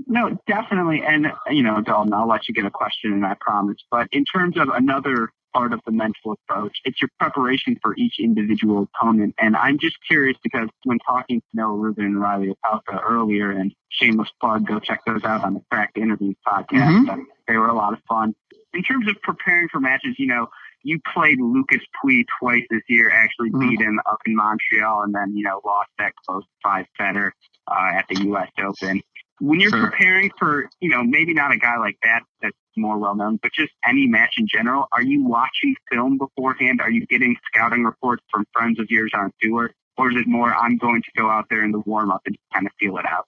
No, 0.07 0.39
definitely. 0.47 1.03
And, 1.05 1.27
you 1.51 1.61
know, 1.61 1.81
Dalton, 1.81 2.13
I'll 2.13 2.27
let 2.27 2.47
you 2.47 2.53
get 2.53 2.65
a 2.65 2.71
question 2.71 3.13
and 3.13 3.25
I 3.25 3.35
promise. 3.39 3.77
But 3.91 4.07
in 4.11 4.25
terms 4.25 4.57
of 4.57 4.69
another 4.69 5.29
part 5.53 5.73
of 5.73 5.79
the 5.85 5.91
mental 5.91 6.33
approach. 6.33 6.79
It's 6.85 7.01
your 7.01 7.09
preparation 7.19 7.77
for 7.81 7.95
each 7.97 8.15
individual 8.19 8.87
opponent. 8.95 9.35
And 9.39 9.55
I'm 9.55 9.77
just 9.79 9.97
curious 10.07 10.37
because 10.43 10.69
when 10.83 10.99
talking 10.99 11.39
to 11.39 11.47
Noah 11.53 11.75
Rubin 11.75 12.05
and 12.05 12.21
Reilly 12.21 12.53
Opelka 12.65 13.01
earlier, 13.03 13.51
and 13.51 13.73
shameless 13.89 14.29
plug, 14.41 14.67
go 14.67 14.79
check 14.79 15.01
those 15.05 15.23
out 15.23 15.43
on 15.43 15.53
the 15.53 15.61
Cracked 15.71 15.97
Interviews 15.97 16.35
podcast. 16.45 17.05
Mm-hmm. 17.05 17.21
They 17.47 17.57
were 17.57 17.67
a 17.67 17.75
lot 17.75 17.93
of 17.93 17.99
fun. 18.07 18.33
In 18.73 18.83
terms 18.83 19.07
of 19.07 19.21
preparing 19.21 19.67
for 19.69 19.79
matches, 19.79 20.15
you 20.17 20.27
know, 20.27 20.47
you 20.83 20.99
played 21.13 21.39
Lucas 21.39 21.81
Pouille 21.95 22.25
twice 22.39 22.63
this 22.69 22.81
year, 22.89 23.09
actually 23.09 23.49
mm-hmm. 23.49 23.69
beat 23.69 23.81
him 23.81 23.99
up 24.05 24.19
in 24.25 24.35
Montreal, 24.35 25.03
and 25.03 25.15
then, 25.15 25.35
you 25.35 25.43
know, 25.43 25.61
lost 25.65 25.89
that 25.99 26.13
close 26.25 26.43
five 26.61 26.85
setter 26.97 27.33
uh, 27.67 27.91
at 27.93 28.05
the 28.09 28.23
U.S. 28.25 28.49
Open. 28.59 29.01
When 29.39 29.59
you're 29.59 29.71
sure. 29.71 29.89
preparing 29.89 30.31
for, 30.37 30.69
you 30.79 30.89
know, 30.89 31.03
maybe 31.03 31.33
not 31.33 31.51
a 31.51 31.57
guy 31.57 31.77
like 31.77 31.97
that 32.03 32.21
that's 32.41 32.55
more 32.77 32.97
well 32.97 33.15
known, 33.15 33.39
but 33.41 33.51
just 33.53 33.71
any 33.87 34.07
match 34.07 34.35
in 34.37 34.47
general, 34.47 34.87
are 34.91 35.01
you 35.01 35.25
watching 35.25 35.75
film 35.91 36.17
beforehand? 36.17 36.81
Are 36.81 36.91
you 36.91 37.05
getting 37.07 37.35
scouting 37.47 37.83
reports 37.83 38.23
from 38.31 38.45
friends 38.53 38.79
of 38.79 38.87
yours 38.89 39.11
on 39.15 39.31
tour? 39.41 39.71
Or 39.97 40.11
is 40.11 40.17
it 40.17 40.27
more, 40.27 40.53
I'm 40.53 40.77
going 40.77 41.01
to 41.01 41.11
go 41.15 41.29
out 41.29 41.45
there 41.49 41.63
in 41.63 41.71
the 41.71 41.79
warm 41.79 42.11
up 42.11 42.21
and 42.25 42.35
kind 42.53 42.65
of 42.65 42.73
feel 42.79 42.97
it 42.97 43.05
out? 43.05 43.27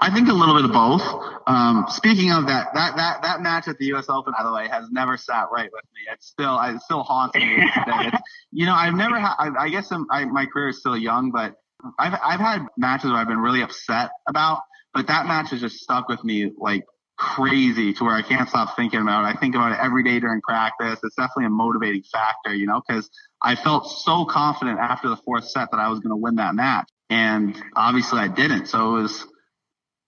I 0.00 0.10
think 0.12 0.28
a 0.28 0.32
little 0.32 0.54
bit 0.54 0.64
of 0.64 0.72
both. 0.72 1.02
Um, 1.46 1.84
speaking 1.90 2.32
of 2.32 2.46
that, 2.46 2.72
that 2.72 2.96
that 2.96 3.22
that 3.22 3.42
match 3.42 3.68
at 3.68 3.76
the 3.76 3.86
U.S. 3.86 4.06
Open, 4.08 4.32
by 4.36 4.42
the 4.42 4.52
way, 4.52 4.66
has 4.68 4.90
never 4.90 5.18
sat 5.18 5.48
right 5.52 5.68
with 5.70 5.84
me. 5.94 6.00
It's 6.10 6.26
still, 6.26 6.58
it 6.60 6.80
still 6.80 7.02
haunts 7.02 7.34
me 7.36 7.42
today. 7.44 7.62
It's, 8.08 8.22
you 8.50 8.64
know, 8.64 8.72
I've 8.72 8.94
never 8.94 9.18
had. 9.18 9.34
I, 9.38 9.64
I 9.64 9.68
guess 9.68 9.92
I, 10.10 10.24
my 10.24 10.46
career 10.46 10.68
is 10.68 10.80
still 10.80 10.96
young, 10.96 11.30
but 11.30 11.56
I've 11.98 12.18
I've 12.24 12.40
had 12.40 12.66
matches 12.78 13.10
where 13.10 13.20
I've 13.20 13.28
been 13.28 13.40
really 13.40 13.60
upset 13.60 14.10
about, 14.26 14.62
but 14.98 15.06
that 15.06 15.26
match 15.26 15.50
has 15.50 15.60
just 15.60 15.76
stuck 15.76 16.08
with 16.08 16.24
me 16.24 16.50
like 16.58 16.84
crazy 17.16 17.92
to 17.92 18.02
where 18.02 18.16
I 18.16 18.22
can't 18.22 18.48
stop 18.48 18.74
thinking 18.74 19.00
about 19.00 19.22
it. 19.22 19.36
I 19.36 19.38
think 19.38 19.54
about 19.54 19.70
it 19.70 19.78
every 19.80 20.02
day 20.02 20.18
during 20.18 20.40
practice. 20.40 20.98
It's 21.04 21.14
definitely 21.14 21.44
a 21.44 21.50
motivating 21.50 22.02
factor, 22.02 22.52
you 22.52 22.66
know, 22.66 22.82
because 22.84 23.08
I 23.40 23.54
felt 23.54 23.88
so 23.88 24.24
confident 24.24 24.80
after 24.80 25.08
the 25.08 25.16
fourth 25.16 25.48
set 25.48 25.70
that 25.70 25.78
I 25.78 25.88
was 25.88 26.00
going 26.00 26.10
to 26.10 26.16
win 26.16 26.34
that 26.34 26.56
match. 26.56 26.88
And 27.10 27.56
obviously 27.76 28.18
I 28.18 28.26
didn't. 28.26 28.66
So 28.66 28.96
it 28.96 29.02
was, 29.02 29.24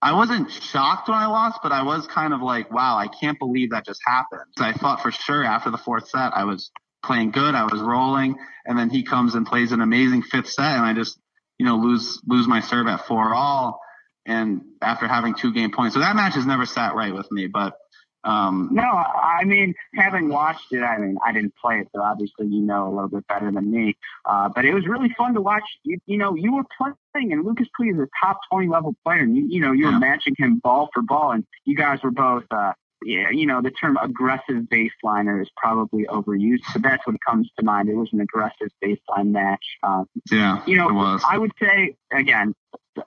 I 0.01 0.11
wasn't 0.11 0.51
shocked 0.51 1.07
when 1.07 1.17
I 1.17 1.27
lost, 1.27 1.59
but 1.63 1.71
I 1.71 1.83
was 1.83 2.05
kind 2.05 2.33
of 2.33 2.41
like, 2.41 2.69
wow, 2.69 2.97
I 2.97 3.07
can't 3.07 3.39
believe 3.39 3.69
that 3.69 3.85
just 3.85 4.01
happened. 4.05 4.41
So 4.57 4.65
I 4.65 4.73
thought 4.73 5.01
for 5.01 5.11
sure 5.13 5.45
after 5.45 5.71
the 5.71 5.77
fourth 5.77 6.09
set, 6.09 6.35
I 6.35 6.43
was 6.43 6.69
playing 7.01 7.31
good. 7.31 7.55
I 7.55 7.63
was 7.63 7.81
rolling. 7.81 8.35
And 8.65 8.77
then 8.77 8.89
he 8.89 9.03
comes 9.03 9.35
and 9.35 9.45
plays 9.45 9.71
an 9.71 9.79
amazing 9.79 10.23
fifth 10.23 10.49
set 10.49 10.75
and 10.75 10.85
I 10.85 10.93
just, 10.93 11.17
you 11.57 11.65
know, 11.65 11.77
lose, 11.77 12.19
lose 12.27 12.45
my 12.45 12.59
serve 12.59 12.87
at 12.87 13.07
four 13.07 13.33
all 13.33 13.79
and 14.25 14.61
after 14.81 15.07
having 15.07 15.33
two 15.33 15.53
game 15.53 15.71
points. 15.71 15.95
So 15.95 15.99
that 15.99 16.15
match 16.15 16.35
has 16.35 16.45
never 16.45 16.65
sat 16.65 16.95
right 16.95 17.13
with 17.13 17.31
me, 17.31 17.47
but 17.47 17.75
um, 18.23 18.69
no, 18.71 18.83
I 18.83 19.43
mean, 19.45 19.73
having 19.95 20.29
watched 20.29 20.71
it, 20.71 20.83
I 20.83 20.97
mean, 20.99 21.17
I 21.25 21.31
didn't 21.31 21.55
play 21.55 21.79
it, 21.79 21.87
so 21.95 22.01
obviously 22.03 22.47
you 22.47 22.61
know 22.61 22.87
a 22.87 22.91
little 22.93 23.09
bit 23.09 23.27
better 23.27 23.51
than 23.51 23.71
me. 23.71 23.97
Uh, 24.25 24.49
but 24.49 24.65
it 24.65 24.73
was 24.73 24.85
really 24.87 25.09
fun 25.17 25.33
to 25.33 25.41
watch. 25.41 25.63
You, 25.83 25.97
you 26.05 26.17
know, 26.17 26.35
you 26.35 26.53
were 26.53 26.63
playing, 26.77 27.31
and 27.31 27.43
Lucas 27.43 27.67
Pouille 27.79 27.93
is 27.93 27.99
a 27.99 28.07
top 28.23 28.39
20 28.51 28.67
level 28.67 28.95
player, 29.03 29.21
and 29.21 29.35
you, 29.35 29.47
you 29.47 29.59
know, 29.59 29.71
you 29.71 29.85
were 29.85 29.91
yeah. 29.91 29.99
matching 29.99 30.35
him 30.37 30.59
ball 30.59 30.89
for 30.93 31.01
ball, 31.01 31.31
and 31.31 31.45
you 31.65 31.75
guys 31.75 32.03
were 32.03 32.11
both, 32.11 32.43
uh, 32.51 32.73
yeah, 33.03 33.31
you 33.31 33.47
know, 33.47 33.61
the 33.61 33.71
term 33.71 33.97
aggressive 33.97 34.67
baseliner 34.71 35.41
is 35.41 35.49
probably 35.57 36.05
overused, 36.05 36.61
but 36.73 36.83
that's 36.83 37.05
what 37.07 37.15
comes 37.27 37.49
to 37.57 37.65
mind. 37.65 37.89
It 37.89 37.95
was 37.95 38.09
an 38.13 38.21
aggressive 38.21 38.69
baseline 38.83 39.31
match. 39.31 39.65
Um, 39.81 40.05
yeah, 40.31 40.61
you 40.67 40.77
know, 40.77 41.19
I 41.27 41.39
would 41.39 41.53
say 41.59 41.95
again, 42.13 42.53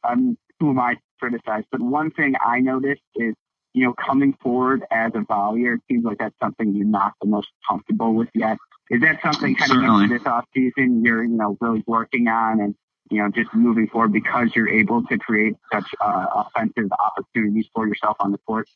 um, 0.02 0.36
who 0.58 0.70
am 0.70 0.80
I 0.80 0.96
to 1.30 1.38
criticize? 1.38 1.64
But 1.70 1.80
one 1.80 2.10
thing 2.10 2.34
I 2.44 2.60
noticed 2.60 3.02
is, 3.16 3.34
you 3.72 3.84
know, 3.84 3.92
coming 3.94 4.34
forward 4.42 4.84
as 4.90 5.12
a 5.14 5.20
volleyer, 5.20 5.76
it 5.76 5.80
seems 5.88 6.04
like 6.04 6.18
that's 6.18 6.38
something 6.40 6.74
you're 6.74 6.86
not 6.86 7.14
the 7.20 7.26
most 7.26 7.48
comfortable 7.68 8.14
with 8.14 8.28
yet. 8.34 8.58
Is 8.90 9.00
that 9.00 9.20
something 9.22 9.54
kind 9.56 9.70
Certainly. 9.70 10.04
of 10.04 10.10
this 10.10 10.26
off 10.26 10.44
season 10.54 11.04
you're, 11.04 11.24
you 11.24 11.36
know, 11.36 11.56
really 11.60 11.82
working 11.86 12.28
on 12.28 12.60
and, 12.60 12.74
you 13.10 13.18
know, 13.18 13.30
just 13.30 13.52
moving 13.54 13.88
forward 13.88 14.12
because 14.12 14.50
you're 14.54 14.68
able 14.68 15.02
to 15.04 15.18
create 15.18 15.54
such 15.72 15.86
uh, 16.00 16.26
offensive 16.34 16.90
opportunities 17.04 17.66
for 17.74 17.86
yourself 17.88 18.16
on 18.20 18.32
the 18.32 18.38
court? 18.38 18.68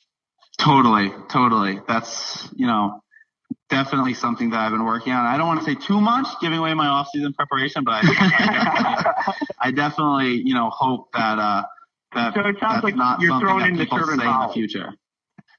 Totally, 0.59 1.13
totally. 1.31 1.81
That's, 1.87 2.49
you 2.57 2.67
know, 2.67 3.01
definitely 3.69 4.15
something 4.15 4.51
that 4.51 4.61
I've 4.61 4.73
been 4.73 4.85
working 4.85 5.13
on. 5.13 5.25
I 5.25 5.37
don't 5.37 5.47
want 5.47 5.61
to 5.61 5.67
say 5.67 5.75
too 5.75 6.01
much, 6.01 6.27
giving 6.41 6.59
away 6.59 6.75
my 6.75 6.87
off-season 6.87 7.35
preparation, 7.35 7.85
but 7.85 7.93
I, 7.93 8.01
I, 8.01 8.11
definitely, 8.51 9.45
I 9.61 9.71
definitely, 9.71 10.43
you 10.45 10.55
know, 10.55 10.71
hope 10.71 11.13
that 11.13 11.39
uh, 11.39 11.65
that 12.15 12.35
so 12.35 12.41
it 12.47 12.57
sounds 12.61 12.85
like 12.85 12.95
you're 13.21 13.39
throwing 13.41 13.67
in 13.67 13.77
the 13.77 13.87
serve 13.87 14.09
and 14.09 14.23
volley. 14.23 14.43
in 14.43 14.49
the 14.49 14.55
future. 14.55 14.95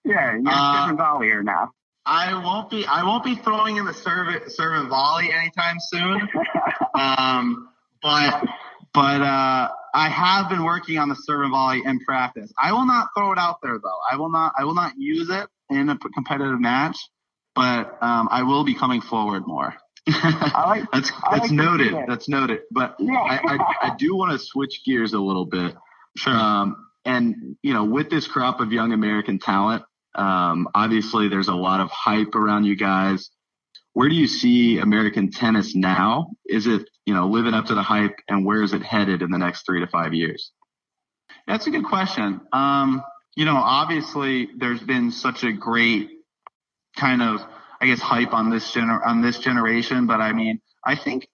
Yeah, 0.05 0.33
you're 0.35 1.01
uh, 1.01 1.19
here 1.19 1.43
now. 1.43 1.71
I 2.05 2.33
won't 2.33 2.69
be. 2.69 2.85
I 2.85 3.03
won't 3.03 3.23
be 3.23 3.35
throwing 3.35 3.77
in 3.77 3.85
the 3.85 3.93
servant 3.93 4.51
serve 4.51 4.79
and 4.79 4.89
volley 4.89 5.31
anytime 5.31 5.77
soon. 5.79 6.27
um, 6.93 7.69
but 8.01 8.45
but 8.93 9.21
uh, 9.21 9.69
I 9.93 10.09
have 10.09 10.49
been 10.49 10.63
working 10.63 10.97
on 10.97 11.09
the 11.09 11.15
serve 11.15 11.41
and 11.41 11.51
volley 11.51 11.81
in 11.85 11.99
practice. 11.99 12.51
I 12.57 12.71
will 12.71 12.85
not 12.85 13.09
throw 13.15 13.31
it 13.31 13.37
out 13.37 13.57
there 13.61 13.77
though. 13.81 13.99
I 14.09 14.15
will 14.15 14.31
not. 14.31 14.53
I 14.57 14.63
will 14.63 14.75
not 14.75 14.93
use 14.97 15.29
it 15.29 15.47
in 15.69 15.89
a 15.89 15.97
competitive 15.97 16.59
match 16.59 16.97
but 17.59 18.01
um, 18.01 18.29
I 18.31 18.43
will 18.43 18.63
be 18.63 18.73
coming 18.73 19.01
forward 19.01 19.45
more. 19.45 19.75
like, 20.07 20.89
that's 20.93 21.11
that's 21.11 21.41
like 21.41 21.51
noted. 21.51 21.93
That's 22.07 22.29
noted. 22.29 22.61
But 22.71 22.95
yeah. 22.99 23.19
I, 23.19 23.39
I, 23.43 23.75
I 23.89 23.95
do 23.97 24.15
want 24.15 24.31
to 24.31 24.39
switch 24.39 24.81
gears 24.85 25.11
a 25.11 25.19
little 25.19 25.45
bit. 25.45 25.75
Sure. 26.17 26.33
Um, 26.33 26.89
and 27.05 27.57
you 27.61 27.73
know, 27.73 27.85
with 27.85 28.09
this 28.09 28.27
crop 28.27 28.59
of 28.59 28.71
young 28.71 28.93
American 28.93 29.39
talent, 29.39 29.83
um, 30.15 30.67
obviously 30.75 31.27
there's 31.27 31.47
a 31.47 31.55
lot 31.55 31.81
of 31.81 31.89
hype 31.91 32.35
around 32.35 32.65
you 32.65 32.75
guys. 32.75 33.29
Where 33.93 34.09
do 34.09 34.15
you 34.15 34.27
see 34.27 34.79
American 34.79 35.31
tennis 35.31 35.75
now? 35.75 36.31
Is 36.45 36.67
it 36.67 36.89
you 37.05 37.13
know 37.13 37.27
living 37.27 37.53
up 37.53 37.65
to 37.67 37.75
the 37.75 37.83
hype, 37.83 38.15
and 38.27 38.45
where 38.45 38.61
is 38.63 38.73
it 38.73 38.83
headed 38.83 39.21
in 39.21 39.31
the 39.31 39.37
next 39.37 39.65
three 39.65 39.79
to 39.79 39.87
five 39.87 40.13
years? 40.13 40.51
That's 41.47 41.67
a 41.67 41.71
good 41.71 41.85
question. 41.85 42.41
Um, 42.53 43.01
you 43.35 43.45
know, 43.45 43.55
obviously 43.55 44.49
there's 44.57 44.81
been 44.81 45.11
such 45.11 45.43
a 45.43 45.51
great 45.51 46.09
kind 46.95 47.21
of 47.21 47.41
I 47.81 47.87
guess 47.87 47.99
hype 47.99 48.33
on 48.33 48.49
this 48.49 48.71
gener 48.71 48.99
on 49.05 49.21
this 49.21 49.39
generation. 49.39 50.05
But 50.05 50.21
I 50.21 50.33
mean, 50.33 50.59
I 50.85 50.95
think 50.95 51.27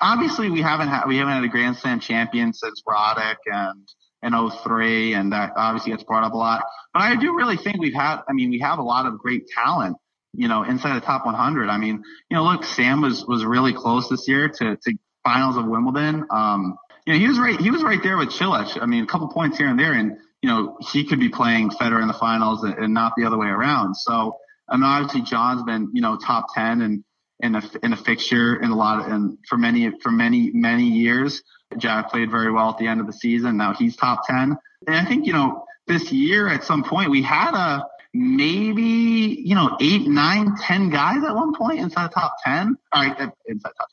obviously 0.00 0.50
we 0.50 0.60
haven't 0.60 0.88
had 0.88 1.06
we 1.06 1.18
haven't 1.18 1.34
had 1.34 1.44
a 1.44 1.48
Grand 1.48 1.76
Slam 1.76 2.00
champion 2.00 2.52
since 2.52 2.82
Roddick 2.86 3.36
and 3.46 3.88
in 4.22 4.32
03 4.32 5.14
and 5.14 5.32
that 5.32 5.52
obviously 5.56 5.92
gets 5.92 6.04
brought 6.04 6.24
up 6.24 6.32
a 6.32 6.36
lot. 6.36 6.64
But 6.92 7.02
I 7.02 7.16
do 7.16 7.36
really 7.36 7.56
think 7.56 7.78
we've 7.78 7.94
had 7.94 8.20
I 8.28 8.32
mean 8.32 8.50
we 8.50 8.60
have 8.60 8.78
a 8.78 8.82
lot 8.82 9.06
of 9.06 9.18
great 9.18 9.48
talent, 9.48 9.96
you 10.32 10.48
know, 10.48 10.62
inside 10.62 10.96
the 10.96 11.04
top 11.04 11.26
100. 11.26 11.68
I 11.68 11.78
mean, 11.78 12.02
you 12.30 12.36
know, 12.36 12.44
look, 12.44 12.64
Sam 12.64 13.00
was 13.00 13.24
was 13.26 13.44
really 13.44 13.72
close 13.72 14.08
this 14.08 14.28
year 14.28 14.48
to 14.48 14.76
to 14.76 14.98
finals 15.24 15.56
of 15.56 15.66
Wimbledon. 15.66 16.26
Um, 16.30 16.76
you 17.06 17.14
know, 17.14 17.18
he 17.18 17.28
was 17.28 17.38
right 17.38 17.58
he 17.58 17.70
was 17.70 17.82
right 17.82 18.02
there 18.02 18.16
with 18.16 18.30
Cilic. 18.30 18.80
I 18.80 18.86
mean, 18.86 19.04
a 19.04 19.06
couple 19.06 19.28
points 19.28 19.58
here 19.58 19.68
and 19.68 19.78
there 19.78 19.92
and 19.92 20.18
you 20.42 20.50
know, 20.50 20.76
he 20.92 21.04
could 21.04 21.20
be 21.20 21.28
playing 21.28 21.70
Federer 21.70 22.02
in 22.02 22.08
the 22.08 22.14
finals 22.14 22.64
and, 22.64 22.74
and 22.74 22.92
not 22.92 23.12
the 23.16 23.24
other 23.24 23.38
way 23.38 23.46
around. 23.46 23.94
So, 23.94 24.38
I 24.68 24.76
mean, 24.76 24.84
obviously 24.84 25.22
John's 25.22 25.62
been, 25.62 25.90
you 25.94 26.02
know, 26.02 26.16
top 26.16 26.46
10 26.54 26.82
and 26.82 27.04
in 27.42 27.56
a, 27.56 27.62
in 27.82 27.92
a 27.92 27.96
fixture 27.96 28.56
in 28.56 28.70
a 28.70 28.76
lot 28.76 29.00
of, 29.00 29.12
and 29.12 29.38
for 29.48 29.58
many, 29.58 29.90
for 30.00 30.10
many, 30.10 30.50
many 30.52 30.84
years. 30.84 31.42
Jack 31.76 32.10
played 32.10 32.30
very 32.30 32.52
well 32.52 32.70
at 32.70 32.78
the 32.78 32.86
end 32.86 33.00
of 33.00 33.06
the 33.06 33.12
season. 33.12 33.56
Now 33.56 33.74
he's 33.74 33.96
top 33.96 34.26
10. 34.26 34.56
And 34.86 34.96
I 34.96 35.04
think, 35.04 35.26
you 35.26 35.32
know, 35.32 35.64
this 35.86 36.12
year 36.12 36.48
at 36.48 36.64
some 36.64 36.84
point 36.84 37.10
we 37.10 37.22
had 37.22 37.54
a, 37.54 37.86
maybe, 38.14 38.82
you 39.42 39.54
know, 39.54 39.76
eight, 39.80 40.06
nine, 40.06 40.54
ten 40.60 40.90
guys 40.90 41.24
at 41.24 41.34
one 41.34 41.54
point 41.54 41.80
inside 41.80 42.10
the 42.10 42.14
top 42.14 42.36
10. 42.44 42.76
All 42.92 43.02
right. 43.02 43.20
Uh, 43.20 43.30
inside 43.46 43.72
top 43.76 43.88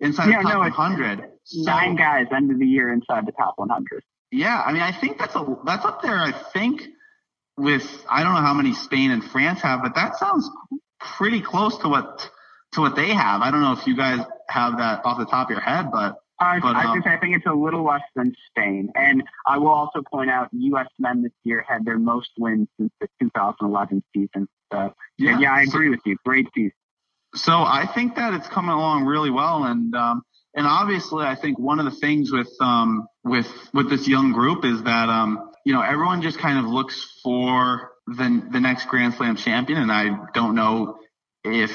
10. 0.00 0.08
Inside 0.08 0.30
yeah, 0.30 0.38
the 0.38 0.42
top 0.44 0.52
no, 0.54 0.58
100. 0.60 1.18
Nine 1.54 1.92
so, 1.92 1.96
guys 1.96 2.26
end 2.34 2.50
of 2.50 2.58
the 2.58 2.66
year 2.66 2.92
inside 2.92 3.26
the 3.26 3.32
top 3.32 3.54
100. 3.56 4.02
Yeah. 4.30 4.62
I 4.64 4.72
mean, 4.72 4.82
I 4.82 4.92
think 4.92 5.18
that's 5.18 5.34
a, 5.34 5.56
that's 5.64 5.84
up 5.84 6.02
there. 6.02 6.16
I 6.16 6.32
think 6.32 6.88
with 7.56 8.04
I 8.08 8.22
don't 8.22 8.34
know 8.34 8.40
how 8.40 8.54
many 8.54 8.74
Spain 8.74 9.10
and 9.10 9.22
France 9.22 9.60
have, 9.60 9.82
but 9.82 9.94
that 9.94 10.16
sounds 10.16 10.48
pretty 10.98 11.40
close 11.40 11.78
to 11.78 11.88
what 11.88 12.30
to 12.72 12.80
what 12.80 12.96
they 12.96 13.08
have. 13.08 13.42
I 13.42 13.50
don't 13.50 13.60
know 13.60 13.72
if 13.72 13.86
you 13.86 13.96
guys 13.96 14.20
have 14.48 14.78
that 14.78 15.04
off 15.04 15.18
the 15.18 15.26
top 15.26 15.48
of 15.48 15.50
your 15.50 15.60
head, 15.60 15.90
but 15.92 16.18
I, 16.40 16.58
but, 16.58 16.74
I, 16.74 16.84
um, 16.86 16.98
just, 16.98 17.06
I 17.06 17.18
think 17.18 17.36
it's 17.36 17.46
a 17.46 17.52
little 17.52 17.84
less 17.84 18.02
than 18.16 18.34
Spain. 18.48 18.90
And 18.94 19.22
I 19.46 19.58
will 19.58 19.68
also 19.68 20.02
point 20.10 20.30
out 20.30 20.48
U.S. 20.52 20.88
men 20.98 21.22
this 21.22 21.32
year 21.44 21.64
had 21.66 21.84
their 21.84 21.98
most 21.98 22.30
wins 22.38 22.68
since 22.78 22.90
the 23.00 23.08
2011 23.20 24.02
season. 24.14 24.48
So 24.72 24.92
yeah, 25.18 25.38
yeah 25.38 25.52
I 25.52 25.62
agree 25.62 25.86
so, 25.86 25.90
with 25.90 26.00
you. 26.04 26.16
Great 26.24 26.48
season. 26.54 26.72
So 27.34 27.52
I 27.52 27.88
think 27.94 28.16
that 28.16 28.34
it's 28.34 28.48
coming 28.48 28.72
along 28.72 29.06
really 29.06 29.30
well, 29.30 29.64
and 29.64 29.94
um, 29.94 30.22
and 30.54 30.66
obviously 30.66 31.24
I 31.24 31.34
think 31.34 31.58
one 31.58 31.78
of 31.78 31.86
the 31.86 31.98
things 31.98 32.30
with 32.30 32.50
um 32.60 33.06
with 33.24 33.48
with 33.72 33.88
this 33.88 34.06
young 34.06 34.32
group 34.32 34.66
is 34.66 34.82
that 34.82 35.08
um 35.08 35.50
you 35.64 35.72
know, 35.72 35.80
everyone 35.80 36.22
just 36.22 36.38
kind 36.38 36.58
of 36.58 36.70
looks 36.70 37.20
for 37.22 37.92
the 38.06 38.42
the 38.50 38.60
next 38.60 38.86
Grand 38.86 39.14
Slam 39.14 39.36
champion, 39.36 39.80
and 39.80 39.92
I 39.92 40.26
don't 40.34 40.54
know 40.54 40.98
if 41.44 41.70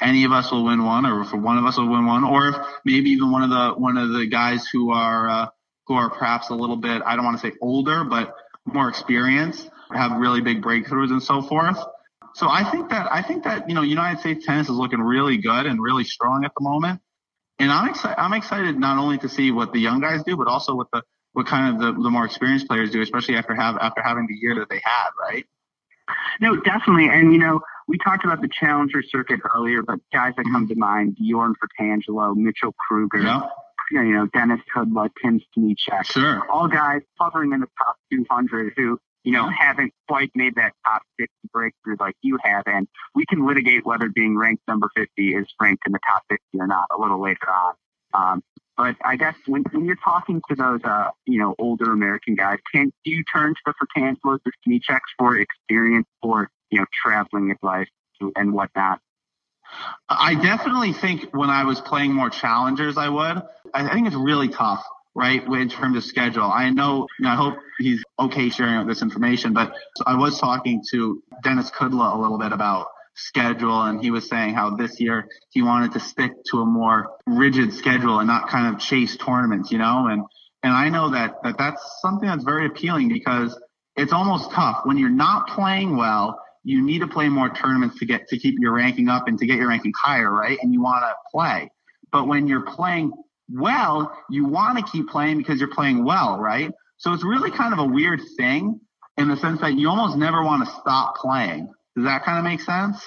any 0.00 0.24
of 0.24 0.32
us 0.32 0.50
will 0.50 0.64
win 0.64 0.84
one, 0.84 1.06
or 1.06 1.22
if 1.22 1.32
one 1.32 1.58
of 1.58 1.64
us 1.64 1.76
will 1.78 1.88
win 1.88 2.06
one, 2.06 2.24
or 2.24 2.48
if 2.48 2.56
maybe 2.84 3.10
even 3.10 3.30
one 3.30 3.42
of 3.42 3.50
the 3.50 3.80
one 3.80 3.96
of 3.96 4.12
the 4.12 4.26
guys 4.26 4.66
who 4.66 4.90
are 4.90 5.28
uh, 5.28 5.46
who 5.86 5.94
are 5.94 6.10
perhaps 6.10 6.50
a 6.50 6.54
little 6.54 6.76
bit 6.76 7.02
I 7.04 7.16
don't 7.16 7.24
want 7.24 7.40
to 7.40 7.46
say 7.46 7.54
older, 7.60 8.04
but 8.04 8.34
more 8.64 8.88
experienced, 8.88 9.68
have 9.92 10.18
really 10.18 10.40
big 10.40 10.62
breakthroughs 10.62 11.10
and 11.10 11.22
so 11.22 11.42
forth. 11.42 11.78
So 12.34 12.48
I 12.48 12.68
think 12.68 12.90
that 12.90 13.10
I 13.12 13.22
think 13.22 13.44
that 13.44 13.68
you 13.68 13.74
know 13.74 13.82
United 13.82 14.20
States 14.20 14.44
tennis 14.44 14.68
is 14.68 14.74
looking 14.74 15.00
really 15.00 15.36
good 15.36 15.66
and 15.66 15.80
really 15.80 16.04
strong 16.04 16.44
at 16.44 16.52
the 16.56 16.64
moment, 16.64 17.00
and 17.58 17.70
I'm 17.70 17.88
excited. 17.88 18.18
I'm 18.18 18.32
excited 18.32 18.78
not 18.78 18.98
only 18.98 19.18
to 19.18 19.28
see 19.28 19.52
what 19.52 19.72
the 19.72 19.78
young 19.78 20.00
guys 20.00 20.22
do, 20.24 20.36
but 20.36 20.48
also 20.48 20.74
what 20.74 20.88
the 20.92 21.02
what 21.32 21.46
kind 21.46 21.74
of 21.74 21.80
the, 21.80 22.02
the 22.02 22.10
more 22.10 22.24
experienced 22.24 22.66
players 22.66 22.90
do, 22.90 23.02
especially 23.02 23.36
after 23.36 23.54
have 23.54 23.76
after 23.80 24.02
having 24.02 24.26
the 24.26 24.34
year 24.34 24.56
that 24.56 24.68
they 24.68 24.80
had, 24.82 25.10
right? 25.20 25.46
No, 26.40 26.56
definitely. 26.56 27.08
And 27.08 27.32
you 27.32 27.38
know, 27.38 27.60
we 27.88 27.98
talked 27.98 28.24
about 28.24 28.40
the 28.40 28.48
challenger 28.48 29.02
circuit 29.02 29.40
earlier, 29.54 29.82
but 29.82 29.98
guys 30.12 30.32
that 30.36 30.44
come 30.44 30.68
to 30.68 30.74
mind: 30.76 31.16
Bjorn 31.16 31.54
Fratangelo, 31.54 32.34
Mitchell 32.36 32.74
Krueger, 32.88 33.18
Yeah, 33.92 34.02
you 34.02 34.12
know, 34.12 34.26
Dennis 34.26 34.60
Kudla, 34.74 35.10
Tim 35.22 35.40
Smyczek. 35.56 36.04
sure. 36.04 36.50
All 36.50 36.68
guys 36.68 37.02
hovering 37.20 37.52
in 37.52 37.60
the 37.60 37.68
top 37.78 37.96
200 38.10 38.72
who, 38.76 38.98
you 39.24 39.32
know, 39.32 39.48
haven't 39.50 39.92
quite 40.08 40.30
made 40.34 40.54
that 40.56 40.72
top 40.86 41.02
50 41.18 41.30
breakthrough 41.52 41.96
like 42.00 42.14
you 42.22 42.38
have. 42.42 42.62
And 42.66 42.88
we 43.14 43.26
can 43.26 43.46
litigate 43.46 43.84
whether 43.84 44.08
being 44.08 44.36
ranked 44.36 44.62
number 44.66 44.88
50 44.96 45.34
is 45.34 45.46
ranked 45.60 45.82
in 45.86 45.92
the 45.92 45.98
top 46.10 46.22
50 46.30 46.42
or 46.58 46.66
not 46.66 46.86
a 46.96 47.00
little 47.00 47.20
later 47.22 47.48
on. 47.50 47.74
Um, 48.14 48.42
but 48.76 48.96
I 49.04 49.16
guess 49.16 49.34
when, 49.46 49.62
when 49.72 49.84
you're 49.84 49.96
talking 50.02 50.40
to 50.48 50.56
those, 50.56 50.80
uh, 50.82 51.10
you 51.26 51.38
know, 51.38 51.54
older 51.58 51.92
American 51.92 52.34
guys, 52.34 52.58
can 52.74 52.90
do 53.04 53.10
you 53.10 53.22
turn 53.32 53.54
to 53.54 53.60
the 53.66 53.74
Fratangelos, 53.74 54.38
the 54.44 54.52
Smyczeks 54.66 54.98
for 55.18 55.36
experience, 55.38 56.06
for 56.22 56.48
you 56.74 56.80
know, 56.80 56.86
traveling 56.92 57.50
advice 57.50 57.86
life 58.20 58.32
and 58.36 58.52
whatnot? 58.52 59.00
I 60.08 60.34
definitely 60.34 60.92
think 60.92 61.30
when 61.32 61.50
I 61.50 61.64
was 61.64 61.80
playing 61.80 62.12
more 62.12 62.30
challengers, 62.30 62.96
I 62.96 63.08
would. 63.08 63.42
I 63.72 63.92
think 63.92 64.06
it's 64.06 64.16
really 64.16 64.48
tough, 64.48 64.84
right, 65.14 65.42
in 65.42 65.68
terms 65.68 65.96
of 65.96 66.04
schedule. 66.04 66.44
I 66.44 66.70
know, 66.70 67.06
I 67.24 67.34
hope 67.34 67.54
he's 67.78 68.02
okay 68.18 68.50
sharing 68.50 68.86
this 68.86 69.02
information, 69.02 69.52
but 69.52 69.74
I 70.06 70.16
was 70.16 70.38
talking 70.38 70.82
to 70.90 71.22
Dennis 71.42 71.70
Kudla 71.70 72.14
a 72.14 72.20
little 72.20 72.38
bit 72.38 72.52
about 72.52 72.88
schedule, 73.16 73.82
and 73.82 74.02
he 74.02 74.10
was 74.10 74.28
saying 74.28 74.54
how 74.54 74.76
this 74.76 75.00
year 75.00 75.28
he 75.50 75.62
wanted 75.62 75.92
to 75.92 76.00
stick 76.00 76.32
to 76.50 76.60
a 76.60 76.66
more 76.66 77.08
rigid 77.26 77.72
schedule 77.72 78.18
and 78.18 78.26
not 78.26 78.48
kind 78.48 78.74
of 78.74 78.80
chase 78.80 79.16
tournaments, 79.16 79.70
you 79.70 79.78
know, 79.78 80.08
and 80.08 80.24
and 80.64 80.72
I 80.72 80.88
know 80.88 81.10
that, 81.10 81.42
that 81.42 81.58
that's 81.58 82.00
something 82.00 82.26
that's 82.26 82.42
very 82.42 82.66
appealing 82.66 83.08
because 83.08 83.58
it's 83.96 84.12
almost 84.12 84.50
tough 84.50 84.80
when 84.84 84.96
you're 84.96 85.10
not 85.10 85.48
playing 85.48 85.94
well 85.96 86.40
you 86.64 86.82
need 86.82 87.00
to 87.00 87.06
play 87.06 87.28
more 87.28 87.50
tournaments 87.50 87.98
to 87.98 88.06
get 88.06 88.26
to 88.28 88.38
keep 88.38 88.56
your 88.58 88.72
ranking 88.72 89.08
up 89.08 89.28
and 89.28 89.38
to 89.38 89.46
get 89.46 89.56
your 89.56 89.68
ranking 89.68 89.92
higher, 90.02 90.32
right? 90.32 90.58
And 90.62 90.72
you 90.72 90.82
want 90.82 91.02
to 91.04 91.14
play. 91.30 91.70
But 92.10 92.26
when 92.26 92.46
you're 92.46 92.62
playing 92.64 93.12
well, 93.52 94.10
you 94.30 94.46
want 94.46 94.78
to 94.78 94.84
keep 94.90 95.08
playing 95.08 95.38
because 95.38 95.60
you're 95.60 95.68
playing 95.74 96.04
well, 96.04 96.38
right? 96.38 96.72
So 96.96 97.12
it's 97.12 97.24
really 97.24 97.50
kind 97.50 97.72
of 97.74 97.78
a 97.80 97.84
weird 97.86 98.20
thing 98.38 98.80
in 99.18 99.28
the 99.28 99.36
sense 99.36 99.60
that 99.60 99.74
you 99.74 99.88
almost 99.88 100.16
never 100.16 100.42
want 100.42 100.66
to 100.66 100.74
stop 100.80 101.16
playing. 101.16 101.70
Does 101.96 102.06
that 102.06 102.24
kind 102.24 102.38
of 102.38 102.44
make 102.44 102.60
sense? 102.60 103.06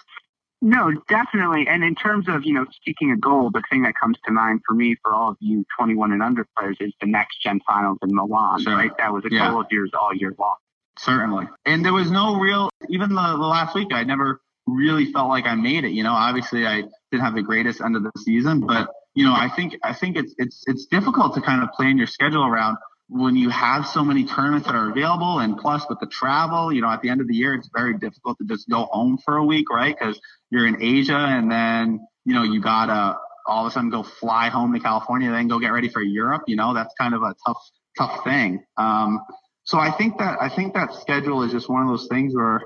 No, 0.62 0.92
definitely. 1.08 1.68
And 1.68 1.84
in 1.84 1.96
terms 1.96 2.28
of, 2.28 2.44
you 2.44 2.54
know, 2.54 2.66
speaking 2.72 3.12
of 3.12 3.22
goal, 3.22 3.52
the 3.52 3.62
thing 3.70 3.84
that 3.84 3.94
comes 4.00 4.18
to 4.26 4.32
mind 4.32 4.62
for 4.68 4.74
me, 4.74 4.96
for 5.04 5.14
all 5.14 5.30
of 5.32 5.38
you 5.40 5.66
21 5.78 6.12
and 6.12 6.24
under 6.24 6.48
players, 6.58 6.78
is 6.80 6.94
the 7.00 7.08
next 7.08 7.42
gen 7.42 7.60
finals 7.68 8.00
in 8.02 8.14
Milan, 8.14 8.62
Sure. 8.62 8.76
right? 8.76 8.92
That 8.98 9.14
was 9.14 9.24
a 9.26 9.32
Yeah. 9.32 9.50
goal 9.52 9.62
of 9.62 9.68
yours 9.72 9.92
all 10.00 10.14
year 10.16 10.34
long. 10.40 10.56
Certainly. 11.00 11.48
And 11.66 11.86
there 11.86 11.94
was 11.94 12.10
no 12.12 12.40
real, 12.40 12.70
even 12.90 13.10
the, 13.10 13.16
the 13.16 13.46
last 13.46 13.76
week, 13.76 13.90
I 13.92 14.04
never 14.04 14.42
really 14.66 15.12
felt 15.12 15.30
like 15.30 15.46
I 15.46 15.56
made 15.56 15.86
it. 15.86 15.92
You 15.92 16.04
know, 16.04 16.14
obviously 16.14 16.66
I 16.66 16.84
didn't 17.12 17.24
have 17.24 17.36
the 17.36 17.42
greatest 17.42 17.82
end 17.82 17.96
of 17.96 18.04
the 18.04 18.12
season, 18.18 18.66
but 18.66 18.90
you 19.16 19.26
know, 19.26 19.34
I 19.34 19.50
think, 19.50 19.78
I 19.84 19.94
think 19.94 20.18
it's, 20.18 20.34
it's, 20.38 20.64
it's 20.68 20.86
difficult 20.86 21.34
to 21.36 21.42
kind 21.42 21.64
of 21.64 21.72
plan 21.72 21.98
your 21.98 22.08
schedule 22.08 22.46
around 22.46 22.78
when 23.10 23.36
you 23.36 23.50
have 23.50 23.88
so 23.88 24.04
many 24.04 24.26
tournaments 24.26 24.68
that 24.68 24.76
are 24.76 24.92
available. 24.92 25.40
And 25.40 25.58
plus 25.58 25.86
with 25.90 26.00
the 26.00 26.08
travel, 26.08 26.74
you 26.74 26.82
know, 26.82 26.90
at 26.90 27.02
the 27.02 27.10
end 27.10 27.22
of 27.22 27.28
the 27.28 27.36
year, 27.36 27.54
it's 27.54 27.70
very 27.74 27.98
difficult 27.98 28.38
to 28.40 28.46
just 28.46 28.70
go 28.70 28.86
home 28.92 29.18
for 29.24 29.38
a 29.38 29.46
week, 29.46 29.70
right? 29.70 29.98
Cause 29.98 30.20
you're 30.50 30.68
in 30.68 30.82
Asia 30.82 31.16
and 31.16 31.50
then, 31.50 32.06
you 32.26 32.34
know, 32.34 32.44
you 32.44 32.62
gotta 32.62 33.18
all 33.48 33.66
of 33.66 33.72
a 33.72 33.74
sudden 33.74 33.90
go 33.90 34.04
fly 34.04 34.50
home 34.50 34.74
to 34.74 34.80
California, 34.80 35.32
then 35.32 35.48
go 35.48 35.58
get 35.58 35.70
ready 35.70 35.88
for 35.88 36.02
Europe. 36.02 36.44
You 36.48 36.58
know, 36.58 36.74
that's 36.74 36.94
kind 37.00 37.14
of 37.14 37.24
a 37.24 37.34
tough, 37.46 37.58
tough 37.98 38.24
thing. 38.24 38.64
Um, 38.76 39.22
so 39.68 39.78
I 39.78 39.92
think 39.92 40.18
that 40.20 40.42
I 40.42 40.48
think 40.48 40.74
that 40.76 40.94
schedule 40.94 41.44
is 41.44 41.52
just 41.52 41.70
one 41.70 41.82
of 41.82 41.90
those 41.90 42.08
things 42.08 42.34
where 42.34 42.62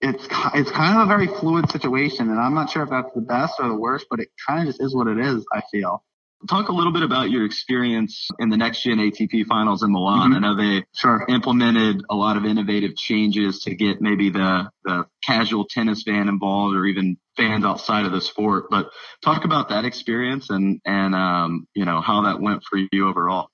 it's 0.00 0.26
it's 0.54 0.70
kind 0.70 0.96
of 0.96 1.02
a 1.02 1.06
very 1.06 1.26
fluid 1.26 1.70
situation, 1.70 2.30
and 2.30 2.40
I'm 2.40 2.54
not 2.54 2.70
sure 2.70 2.84
if 2.84 2.88
that's 2.88 3.12
the 3.14 3.20
best 3.20 3.54
or 3.58 3.68
the 3.68 3.74
worst, 3.74 4.06
but 4.08 4.20
it 4.20 4.28
kind 4.46 4.60
of 4.60 4.66
just 4.66 4.82
is 4.82 4.94
what 4.94 5.08
it 5.08 5.18
is. 5.18 5.44
I 5.52 5.60
feel. 5.70 6.02
Talk 6.48 6.68
a 6.70 6.72
little 6.72 6.92
bit 6.92 7.02
about 7.02 7.30
your 7.30 7.44
experience 7.44 8.28
in 8.38 8.48
the 8.48 8.56
next 8.56 8.82
gen 8.82 8.98
ATP 8.98 9.44
finals 9.46 9.82
in 9.82 9.92
Milan. 9.92 10.30
Mhm. 10.30 10.36
I 10.36 10.38
know 10.38 10.54
they 10.54 10.84
Sure. 10.94 11.24
implemented 11.28 12.02
a 12.08 12.14
lot 12.14 12.38
of 12.38 12.46
innovative 12.46 12.96
changes 12.96 13.60
to 13.64 13.74
get 13.74 14.00
maybe 14.00 14.30
the, 14.30 14.70
the 14.84 15.06
casual 15.22 15.66
tennis 15.66 16.02
fan 16.02 16.28
involved 16.28 16.76
or 16.76 16.86
even 16.86 17.16
fans 17.36 17.64
outside 17.64 18.04
of 18.06 18.12
the 18.12 18.20
sport. 18.20 18.66
But 18.70 18.90
talk 19.22 19.44
about 19.44 19.70
that 19.70 19.84
experience 19.86 20.48
and, 20.50 20.80
and, 20.84 21.14
um, 21.14 21.66
you 21.74 21.84
know, 21.84 22.00
how 22.00 22.22
that 22.22 22.40
went 22.40 22.62
for 22.64 22.78
you 22.78 23.08
overall. 23.08 23.48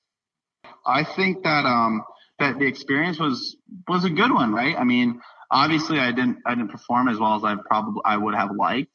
I 0.85 1.05
think 1.05 1.45
that 1.45 1.65
um 1.65 2.03
that 2.39 2.59
the 2.59 2.67
experience 2.67 3.19
was 3.19 3.57
was 3.89 4.05
a 4.05 4.11
good 4.11 4.33
one, 4.33 4.53
right? 4.53 4.77
I 4.77 4.85
mean, 4.85 5.21
obviously 5.51 5.99
I 5.99 6.11
didn't 6.13 6.39
I 6.47 6.55
didn't 6.55 6.71
perform 6.71 7.09
as 7.09 7.19
well 7.19 7.37
as 7.37 7.45
I 7.45 7.57
probably 7.69 8.01
I 8.05 8.17
would 8.17 8.35
have 8.35 8.51
liked. 8.57 8.91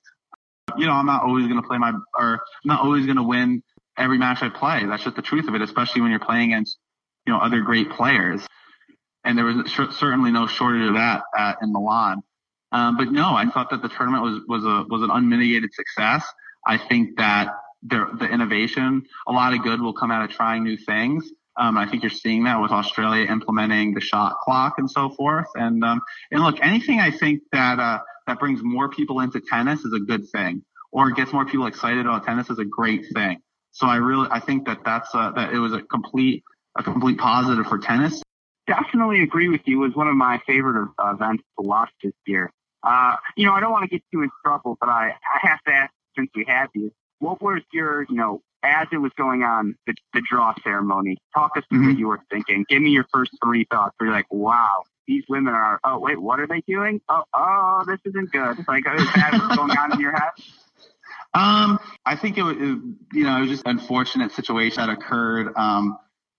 You 0.78 0.86
know, 0.86 0.94
I'm 0.94 1.06
not 1.06 1.24
always 1.24 1.48
going 1.48 1.62
to 1.62 1.68
play 1.68 1.78
my 1.78 1.94
or 2.14 2.34
I'm 2.34 2.40
not 2.66 2.82
always 2.82 3.06
going 3.06 3.18
to 3.18 3.24
win 3.24 3.64
every 3.98 4.18
match 4.18 4.42
I 4.42 4.50
play. 4.50 4.86
That's 4.86 5.04
just 5.04 5.16
the 5.16 5.22
truth 5.22 5.48
of 5.48 5.56
it, 5.56 5.62
especially 5.62 6.02
when 6.02 6.12
you're 6.12 6.20
playing 6.20 6.54
against 6.54 6.78
you 7.26 7.34
know 7.34 7.40
other 7.40 7.62
great 7.62 7.90
players. 7.92 8.46
And 9.24 9.38
there 9.38 9.46
was 9.46 9.72
cer- 9.72 9.92
certainly 9.92 10.32
no 10.32 10.48
shortage 10.48 10.88
of 10.88 10.94
that 10.96 11.24
uh, 11.38 11.54
in 11.62 11.72
Milan. 11.74 12.22
Um, 12.72 12.98
but 12.98 13.12
no, 13.12 13.34
I 13.34 13.46
thought 13.46 13.70
that 13.70 13.82
the 13.82 13.90
tournament 13.90 14.24
was 14.24 14.42
was 14.48 14.64
a 14.64 14.86
was 14.90 15.02
an 15.02 15.12
unmitigated 15.12 15.74
success. 15.74 16.26
I 16.66 16.78
think 16.78 17.18
that 17.18 17.54
the 17.84 18.28
innovation, 18.30 19.04
a 19.28 19.32
lot 19.32 19.54
of 19.54 19.64
good 19.64 19.82
will 19.82 19.94
come 19.94 20.12
out 20.12 20.30
of 20.30 20.36
trying 20.36 20.64
new 20.64 20.78
things. 20.78 21.32
Um, 21.58 21.78
I 21.78 21.88
think 21.88 22.04
you're 22.04 22.10
seeing 22.10 22.44
that 22.44 22.62
with 22.62 22.72
Australia 22.72 23.26
implementing 23.30 23.94
the 23.94 24.02
shot 24.02 24.38
clock 24.44 24.76
and 24.78 24.90
so 24.90 25.10
forth. 25.10 25.48
And 25.56 25.84
um, 25.84 26.02
and 26.32 26.44
look, 26.44 26.58
anything 26.62 27.00
I 27.00 27.12
think 27.12 27.42
that 27.52 27.80
uh, 27.80 28.00
that 28.28 28.40
brings 28.40 28.62
more 28.64 28.90
people 28.90 29.20
into 29.22 29.40
tennis 29.40 29.82
is 29.82 29.94
a 29.94 30.00
good 30.00 30.30
thing, 30.30 30.64
or 30.92 31.12
gets 31.12 31.34
more 31.34 31.46
people 31.46 31.66
excited 31.66 32.06
about 32.06 32.26
tennis 32.26 32.50
is 32.50 32.60
a 32.60 32.66
great 32.66 33.06
thing. 33.14 33.42
So 33.72 33.88
I 33.88 33.98
really 33.98 34.28
I 34.32 34.40
think 34.40 34.66
that 34.68 34.84
that's 34.86 35.10
uh, 35.14 35.32
that 35.32 35.54
it 35.54 35.60
was 35.60 35.74
a 35.74 35.82
complete 35.82 36.44
a 36.78 36.84
complete 36.84 37.18
positive 37.18 37.66
for 37.66 37.80
tennis. 37.80 38.22
Definitely 38.68 39.24
agree 39.24 39.50
with 39.50 39.62
you. 39.66 39.84
It 39.84 39.88
was 39.88 39.96
one 39.96 40.08
of 40.08 40.16
my 40.16 40.42
favorite 40.46 40.90
uh, 41.00 41.14
events 41.14 41.44
to 41.60 41.66
watch 41.66 41.90
this 42.04 42.14
year. 42.26 42.52
Uh, 42.84 43.16
you 43.36 43.46
know, 43.46 43.54
I 43.54 43.60
don't 43.60 43.72
want 43.72 43.84
to 43.84 43.90
get 43.90 44.04
too 44.14 44.22
in 44.22 44.30
trouble, 44.46 44.78
but 44.80 44.90
I, 44.90 45.10
I 45.12 45.48
have 45.48 45.62
to 45.64 45.72
ask 45.72 45.92
since 46.18 46.30
we 46.36 46.46
have 46.48 46.70
you, 46.74 46.92
what 47.20 47.42
was 47.42 47.62
your, 47.72 48.06
you 48.10 48.16
know, 48.16 48.42
as 48.64 48.88
it 48.92 48.98
was 48.98 49.12
going 49.18 49.44
on, 49.44 49.76
the, 49.86 49.94
the 50.14 50.22
draw 50.30 50.54
ceremony, 50.64 51.18
talk 51.34 51.56
us 51.58 51.64
through 51.70 51.86
what 51.88 51.96
Mhm. 51.96 52.00
you 52.00 52.08
were 52.08 52.20
thinking. 52.30 52.66
Give 52.68 52.82
me 52.82 52.90
your 52.90 53.06
first 53.14 53.32
three 53.44 53.66
thoughts. 53.72 53.94
Where 53.98 54.08
you're 54.10 54.16
like, 54.16 54.32
wow, 54.32 54.84
these 55.08 55.24
women 55.30 55.54
are, 55.54 55.80
oh, 55.84 56.00
wait, 56.00 56.20
what 56.20 56.40
are 56.40 56.48
they 56.48 56.62
doing? 56.68 57.00
Oh, 57.08 57.24
oh, 57.34 57.84
this 57.88 58.00
isn't 58.06 58.32
good. 58.32 58.66
Like, 58.68 58.84
is 58.98 59.06
that 59.16 59.32
what's 59.34 59.56
going 59.56 59.72
on 59.72 59.94
in 59.94 60.00
your 60.00 60.12
head? 60.14 60.32
Um, 61.34 61.78
I 62.06 62.16
think 62.16 62.38
it 62.38 62.42
was, 62.44 62.56
you 62.58 63.24
know, 63.24 63.38
it 63.38 63.42
was 63.42 63.50
just 63.50 63.64
an 63.68 63.78
unfortunate 63.78 64.32
situation 64.32 64.78
that 64.78 64.90
occurred. 64.90 65.54
Um, 65.56 65.98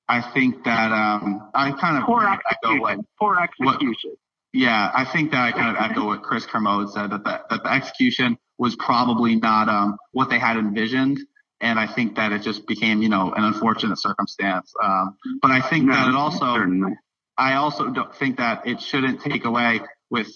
I 0.09 0.21
think 0.23 0.65
that, 0.65 0.91
um, 0.91 1.51
I 1.55 1.71
kind 1.73 1.99
of 1.99 2.05
Poor 2.05 2.25
echo 2.27 2.81
what, 2.81 2.93
execution. 2.95 3.07
Poor 3.19 3.39
execution. 3.39 4.17
yeah, 4.53 4.91
I 4.93 5.05
think 5.05 5.31
that 5.33 5.41
I 5.41 5.53
kind 5.53 5.77
of 5.77 5.83
echo 5.91 6.07
what 6.07 6.23
Chris 6.23 6.47
Kermode 6.47 6.91
said 6.91 7.11
that 7.11 7.23
the, 7.23 7.41
that 7.49 7.63
the 7.63 7.73
execution 7.73 8.39
was 8.57 8.75
probably 8.77 9.37
not, 9.37 9.69
um, 9.69 9.99
what 10.13 10.31
they 10.31 10.39
had 10.39 10.57
envisioned. 10.57 11.21
And 11.61 11.79
I 11.79 11.87
think 11.87 12.17
that 12.17 12.33
it 12.33 12.43
just 12.43 12.67
became, 12.67 13.03
you 13.03 13.09
know, 13.09 13.33
an 13.33 13.45
unfortunate 13.45 13.99
circumstance. 13.99 14.73
Um, 14.83 15.17
but 15.43 15.51
I 15.51 15.61
think 15.61 15.89
that 15.89 16.09
it 16.09 16.15
also, 16.15 16.55
certainly. 16.55 16.93
I 17.37 17.55
also 17.55 17.89
don't 17.91 18.15
think 18.15 18.39
that 18.39 18.67
it 18.67 18.81
shouldn't 18.81 19.21
take 19.23 19.45
away 19.45 19.81
with 20.11 20.29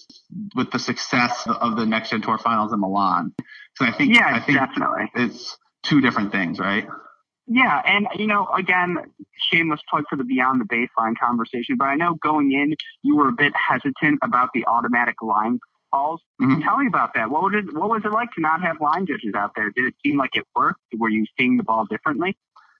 with 0.54 0.70
the 0.70 0.78
success 0.78 1.46
of 1.46 1.76
the 1.76 1.86
next 1.86 2.10
gen 2.10 2.22
tour 2.22 2.38
finals 2.38 2.72
in 2.72 2.80
Milan. 2.80 3.34
So 3.76 3.84
I 3.84 3.92
think 3.92 4.14
Yeah, 4.14 4.26
I 4.26 4.40
think 4.40 4.58
definitely. 4.58 5.10
it's 5.14 5.56
two 5.82 6.00
different 6.00 6.32
things, 6.32 6.58
right? 6.58 6.86
Yeah, 7.46 7.82
and 7.84 8.06
you 8.16 8.26
know, 8.26 8.46
again, 8.56 8.98
shameless 9.50 9.80
plug 9.90 10.04
for 10.08 10.16
the 10.16 10.24
beyond 10.24 10.60
the 10.60 10.64
baseline 10.64 11.18
conversation, 11.18 11.76
but 11.76 11.86
I 11.86 11.96
know 11.96 12.14
going 12.14 12.52
in 12.52 12.74
you 13.02 13.16
were 13.16 13.28
a 13.28 13.32
bit 13.32 13.52
hesitant 13.56 14.20
about 14.22 14.50
the 14.54 14.64
automatic 14.66 15.16
line 15.22 15.58
calls. 15.92 16.22
Mhm. 16.40 16.62
Tell 16.62 16.78
me 16.78 16.86
about 16.86 17.14
that. 17.14 17.30
What 17.30 17.42
was 17.42 17.52
it? 17.54 17.74
What 17.74 17.88
was 17.88 18.02
it 18.04 18.12
like 18.12 18.30
to 18.32 18.40
not 18.40 18.62
have 18.62 18.80
line 18.80 19.06
judges 19.06 19.34
out 19.34 19.52
there? 19.54 19.70
Did 19.70 19.86
it 19.86 19.94
seem 20.04 20.16
like 20.16 20.36
it 20.36 20.46
worked? 20.56 20.80
Were 20.96 21.08
you 21.08 21.26
seeing 21.38 21.56
the 21.56 21.62
ball 21.62 21.86
differently? 21.86 22.36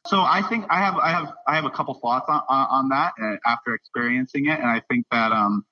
So 0.06 0.20
I 0.20 0.42
think 0.42 0.64
I 0.68 0.80
have 0.80 0.96
I 0.96 1.10
have 1.10 1.32
I 1.46 1.54
have 1.54 1.64
a 1.64 1.70
couple 1.70 1.94
thoughts 1.94 2.26
on 2.28 2.42
on, 2.48 2.66
on 2.70 2.88
that 2.88 3.12
uh, 3.22 3.36
after 3.46 3.74
experiencing 3.74 4.46
it, 4.46 4.58
and 4.58 4.68
I 4.68 4.82
think 4.90 5.06
that 5.10 5.32
um 5.32 5.64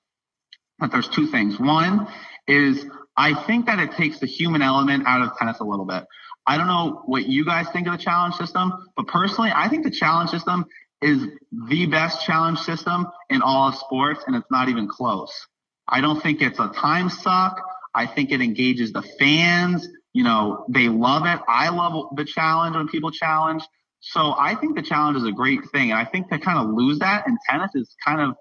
that 0.79 0.91
there's 0.91 1.09
two 1.09 1.27
things. 1.27 1.59
One 1.59 2.07
is 2.47 2.85
I 3.17 3.33
think 3.33 3.65
that 3.65 3.79
it 3.79 3.91
takes 3.93 4.19
the 4.19 4.27
human 4.27 4.61
element 4.61 5.05
out 5.05 5.21
of 5.21 5.37
tennis 5.37 5.59
a 5.59 5.63
little 5.63 5.85
bit. 5.85 6.05
I 6.47 6.57
don't 6.57 6.67
know 6.67 7.03
what 7.05 7.27
you 7.27 7.45
guys 7.45 7.67
think 7.69 7.87
of 7.87 7.93
the 7.93 8.03
challenge 8.03 8.35
system, 8.35 8.73
but 8.95 9.07
personally, 9.07 9.51
I 9.53 9.67
think 9.67 9.83
the 9.83 9.91
challenge 9.91 10.31
system 10.31 10.65
is 11.01 11.27
the 11.69 11.85
best 11.87 12.23
challenge 12.25 12.59
system 12.59 13.07
in 13.29 13.41
all 13.41 13.67
of 13.69 13.75
sports, 13.75 14.23
and 14.27 14.35
it's 14.35 14.49
not 14.49 14.69
even 14.69 14.87
close. 14.87 15.47
I 15.87 16.01
don't 16.01 16.21
think 16.21 16.41
it's 16.41 16.59
a 16.59 16.69
time 16.69 17.09
suck. 17.09 17.61
I 17.93 18.05
think 18.05 18.31
it 18.31 18.41
engages 18.41 18.93
the 18.93 19.01
fans. 19.19 19.87
You 20.13 20.23
know, 20.23 20.65
they 20.69 20.87
love 20.87 21.25
it. 21.25 21.39
I 21.47 21.69
love 21.69 22.15
the 22.15 22.25
challenge 22.25 22.75
when 22.75 22.87
people 22.87 23.11
challenge. 23.11 23.63
So 24.01 24.33
I 24.37 24.55
think 24.55 24.75
the 24.75 24.81
challenge 24.81 25.17
is 25.17 25.25
a 25.25 25.31
great 25.31 25.59
thing. 25.71 25.91
And 25.91 25.99
I 25.99 26.05
think 26.05 26.29
to 26.29 26.39
kind 26.39 26.57
of 26.59 26.73
lose 26.73 26.99
that 26.99 27.27
in 27.27 27.37
tennis 27.49 27.71
is 27.75 27.95
kind 28.03 28.21
of, 28.21 28.35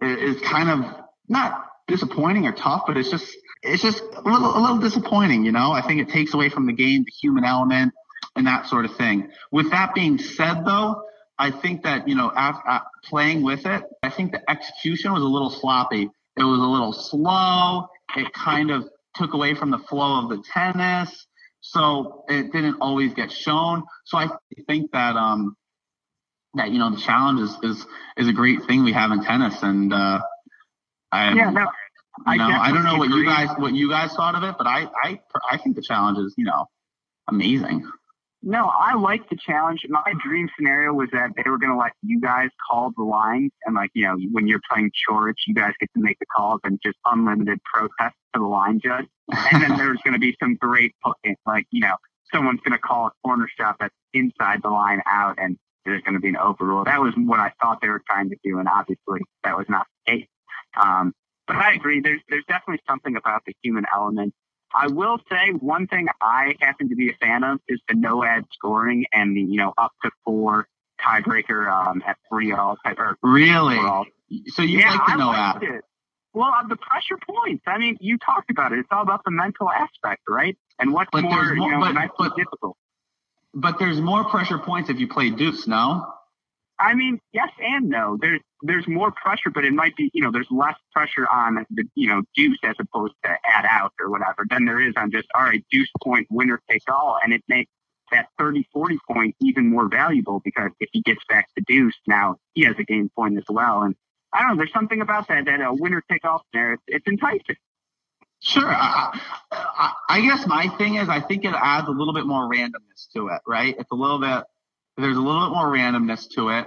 is 0.00 0.40
kind 0.40 0.68
of 0.68 1.04
not 1.28 1.64
disappointing 1.86 2.46
or 2.46 2.52
tough, 2.52 2.82
but 2.86 2.96
it's 2.96 3.10
just, 3.10 3.32
it's 3.62 3.82
just 3.82 4.02
a 4.02 4.20
little, 4.20 4.56
a 4.56 4.60
little 4.60 4.78
disappointing, 4.78 5.44
you 5.44 5.52
know? 5.52 5.72
I 5.72 5.80
think 5.86 6.00
it 6.00 6.12
takes 6.12 6.34
away 6.34 6.48
from 6.48 6.66
the 6.66 6.72
game, 6.72 7.04
the 7.04 7.12
human 7.20 7.44
element 7.44 7.92
and 8.34 8.46
that 8.46 8.66
sort 8.66 8.84
of 8.84 8.96
thing. 8.96 9.30
With 9.52 9.70
that 9.70 9.94
being 9.94 10.18
said 10.18 10.64
though, 10.64 11.02
I 11.38 11.50
think 11.50 11.84
that, 11.84 12.08
you 12.08 12.14
know, 12.14 12.32
after, 12.34 12.68
uh, 12.68 12.80
playing 13.04 13.42
with 13.42 13.66
it, 13.66 13.84
I 14.02 14.10
think 14.10 14.32
the 14.32 14.50
execution 14.50 15.12
was 15.12 15.22
a 15.22 15.26
little 15.26 15.50
sloppy. 15.50 16.10
It 16.36 16.42
was 16.42 16.58
a 16.58 16.62
little 16.62 16.92
slow. 16.92 17.88
It 18.16 18.32
kind 18.32 18.70
of 18.70 18.88
took 19.14 19.32
away 19.32 19.54
from 19.54 19.70
the 19.70 19.78
flow 19.78 20.22
of 20.22 20.28
the 20.28 20.42
tennis. 20.52 21.26
So 21.60 22.24
it 22.28 22.52
didn't 22.52 22.76
always 22.80 23.14
get 23.14 23.32
shown. 23.32 23.82
So 24.04 24.18
I 24.18 24.28
think 24.66 24.92
that, 24.92 25.16
um, 25.16 25.56
that, 26.54 26.70
you 26.70 26.78
know, 26.78 26.90
the 26.90 27.00
challenge 27.00 27.40
is, 27.40 27.56
is, 27.62 27.86
is 28.16 28.28
a 28.28 28.32
great 28.32 28.64
thing 28.66 28.84
we 28.84 28.92
have 28.92 29.10
in 29.10 29.24
tennis. 29.24 29.62
And, 29.62 29.92
uh, 29.92 30.20
I, 31.10 31.34
yeah, 31.34 31.50
no, 31.50 31.66
I, 32.26 32.36
I 32.38 32.72
don't 32.72 32.84
know 32.84 32.96
what 32.96 33.08
agree. 33.08 33.20
you 33.20 33.26
guys, 33.26 33.48
what 33.58 33.74
you 33.74 33.90
guys 33.90 34.12
thought 34.14 34.34
of 34.34 34.42
it, 34.42 34.54
but 34.56 34.66
I, 34.66 34.86
I, 35.02 35.20
I 35.50 35.58
think 35.58 35.76
the 35.76 35.82
challenge 35.82 36.18
is, 36.18 36.34
you 36.36 36.44
know, 36.44 36.66
amazing. 37.28 37.90
No, 38.48 38.66
I 38.66 38.94
like 38.94 39.28
the 39.28 39.34
challenge. 39.34 39.84
My 39.88 40.12
dream 40.24 40.48
scenario 40.56 40.92
was 40.92 41.08
that 41.12 41.32
they 41.34 41.50
were 41.50 41.58
going 41.58 41.72
to 41.72 41.76
let 41.76 41.90
you 42.04 42.20
guys 42.20 42.48
call 42.70 42.92
the 42.96 43.02
lines, 43.02 43.50
and 43.64 43.74
like 43.74 43.90
you 43.92 44.04
know, 44.04 44.16
when 44.30 44.46
you're 44.46 44.60
playing 44.70 44.92
Coric, 45.10 45.34
you 45.48 45.52
guys 45.52 45.72
get 45.80 45.90
to 45.94 46.00
make 46.00 46.16
the 46.20 46.26
calls 46.26 46.60
and 46.62 46.78
just 46.80 46.96
unlimited 47.06 47.58
protest 47.64 48.14
to 48.34 48.38
the 48.38 48.46
line 48.46 48.78
judge. 48.78 49.06
And 49.50 49.60
then 49.60 49.76
there's 49.76 49.98
going 50.04 50.12
to 50.12 50.20
be 50.20 50.36
some 50.40 50.54
great, 50.54 50.94
like 51.44 51.66
you 51.72 51.80
know, 51.80 51.96
someone's 52.32 52.60
going 52.60 52.70
to 52.72 52.78
call 52.78 53.08
a 53.08 53.10
corner 53.24 53.48
shot 53.58 53.78
that's 53.80 53.94
inside 54.14 54.62
the 54.62 54.70
line 54.70 55.02
out, 55.06 55.34
and 55.38 55.58
there's 55.84 56.02
going 56.02 56.14
to 56.14 56.20
be 56.20 56.28
an 56.28 56.36
overrule. 56.36 56.84
That 56.84 57.00
was 57.00 57.14
what 57.16 57.40
I 57.40 57.52
thought 57.60 57.80
they 57.82 57.88
were 57.88 58.02
trying 58.08 58.30
to 58.30 58.36
do, 58.44 58.60
and 58.60 58.68
obviously 58.68 59.22
that 59.42 59.56
was 59.56 59.66
not 59.68 59.88
the 60.06 60.12
case. 60.12 60.28
Um, 60.80 61.12
but 61.48 61.56
I 61.56 61.72
agree. 61.72 62.00
There's 62.00 62.20
there's 62.28 62.44
definitely 62.46 62.82
something 62.86 63.16
about 63.16 63.42
the 63.44 63.54
human 63.60 63.86
element 63.92 64.34
I 64.74 64.88
will 64.88 65.18
say 65.30 65.52
one 65.52 65.86
thing 65.86 66.08
I 66.20 66.54
happen 66.60 66.88
to 66.88 66.96
be 66.96 67.10
a 67.10 67.14
fan 67.20 67.44
of 67.44 67.60
is 67.68 67.80
the 67.88 67.94
no 67.94 68.24
ad 68.24 68.44
scoring 68.52 69.06
and 69.12 69.36
the, 69.36 69.40
you 69.40 69.56
know, 69.56 69.72
up 69.78 69.92
to 70.04 70.10
four 70.24 70.68
tiebreaker 71.00 71.70
um, 71.70 72.02
at 72.06 72.16
three 72.28 72.52
all. 72.52 72.76
Or 72.84 73.16
really? 73.22 73.78
All. 73.78 74.06
So 74.48 74.62
you 74.62 74.80
yeah, 74.80 74.92
like 74.92 75.06
the 75.06 75.16
no 75.16 75.32
ad? 75.32 75.62
It. 75.62 75.84
Well, 76.34 76.52
uh, 76.52 76.66
the 76.68 76.76
pressure 76.76 77.18
points. 77.26 77.64
I 77.66 77.78
mean, 77.78 77.96
you 78.00 78.18
talked 78.18 78.50
about 78.50 78.72
it. 78.72 78.80
It's 78.80 78.88
all 78.90 79.02
about 79.02 79.24
the 79.24 79.30
mental 79.30 79.70
aspect, 79.70 80.22
right? 80.28 80.56
And 80.78 80.92
what's 80.92 81.08
but 81.10 81.22
more, 81.22 81.54
more, 81.54 81.70
you 81.70 81.78
know, 81.78 81.80
but, 81.80 82.10
but, 82.18 82.36
difficult. 82.36 82.76
But 83.54 83.78
there's 83.78 84.00
more 84.00 84.24
pressure 84.24 84.58
points 84.58 84.90
if 84.90 84.98
you 84.98 85.08
play 85.08 85.30
deuce, 85.30 85.66
no? 85.66 86.12
I 86.78 86.94
mean, 86.94 87.20
yes 87.32 87.48
and 87.58 87.88
no. 87.88 88.18
There's 88.20 88.40
there's 88.62 88.86
more 88.86 89.10
pressure, 89.10 89.50
but 89.50 89.64
it 89.64 89.72
might 89.72 89.96
be 89.96 90.10
you 90.12 90.22
know 90.22 90.30
there's 90.30 90.50
less 90.50 90.76
pressure 90.92 91.26
on 91.28 91.64
the 91.70 91.84
you 91.94 92.08
know 92.08 92.22
deuce 92.34 92.58
as 92.62 92.76
opposed 92.78 93.14
to 93.24 93.30
add 93.44 93.64
out 93.68 93.92
or 94.00 94.10
whatever 94.10 94.44
than 94.48 94.64
there 94.64 94.80
is 94.80 94.94
on 94.96 95.10
just 95.10 95.28
all 95.34 95.44
right 95.44 95.64
deuce 95.70 95.90
point 96.02 96.26
winner 96.30 96.60
take 96.70 96.82
all, 96.88 97.18
and 97.22 97.32
it 97.32 97.42
makes 97.48 97.70
that 98.12 98.28
30 98.38 98.68
40 98.72 98.98
point 99.10 99.34
even 99.40 99.68
more 99.70 99.88
valuable 99.88 100.40
because 100.44 100.70
if 100.78 100.88
he 100.92 101.02
gets 101.02 101.20
back 101.28 101.48
to 101.56 101.64
deuce 101.66 101.96
now 102.06 102.36
he 102.54 102.62
has 102.62 102.76
a 102.78 102.84
game 102.84 103.10
point 103.16 103.36
as 103.36 103.44
well, 103.48 103.82
and 103.82 103.94
I 104.32 104.40
don't 104.40 104.50
know 104.50 104.56
there's 104.56 104.72
something 104.72 105.00
about 105.00 105.28
that 105.28 105.46
that 105.46 105.60
a 105.60 105.72
winner 105.72 106.02
take 106.10 106.24
all 106.24 106.44
there 106.52 106.74
it's, 106.74 106.82
it's 106.86 107.06
enticing. 107.06 107.56
Sure. 108.40 108.68
I, 108.68 109.18
I, 109.50 109.92
I 110.08 110.20
guess 110.20 110.46
my 110.46 110.68
thing 110.76 110.96
is 110.96 111.08
I 111.08 111.20
think 111.20 111.44
it 111.44 111.54
adds 111.54 111.88
a 111.88 111.90
little 111.90 112.12
bit 112.12 112.26
more 112.26 112.48
randomness 112.48 113.10
to 113.14 113.28
it, 113.28 113.40
right? 113.46 113.74
It's 113.78 113.90
a 113.90 113.94
little 113.94 114.20
bit 114.20 114.44
there's 114.96 115.16
a 115.16 115.20
little 115.20 115.48
bit 115.48 115.54
more 115.54 115.66
randomness 115.66 116.28
to 116.36 116.48
it. 116.50 116.66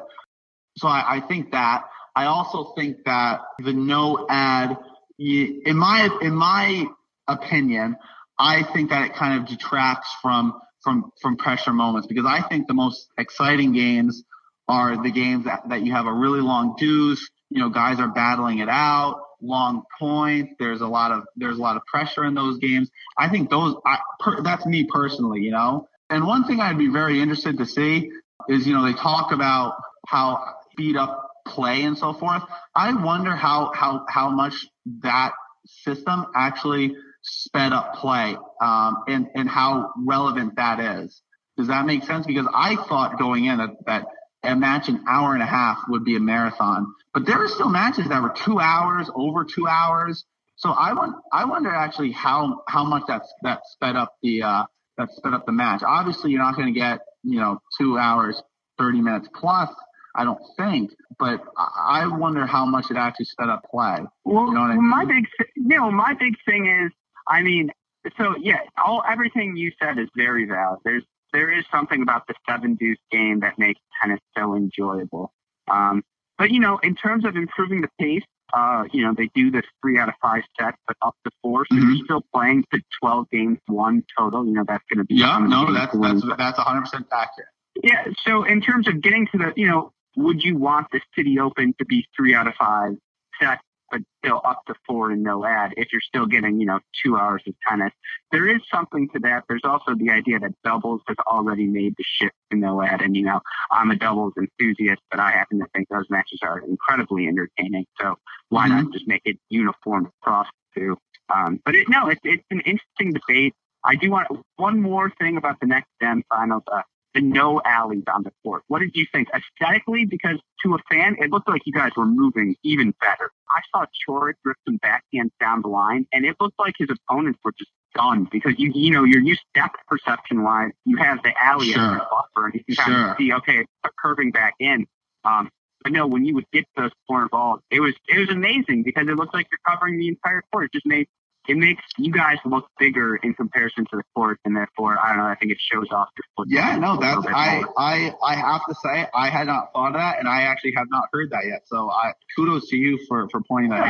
So 0.78 0.88
I, 0.88 1.18
I 1.18 1.22
think 1.22 1.52
that. 1.52 1.84
I 2.16 2.26
also 2.26 2.74
think 2.76 2.98
that 3.06 3.42
the 3.60 3.74
no 3.74 4.26
ad, 4.30 4.78
in 5.18 5.78
my 5.78 6.10
in 6.22 6.36
my 6.36 6.86
opinion, 7.28 7.96
I 8.38 8.64
think 8.74 8.90
that 8.90 9.06
it 9.06 9.16
kind 9.16 9.40
of 9.40 9.48
detracts 9.48 10.10
from 10.22 10.60
from 10.84 11.12
from 11.22 11.38
pressure 11.38 11.74
moments 11.74 12.08
because 12.08 12.26
I 12.26 12.42
think 12.48 12.68
the 12.68 12.74
most 12.74 13.08
exciting 13.18 13.74
games 13.74 14.24
are 14.68 15.02
the 15.02 15.12
games 15.12 15.46
that, 15.46 15.68
that 15.70 15.82
you 15.82 15.92
have 15.94 16.06
a 16.06 16.14
really 16.14 16.42
long 16.42 16.76
deuce. 16.78 17.28
You 17.50 17.60
know, 17.60 17.70
guys 17.70 18.00
are 18.00 18.08
battling 18.08 18.60
it 18.60 18.70
out, 18.70 19.22
long 19.42 19.84
points. 20.00 20.54
There's 20.60 20.82
a 20.82 20.88
lot 20.88 21.12
of 21.12 21.24
there's 21.36 21.58
a 21.58 21.62
lot 21.62 21.76
of 21.76 21.86
pressure 21.86 22.24
in 22.24 22.34
those 22.34 22.60
games. 22.60 22.90
I 23.18 23.30
think 23.30 23.50
those. 23.50 23.76
I, 23.86 23.98
per, 24.20 24.42
that's 24.42 24.66
me 24.66 24.88
personally. 24.92 25.42
You 25.42 25.52
know, 25.52 25.88
and 26.10 26.26
one 26.26 26.46
thing 26.46 26.60
I'd 26.60 26.78
be 26.78 26.90
very 26.90 27.22
interested 27.22 27.58
to 27.58 27.66
see 27.66 28.12
is, 28.48 28.66
you 28.66 28.74
know, 28.74 28.84
they 28.84 28.94
talk 28.94 29.32
about 29.32 29.76
how 30.08 30.56
speed 30.72 30.98
up 30.98 31.30
play 31.46 31.84
and 31.84 31.98
so 31.98 32.14
forth. 32.14 32.44
I 32.76 32.94
wonder 33.04 33.36
how, 33.36 33.72
how, 33.74 34.06
how 34.08 34.30
much 34.30 34.68
that 35.02 35.34
system 35.66 36.26
actually 36.36 36.96
sped 37.22 37.74
up 37.74 37.96
play, 37.96 38.38
um, 38.62 39.04
and, 39.08 39.28
and 39.36 39.50
how 39.50 39.92
relevant 40.06 40.56
that 40.56 40.80
is. 40.80 41.22
Does 41.58 41.68
that 41.68 41.86
make 41.86 42.04
sense? 42.04 42.26
Because 42.26 42.48
I 42.54 42.76
thought 42.76 43.20
going 43.20 43.46
in 43.46 43.58
that, 43.58 43.72
that 43.86 44.06
a 44.44 44.56
match 44.56 44.88
an 44.88 45.04
hour 45.08 45.34
and 45.34 45.44
a 45.44 45.46
half 45.46 45.80
would 45.90 46.06
be 46.06 46.16
a 46.16 46.20
marathon, 46.20 46.88
but 47.14 47.26
there 47.26 47.44
are 47.44 47.50
still 47.50 47.70
matches 47.70 48.08
that 48.08 48.22
were 48.24 48.34
two 48.46 48.60
hours, 48.60 49.10
over 49.14 49.44
two 49.44 49.68
hours. 49.68 50.24
So 50.56 50.70
I 50.70 50.94
want, 50.94 51.18
I 51.34 51.46
wonder 51.46 51.70
actually 51.70 52.12
how, 52.12 52.62
how 52.68 52.86
much 52.86 53.04
that's, 53.08 53.32
that 53.44 53.62
sped 53.66 53.96
up 53.98 54.14
the, 54.24 54.44
uh, 54.44 54.64
that 55.00 55.10
sped 55.16 55.34
up 55.34 55.48
the 55.48 55.52
match. 55.52 55.82
Obviously, 55.84 56.30
you're 56.32 56.44
not 56.44 56.56
going 56.56 56.72
to 56.72 56.80
get 56.80 57.00
you 57.24 57.40
know 57.40 57.60
two 57.80 57.98
hours, 57.98 58.42
thirty 58.78 59.02
minutes 59.02 59.28
plus. 59.34 59.70
I 60.16 60.26
don't 60.26 60.42
think, 60.58 60.92
but 61.18 61.42
I 61.58 62.06
wonder 62.08 62.46
how 62.46 62.66
much 62.66 62.92
it 62.92 62.98
actually 62.98 63.26
sped 63.26 63.48
up 63.50 63.64
play. 63.70 64.00
Well, 64.26 64.48
you 64.48 64.54
know 64.54 64.62
I 64.62 64.76
mean? 64.76 64.90
my 64.90 65.06
big, 65.06 65.26
you 65.56 65.78
know, 65.78 65.92
my 65.92 66.14
big 66.20 66.34
thing 66.46 66.66
is, 66.66 66.92
I 67.28 67.42
mean, 67.42 67.72
so 68.18 68.36
yeah, 68.42 68.60
all 68.84 69.04
everything 69.10 69.56
you 69.56 69.72
said 69.82 69.98
is 69.98 70.10
very 70.16 70.46
valid. 70.46 70.80
There's 70.84 71.04
there 71.32 71.52
is 71.52 71.64
something 71.72 72.02
about 72.02 72.28
the 72.28 72.34
seven 72.48 72.76
deuce 72.76 72.98
game 73.12 73.42
that 73.42 73.58
makes 73.58 73.80
tennis 74.02 74.20
so 74.38 74.56
enjoyable. 74.56 75.32
Um, 75.70 76.04
but 76.38 76.52
you 76.52 76.60
know, 76.60 76.80
in 76.80 76.96
terms 76.96 77.26
of 77.26 77.36
improving 77.36 77.82
the 77.82 77.90
pace, 78.00 78.24
uh, 78.54 78.84
you 78.92 79.04
know, 79.04 79.14
they 79.16 79.30
do 79.36 79.52
this 79.52 79.66
three 79.82 79.98
out 79.98 80.10
of 80.10 80.16
five 80.22 80.44
sets, 80.60 80.78
but 80.88 80.98
up 81.02 81.16
to 81.26 81.32
four. 81.42 81.66
So 81.72 81.78
mm-hmm. 81.78 81.92
you're 81.92 82.06
still 82.06 82.22
playing 82.34 82.66
to 82.74 82.82
12 83.02 83.30
games, 83.30 83.60
one 83.68 84.04
total. 84.18 84.46
You 84.46 84.54
know, 84.54 84.64
that's 84.68 84.84
going 84.92 85.00
to 85.00 85.06
be. 85.06 85.16
Yeah, 85.16 85.40
no, 85.40 85.74
that's, 85.74 85.98
that's, 85.98 86.24
that's 86.38 86.60
100% 86.60 87.06
accurate. 87.12 87.50
Yeah. 87.84 88.06
So 88.26 88.44
in 88.44 88.62
terms 88.62 88.88
of 88.88 89.02
getting 89.02 89.28
to 89.28 89.38
the, 89.38 89.54
you 89.56 89.68
know, 89.68 89.94
would 90.16 90.44
you 90.44 90.58
want 90.58 90.88
the 90.92 91.02
City 91.16 91.40
Open 91.40 91.74
to 91.80 91.86
be 91.86 92.06
three 92.16 92.34
out 92.34 92.48
of 92.48 92.56
five 92.56 92.98
sets? 93.40 93.62
But 93.92 94.02
still 94.24 94.42
up 94.46 94.62
to 94.68 94.76
four 94.86 95.12
and 95.12 95.24
no 95.24 95.46
ad 95.46 95.74
if 95.78 95.92
you're 95.92 96.02
still 96.02 96.26
getting, 96.26 96.60
you 96.60 96.66
know, 96.66 96.80
two 97.04 97.18
hours 97.18 97.42
of 97.48 97.54
tennis. 97.68 97.92
There 98.32 98.48
is 98.48 98.62
something 98.74 99.10
to 99.14 99.20
that. 99.20 99.44
There's 99.48 99.64
also 99.64 99.96
the 99.96 100.10
idea 100.10 100.40
that 100.40 100.52
doubles 100.64 101.02
has 101.08 101.18
already 101.28 101.66
made 101.66 101.96
the 101.98 102.04
shift 102.06 102.36
to 102.52 102.58
no 102.58 102.82
ad. 102.82 103.02
And, 103.02 103.16
you 103.16 103.24
know, 103.24 103.40
I'm 103.72 103.92
a 103.92 103.96
doubles 103.96 104.34
enthusiast, 104.38 105.02
but 105.12 105.20
I 105.20 105.32
happen 105.32 105.60
to 105.60 105.66
think 105.76 105.88
those 105.90 106.10
matches 106.10 106.40
are 106.44 106.60
incredibly 106.60 107.28
entertaining. 107.28 107.86
So 108.00 108.16
why 108.50 108.68
mm-hmm. 108.68 108.84
not 108.84 108.94
just 108.94 109.08
make 109.08 109.22
it 109.26 109.38
uniform 109.50 110.12
across 110.22 110.48
two? 110.76 110.98
Um, 111.34 111.60
but 111.66 111.76
it, 111.76 111.88
no, 111.90 112.10
it's, 112.10 112.22
it's 112.24 112.44
an 112.52 112.62
interesting 112.62 113.14
debate. 113.14 113.54
I 113.84 113.96
do 113.96 114.12
want 114.12 114.28
one 114.58 114.82
more 114.82 115.12
thing 115.20 115.38
about 115.38 115.60
the 115.62 115.68
next 115.68 115.88
gen 116.02 116.24
finals. 116.30 116.64
Uh, 116.72 116.82
the 117.20 117.26
no 117.26 117.62
alleys 117.66 118.04
on 118.14 118.24
the 118.24 118.32
court. 118.44 118.64
What 118.68 118.80
did 118.80 118.92
you 118.94 119.06
think 119.12 119.28
aesthetically? 119.30 120.06
Because 120.06 120.38
to 120.64 120.76
a 120.76 120.78
fan, 120.90 121.16
it 121.20 121.32
looked 121.32 121.48
like 121.48 121.62
you 121.66 121.74
guys 121.74 121.92
were 121.96 122.06
moving 122.06 122.56
even 122.64 122.94
better. 123.02 123.32
I 123.50 123.62
saw 123.72 123.86
Coric 124.08 124.36
drift 124.44 124.60
some 124.66 124.80
backhands 124.80 125.32
down 125.40 125.62
the 125.62 125.70
line, 125.70 126.08
and 126.12 126.26
it 126.26 126.36
looked 126.40 126.60
like 126.60 126.76
his 126.78 126.90
opponents 126.90 127.40
were 127.44 127.54
just 127.58 127.72
done 127.96 128.28
because 128.32 128.54
you 128.58 128.72
you 128.74 128.92
know 128.92 129.04
you're 129.04 129.22
used 129.22 129.42
depth 129.54 129.78
perception 129.88 130.44
wise. 130.44 130.72
You 130.86 130.98
have 130.98 131.22
the 131.24 131.34
alley 131.42 131.72
sure. 131.72 131.82
as 131.82 132.02
a 132.02 132.08
buffer, 132.10 132.46
and 132.46 132.54
you 132.54 132.64
can 132.64 132.76
kind 132.76 132.94
sure. 132.94 133.12
of 133.12 133.18
see 133.18 133.34
okay, 133.34 133.66
curving 134.02 134.32
back 134.32 134.54
in. 134.60 134.86
Um, 135.24 135.50
but 135.84 135.94
no, 135.94 136.08
when 136.08 136.26
you 136.26 136.36
would 136.36 136.50
get 136.52 136.66
those 136.76 136.92
foreign 137.08 137.30
balls, 137.32 137.62
it 137.72 137.80
was 137.80 137.94
it 138.08 138.20
was 138.20 138.30
amazing 138.30 138.84
because 138.84 139.08
it 139.08 139.16
looked 139.16 139.34
like 139.34 139.48
you're 139.52 139.60
covering 139.76 139.98
the 139.98 140.10
entire 140.10 140.44
court. 140.52 140.66
It 140.66 140.74
just 140.74 140.86
made 140.86 141.08
it 141.50 141.58
makes 141.58 141.84
you 141.98 142.12
guys 142.12 142.38
look 142.46 142.68
bigger 142.78 143.16
in 143.16 143.34
comparison 143.34 143.84
to 143.86 143.98
the 143.98 144.04
court, 144.16 144.40
and 144.46 144.56
therefore, 144.56 144.98
I 145.04 145.10
don't 145.10 145.18
know. 145.18 145.26
I 145.26 145.36
think 145.36 145.52
it 145.52 145.58
shows 145.60 145.88
off 145.92 146.10
your 146.16 146.24
foot. 146.38 146.48
Yeah, 146.50 146.78
no, 146.78 146.98
that's 146.98 147.26
I, 147.28 147.64
I 147.76 148.14
I 148.24 148.36
have 148.36 148.62
to 148.70 148.76
say 148.76 149.08
I 149.16 149.30
had 149.30 149.48
not 149.48 149.74
thought 149.74 149.88
of 149.88 149.94
that, 149.96 150.20
and 150.20 150.28
I 150.28 150.44
actually 150.44 150.74
have 150.78 150.88
not 150.92 151.06
heard 151.12 151.32
that 151.32 151.46
yet. 151.48 151.64
So 151.66 151.90
I 151.90 152.14
kudos 152.36 152.70
to 152.70 152.78
you 152.78 153.00
for 153.08 153.28
for 153.30 153.42
pointing 153.42 153.72
that 153.72 153.84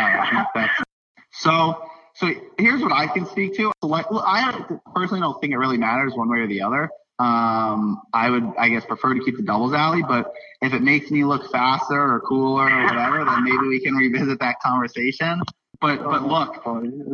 out. 0.56 0.70
so 1.34 1.84
so 2.16 2.32
here's 2.58 2.82
what 2.82 2.94
I 2.94 3.08
can 3.08 3.26
speak 3.26 3.56
to. 3.58 3.72
I 3.84 4.78
personally 4.96 5.20
don't 5.20 5.40
think 5.42 5.54
it 5.54 5.58
really 5.58 5.78
matters 5.78 6.14
one 6.16 6.30
way 6.30 6.40
or 6.40 6.48
the 6.48 6.62
other. 6.62 6.90
Um, 7.20 8.02
I 8.14 8.30
would, 8.30 8.54
I 8.58 8.70
guess, 8.70 8.86
prefer 8.86 9.14
to 9.14 9.20
keep 9.20 9.36
the 9.36 9.44
doubles 9.44 9.74
alley, 9.74 10.02
but 10.08 10.32
if 10.62 10.74
it 10.74 10.82
makes 10.82 11.12
me 11.12 11.26
look 11.26 11.52
faster 11.52 12.00
or 12.00 12.22
cooler 12.22 12.70
or 12.70 12.84
whatever, 12.86 13.26
then 13.26 13.44
maybe 13.44 13.68
we 13.68 13.82
can 13.82 13.94
revisit 13.94 14.40
that 14.40 14.56
conversation. 14.64 15.42
But 15.82 16.04
but 16.04 16.24
look, 16.24 16.62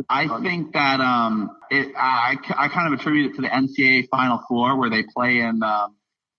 I 0.08 0.40
think 0.42 0.72
that 0.72 1.00
um, 1.00 1.56
it 1.70 1.92
I, 1.96 2.36
I 2.56 2.68
kind 2.68 2.92
of 2.92 2.98
attribute 2.98 3.32
it 3.32 3.36
to 3.36 3.42
the 3.42 3.48
NCAA 3.48 4.08
Final 4.08 4.42
Four 4.48 4.76
where 4.76 4.90
they 4.90 5.04
play 5.04 5.38
in 5.38 5.62
um, 5.62 5.94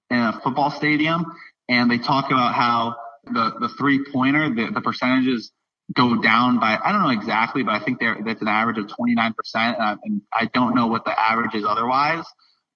in 0.09 0.18
a 0.18 0.39
football 0.43 0.72
stadium 0.72 1.26
and 1.70 1.89
they 1.89 1.97
talk 1.97 2.28
about 2.28 2.53
how 2.53 2.95
the 3.26 3.53
the 3.59 3.70
three 3.78 4.05
pointer 4.11 4.53
the, 4.53 4.72
the 4.74 4.82
percentages 4.82 5.51
go 5.93 6.22
down 6.22 6.59
by 6.59 6.78
I 6.84 6.91
don't 6.91 7.03
know 7.03 7.09
exactly, 7.09 7.63
but 7.63 7.74
I 7.74 7.80
think 7.80 7.99
there 7.99 8.18
that's 8.26 8.41
an 8.41 8.47
average 8.47 8.78
of 8.78 8.88
29 8.89 9.34
percent, 9.34 9.78
and 9.80 10.22
I 10.34 10.45
don't 10.53 10.76
know 10.76 10.88
what 10.88 11.05
the 11.05 11.18
average 11.18 11.55
is 11.55 11.65
otherwise. 11.65 12.26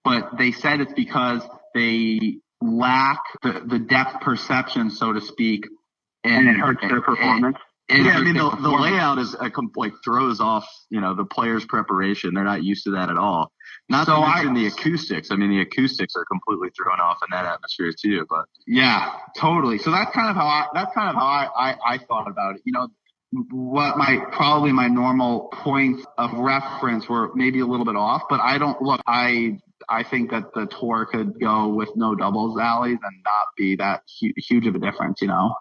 But 0.03 0.37
they 0.37 0.51
said 0.51 0.81
it's 0.81 0.93
because 0.93 1.43
they 1.75 2.37
lack 2.61 3.21
the, 3.43 3.63
the 3.65 3.79
depth 3.79 4.21
perception, 4.21 4.89
so 4.89 5.13
to 5.13 5.21
speak, 5.21 5.67
and, 6.23 6.47
and 6.47 6.57
it 6.57 6.59
hurts 6.59 6.81
their 6.81 7.01
performance. 7.01 7.57
Yeah, 7.91 8.17
I 8.17 8.21
mean 8.21 8.35
the, 8.35 8.49
the 8.49 8.69
layout 8.69 9.19
is 9.19 9.35
uh, 9.35 9.49
a, 9.49 9.61
like 9.75 9.93
throws 10.03 10.39
off 10.39 10.67
you 10.89 11.01
know 11.01 11.15
the 11.15 11.25
players' 11.25 11.65
preparation. 11.65 12.33
They're 12.33 12.43
not 12.43 12.63
used 12.63 12.85
to 12.85 12.91
that 12.91 13.09
at 13.09 13.17
all. 13.17 13.51
Not 13.89 14.07
so 14.07 14.15
to 14.15 14.21
mention 14.21 14.49
I, 14.49 14.59
the 14.61 14.67
acoustics. 14.67 15.31
I 15.31 15.35
mean 15.35 15.49
the 15.49 15.61
acoustics 15.61 16.15
are 16.15 16.25
completely 16.25 16.69
thrown 16.77 16.99
off 16.99 17.17
in 17.21 17.35
that 17.35 17.45
atmosphere 17.45 17.91
too. 17.99 18.25
But 18.29 18.45
yeah, 18.65 19.13
totally. 19.37 19.77
So 19.77 19.91
that's 19.91 20.11
kind 20.11 20.29
of 20.29 20.35
how 20.35 20.45
I 20.45 20.67
that's 20.73 20.93
kind 20.93 21.09
of 21.09 21.15
how 21.15 21.25
I, 21.25 21.49
I, 21.55 21.75
I 21.93 21.97
thought 21.97 22.29
about 22.29 22.55
it. 22.55 22.61
You 22.65 22.73
know, 22.73 22.87
what 23.51 23.97
my 23.97 24.25
probably 24.31 24.71
my 24.71 24.87
normal 24.87 25.49
points 25.53 26.05
of 26.17 26.33
reference 26.33 27.07
were 27.09 27.31
maybe 27.35 27.59
a 27.59 27.65
little 27.65 27.85
bit 27.85 27.95
off, 27.95 28.23
but 28.29 28.39
I 28.39 28.57
don't 28.57 28.81
look. 28.81 29.01
I 29.07 29.59
I 29.89 30.03
think 30.03 30.31
that 30.31 30.53
the 30.53 30.67
tour 30.67 31.05
could 31.05 31.39
go 31.39 31.69
with 31.69 31.89
no 31.95 32.15
doubles 32.15 32.59
alleys 32.59 32.99
and 33.03 33.23
not 33.25 33.47
be 33.57 33.75
that 33.77 34.03
hu- 34.21 34.33
huge 34.37 34.67
of 34.67 34.75
a 34.75 34.79
difference. 34.79 35.21
You 35.21 35.27
know. 35.29 35.55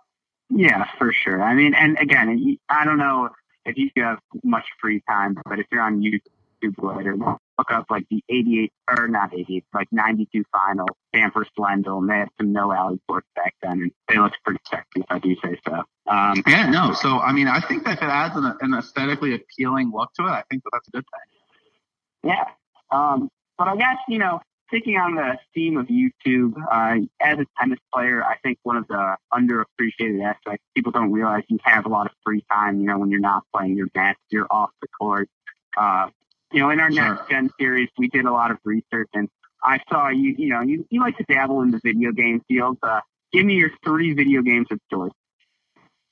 Yeah, 0.51 0.87
for 0.99 1.13
sure. 1.13 1.43
I 1.43 1.55
mean, 1.55 1.75
and 1.75 1.97
again, 1.99 2.59
I 2.69 2.85
don't 2.85 2.99
know 2.99 3.31
if 3.65 3.77
you 3.77 3.91
have 4.03 4.19
much 4.43 4.67
free 4.81 5.03
time, 5.09 5.37
but 5.45 5.59
if 5.59 5.67
you're 5.71 5.81
on 5.81 6.01
YouTube 6.01 6.75
later, 6.79 7.17
look 7.17 7.71
up 7.71 7.87
like 7.89 8.07
the 8.11 8.23
88 8.29 8.73
or 8.91 9.09
not 9.09 9.33
88, 9.33 9.65
like 9.73 9.89
92 9.93 10.45
final 10.53 10.89
Stanford 11.15 11.49
Slendel, 11.57 11.99
and 11.99 12.11
they 12.11 12.19
had 12.19 12.29
some 12.39 12.53
no 12.53 12.73
alley 12.73 13.01
courts 13.09 13.29
back 13.37 13.55
then, 13.63 13.73
and 13.73 13.93
they 14.09 14.19
looked 14.19 14.39
pretty 14.45 14.61
sexy, 14.69 15.01
if 15.01 15.07
I 15.09 15.19
do 15.19 15.37
say 15.37 15.59
so. 15.67 15.85
Um, 16.11 16.43
yeah, 16.47 16.69
no. 16.69 16.93
So 16.95 17.21
I 17.21 17.33
mean, 17.33 17.47
I 17.47 17.61
think 17.61 17.85
that 17.85 17.99
if 17.99 18.03
it 18.03 18.09
adds 18.09 18.37
an, 18.37 18.53
an 18.61 18.75
aesthetically 18.75 19.35
appealing 19.35 19.93
look 19.95 20.13
to 20.15 20.25
it, 20.25 20.31
I 20.31 20.43
think 20.51 20.65
that 20.65 20.71
that's 20.73 20.89
a 20.89 20.91
good 20.91 21.05
thing. 21.05 22.33
Yeah. 22.33 22.45
Um, 22.91 23.29
but 23.57 23.69
I 23.69 23.77
guess 23.77 23.99
you 24.09 24.19
know 24.19 24.41
sticking 24.71 24.97
on 24.97 25.15
the 25.17 25.37
theme 25.55 25.77
of 25.77 25.89
YouTube, 25.89 26.55
uh, 26.71 27.05
as 27.21 27.39
a 27.39 27.47
tennis 27.59 27.79
player, 27.93 28.25
I 28.25 28.37
think 28.43 28.59
one 28.63 28.77
of 28.77 28.87
the 28.89 29.17
underappreciated 29.33 30.25
aspects, 30.25 30.65
people 30.75 30.93
don't 30.93 31.13
realize 31.13 31.43
you 31.49 31.59
have 31.65 31.87
a 31.87 31.89
lot 31.89 32.07
of 32.07 32.13
free 32.25 32.45
time, 32.51 32.81
you 32.81 32.87
know, 32.87 32.99
when 32.99 33.11
you're 33.11 33.21
not 33.21 33.43
playing 33.55 33.77
your 33.77 33.89
match, 33.95 34.17
you're 34.31 34.47
off 34.51 34.71
the 34.81 34.89
court. 34.89 35.29
Uh, 35.77 36.09
you 36.53 36.61
know, 36.61 36.71
in 36.71 36.81
our 36.81 36.91
sure. 36.91 37.15
next 37.15 37.29
gen 37.29 37.51
series, 37.59 37.89
we 37.99 38.09
did 38.09 38.25
a 38.25 38.33
lot 38.33 38.51
of 38.51 38.59
research 38.65 39.09
and 39.15 39.29
I 39.63 39.79
saw 39.91 40.09
you, 40.09 40.35
you 40.39 40.49
know, 40.49 40.63
you, 40.63 40.87
you 40.91 41.01
like 41.01 41.19
to 41.19 41.25
dabble 41.25 41.63
in 41.63 41.71
the 41.71 41.81
video 41.85 42.13
game 42.13 42.41
field. 42.49 42.79
Uh, 42.83 43.01
give 43.33 43.45
me 43.45 43.55
your 43.55 43.71
three 43.85 44.15
video 44.15 44.43
games 44.43 44.67
of 44.71 44.81
choice. 44.91 45.13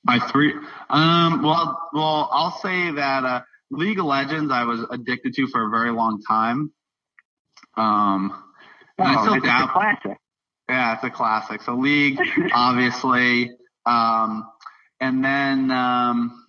My 0.03 0.19
three, 0.19 0.53
um, 0.89 1.41
well, 1.41 1.89
well, 1.93 2.29
I'll 2.31 2.57
say 2.59 2.91
that, 2.91 3.25
uh, 3.25 3.41
League 3.71 3.99
of 3.99 4.05
Legends 4.05 4.51
I 4.51 4.63
was 4.63 4.85
addicted 4.91 5.33
to 5.35 5.47
for 5.47 5.67
a 5.67 5.69
very 5.69 5.91
long 5.91 6.21
time. 6.21 6.71
Um, 7.75 8.43
Oh, 8.99 9.33
it's 9.33 9.45
a 9.45 9.67
classic. 9.67 10.17
Yeah, 10.67 10.93
it's 10.93 11.03
a 11.03 11.09
classic. 11.09 11.61
So 11.61 11.75
League, 11.75 12.19
obviously, 12.53 13.51
um, 13.85 14.47
and 14.99 15.23
then 15.23 15.71
um, 15.71 16.45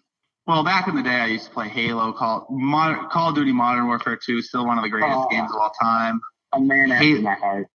well, 0.47 0.65
back 0.65 0.89
in 0.89 0.97
the 0.97 1.03
day, 1.03 1.11
I 1.11 1.27
used 1.27 1.45
to 1.47 1.51
play 1.53 1.69
Halo, 1.69 2.13
Call 2.13 2.47
Modern, 2.51 3.09
Call 3.09 3.29
of 3.29 3.37
Duty 3.37 3.53
Modern 3.53 3.87
Warfare 3.87 4.17
2, 4.17 4.43
still 4.43 4.67
one 4.67 4.79
of 4.79 4.85
the 4.85 4.91
greatest 4.91 5.13
oh, 5.15 5.29
games 5.31 5.51
of 5.51 5.57
all 5.57 5.71
time. 5.81 6.21
A 6.53 6.61
man 6.61 6.91
after 6.91 7.21
my 7.21 7.35
heart. 7.35 7.67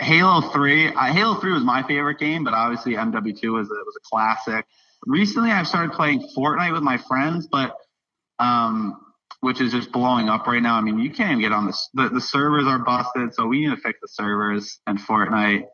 Halo 0.00 0.40
3, 0.40 0.94
uh, 0.94 1.12
Halo 1.12 1.34
3 1.40 1.52
was 1.52 1.64
my 1.64 1.82
favorite 1.82 2.18
game, 2.18 2.44
but 2.44 2.54
obviously 2.54 2.94
MW2 2.94 3.52
was 3.52 3.68
a, 3.68 3.74
was 3.74 3.96
a 3.96 4.08
classic. 4.08 4.64
Recently, 5.04 5.50
I've 5.50 5.66
started 5.66 5.92
playing 5.92 6.28
Fortnite 6.36 6.72
with 6.72 6.82
my 6.82 6.96
friends, 6.96 7.48
but 7.50 7.76
um, 8.38 9.00
which 9.42 9.60
is 9.60 9.72
just 9.72 9.90
blowing 9.90 10.28
up 10.28 10.46
right 10.46 10.62
now. 10.62 10.76
I 10.76 10.80
mean, 10.80 11.00
you 11.00 11.10
can't 11.10 11.32
even 11.32 11.40
get 11.40 11.50
on 11.50 11.66
this. 11.66 11.88
The, 11.94 12.08
the 12.08 12.20
servers 12.20 12.64
are 12.68 12.78
busted, 12.78 13.34
so 13.34 13.48
we 13.48 13.62
need 13.66 13.74
to 13.74 13.76
fix 13.76 13.98
the 14.00 14.06
servers 14.06 14.78
and 14.86 15.00
Fortnite. 15.00 15.64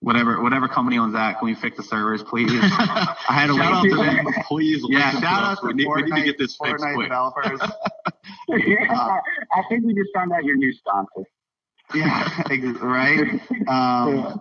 Whatever, 0.00 0.42
whatever 0.42 0.66
company 0.66 0.96
owns 0.96 1.12
that, 1.12 1.38
can 1.38 1.46
we 1.46 1.54
fix 1.54 1.76
the 1.76 1.82
servers, 1.82 2.22
please? 2.22 2.48
I 2.52 3.14
had 3.28 3.48
to 3.48 3.54
shout 3.54 3.72
out 3.74 3.84
to 3.84 3.96
them, 3.96 4.26
please. 4.48 4.82
Yeah, 4.88 5.12
shout 5.12 5.24
out 5.44 5.60
to 5.60 5.66
we 5.66 5.74
need, 5.74 5.86
we 5.86 6.02
need 6.04 6.16
to 6.16 6.22
get 6.22 6.38
this 6.38 6.56
Fortnite 6.56 6.70
fixed 6.70 6.94
quick. 6.94 7.06
developers. 7.08 7.60
uh, 7.60 7.70
I 8.48 9.62
think 9.68 9.84
we 9.84 9.92
just 9.92 10.10
found 10.14 10.32
out 10.32 10.44
your 10.44 10.56
new 10.56 10.72
sponsor. 10.72 11.28
Yeah, 11.94 12.42
right. 12.80 13.40
Um, 13.68 14.40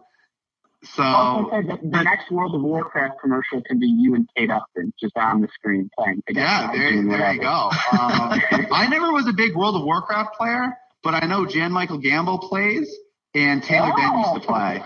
so 0.84 1.50
the, 1.52 1.78
the 1.84 2.04
next 2.04 2.32
World 2.32 2.56
of 2.56 2.62
Warcraft 2.62 3.22
commercial 3.22 3.62
can 3.62 3.80
be 3.80 3.86
you 3.86 4.16
and 4.16 4.28
Kate 4.36 4.50
Upton 4.50 4.92
just 5.00 5.16
on 5.16 5.42
the 5.42 5.48
screen 5.54 5.90
playing 5.98 6.24
together. 6.28 6.48
Yeah, 6.48 6.72
there, 6.72 7.18
there 7.18 7.34
you 7.34 7.42
go. 7.42 7.48
Um, 7.48 7.72
I 8.72 8.88
never 8.90 9.12
was 9.12 9.28
a 9.28 9.34
big 9.34 9.56
World 9.56 9.76
of 9.76 9.84
Warcraft 9.84 10.36
player, 10.36 10.76
but 11.04 11.14
I 11.14 11.28
know 11.28 11.46
Jan 11.46 11.72
Michael 11.72 12.00
Gamble 12.00 12.40
plays 12.40 12.92
and 13.36 13.62
Taylor 13.62 13.92
oh, 13.96 14.18
used 14.34 14.42
to 14.42 14.48
play. 14.48 14.84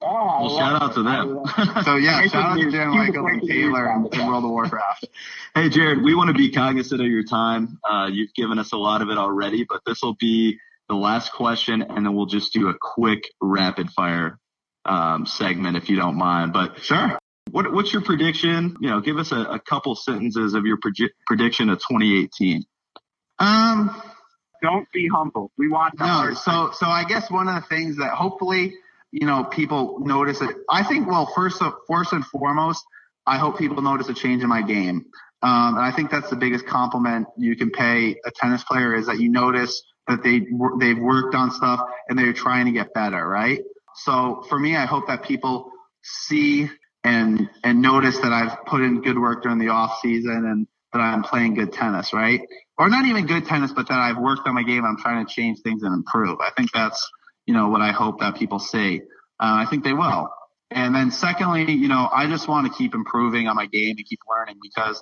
Oh, 0.00 0.46
well, 0.46 0.58
shout 0.58 0.82
out 0.82 0.94
to 0.94 1.02
them. 1.02 1.84
so 1.84 1.96
yeah, 1.96 2.24
shout 2.28 2.52
out 2.52 2.60
to 2.60 2.70
Jan 2.70 2.90
Michael 2.90 3.26
and 3.26 3.42
Taylor 3.42 3.92
in 3.92 4.26
World 4.26 4.44
of 4.44 4.50
Warcraft. 4.50 5.08
hey 5.56 5.68
Jared, 5.68 6.04
we 6.04 6.14
want 6.14 6.28
to 6.28 6.34
be 6.34 6.52
cognizant 6.52 7.00
of 7.00 7.06
your 7.08 7.24
time. 7.24 7.80
Uh, 7.88 8.08
you've 8.12 8.32
given 8.34 8.60
us 8.60 8.70
a 8.72 8.76
lot 8.76 9.02
of 9.02 9.10
it 9.10 9.18
already, 9.18 9.66
but 9.68 9.80
this 9.84 10.02
will 10.02 10.14
be 10.14 10.58
the 10.88 10.94
last 10.94 11.32
question, 11.32 11.82
and 11.82 12.06
then 12.06 12.14
we'll 12.14 12.26
just 12.26 12.52
do 12.52 12.68
a 12.68 12.74
quick 12.80 13.28
rapid 13.40 13.90
fire 13.90 14.38
um, 14.86 15.26
segment 15.26 15.76
if 15.76 15.88
you 15.88 15.96
don't 15.96 16.16
mind. 16.16 16.52
But 16.52 16.82
sure. 16.82 17.18
What, 17.50 17.72
what's 17.72 17.92
your 17.92 18.02
prediction? 18.02 18.76
You 18.80 18.90
know, 18.90 19.00
give 19.00 19.18
us 19.18 19.32
a, 19.32 19.36
a 19.36 19.60
couple 19.60 19.94
sentences 19.94 20.54
of 20.54 20.64
your 20.66 20.78
prediction 21.26 21.70
of 21.70 21.78
2018. 21.78 22.64
Um, 23.38 24.02
don't 24.62 24.90
be 24.92 25.08
humble. 25.08 25.52
We 25.56 25.68
want 25.68 25.98
no. 25.98 26.34
So, 26.34 26.70
so 26.72 26.86
I 26.86 27.04
guess 27.04 27.30
one 27.30 27.48
of 27.48 27.54
the 27.54 27.68
things 27.68 27.98
that 27.98 28.10
hopefully, 28.10 28.74
you 29.12 29.26
know, 29.26 29.44
people 29.44 30.00
notice 30.00 30.40
it. 30.40 30.50
I 30.68 30.82
think, 30.82 31.06
well, 31.06 31.30
first, 31.34 31.62
first 31.88 32.12
and 32.12 32.24
foremost, 32.26 32.84
I 33.26 33.38
hope 33.38 33.58
people 33.58 33.82
notice 33.82 34.08
a 34.08 34.14
change 34.14 34.42
in 34.42 34.48
my 34.48 34.62
game. 34.62 35.06
Um, 35.42 35.76
and 35.76 35.84
I 35.84 35.92
think 35.92 36.10
that's 36.10 36.30
the 36.30 36.36
biggest 36.36 36.66
compliment 36.66 37.28
you 37.36 37.56
can 37.56 37.70
pay 37.70 38.16
a 38.24 38.30
tennis 38.34 38.64
player 38.64 38.94
is 38.94 39.06
that 39.06 39.20
you 39.20 39.28
notice 39.28 39.82
that 40.08 40.22
they 40.22 40.46
they've 40.80 40.98
worked 40.98 41.34
on 41.34 41.50
stuff 41.50 41.80
and 42.08 42.18
they're 42.18 42.32
trying 42.32 42.66
to 42.66 42.72
get 42.72 42.94
better, 42.94 43.26
right? 43.26 43.60
So 44.04 44.44
for 44.48 44.58
me, 44.58 44.76
I 44.76 44.86
hope 44.86 45.06
that 45.08 45.24
people 45.24 45.70
see 46.02 46.68
and 47.04 47.48
and 47.62 47.82
notice 47.82 48.18
that 48.18 48.32
I've 48.32 48.64
put 48.66 48.82
in 48.82 49.00
good 49.00 49.18
work 49.18 49.42
during 49.42 49.58
the 49.58 49.68
off 49.68 49.98
season 50.02 50.44
and 50.46 50.66
that 50.92 51.00
I'm 51.00 51.22
playing 51.22 51.54
good 51.54 51.72
tennis, 51.72 52.12
right? 52.12 52.40
Or 52.78 52.88
not 52.88 53.06
even 53.06 53.26
good 53.26 53.46
tennis, 53.46 53.72
but 53.72 53.88
that 53.88 53.98
I've 53.98 54.18
worked 54.18 54.46
on 54.46 54.54
my 54.54 54.62
game. 54.62 54.84
I'm 54.84 54.98
trying 54.98 55.24
to 55.24 55.32
change 55.32 55.60
things 55.60 55.82
and 55.82 55.94
improve. 55.94 56.40
I 56.40 56.50
think 56.56 56.72
that's 56.72 57.08
you 57.46 57.54
know 57.54 57.68
what 57.68 57.80
I 57.80 57.92
hope 57.92 58.20
that 58.20 58.36
people 58.36 58.58
see. 58.58 59.02
Uh, 59.38 59.64
I 59.64 59.66
think 59.68 59.84
they 59.84 59.92
will. 59.92 60.30
And 60.70 60.94
then 60.94 61.10
secondly, 61.10 61.72
you 61.72 61.88
know, 61.88 62.08
I 62.12 62.26
just 62.26 62.48
want 62.48 62.66
to 62.66 62.76
keep 62.76 62.94
improving 62.94 63.46
on 63.46 63.54
my 63.56 63.66
game 63.66 63.96
and 63.96 64.06
keep 64.06 64.18
learning 64.28 64.56
because, 64.60 65.00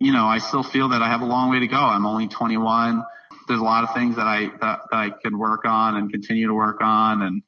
you 0.00 0.12
know, 0.12 0.26
I 0.26 0.38
still 0.38 0.64
feel 0.64 0.88
that 0.88 1.02
I 1.02 1.08
have 1.08 1.20
a 1.20 1.26
long 1.26 1.50
way 1.50 1.60
to 1.60 1.68
go. 1.68 1.78
I'm 1.78 2.06
only 2.06 2.26
21. 2.26 3.04
There's 3.46 3.60
a 3.60 3.64
lot 3.64 3.84
of 3.84 3.94
things 3.94 4.16
that 4.16 4.26
I 4.26 4.46
that, 4.60 4.80
that 4.90 4.96
I 4.96 5.10
can 5.22 5.38
work 5.38 5.64
on 5.64 5.96
and 5.96 6.10
continue 6.10 6.48
to 6.48 6.54
work 6.54 6.78
on 6.80 7.22
and 7.22 7.42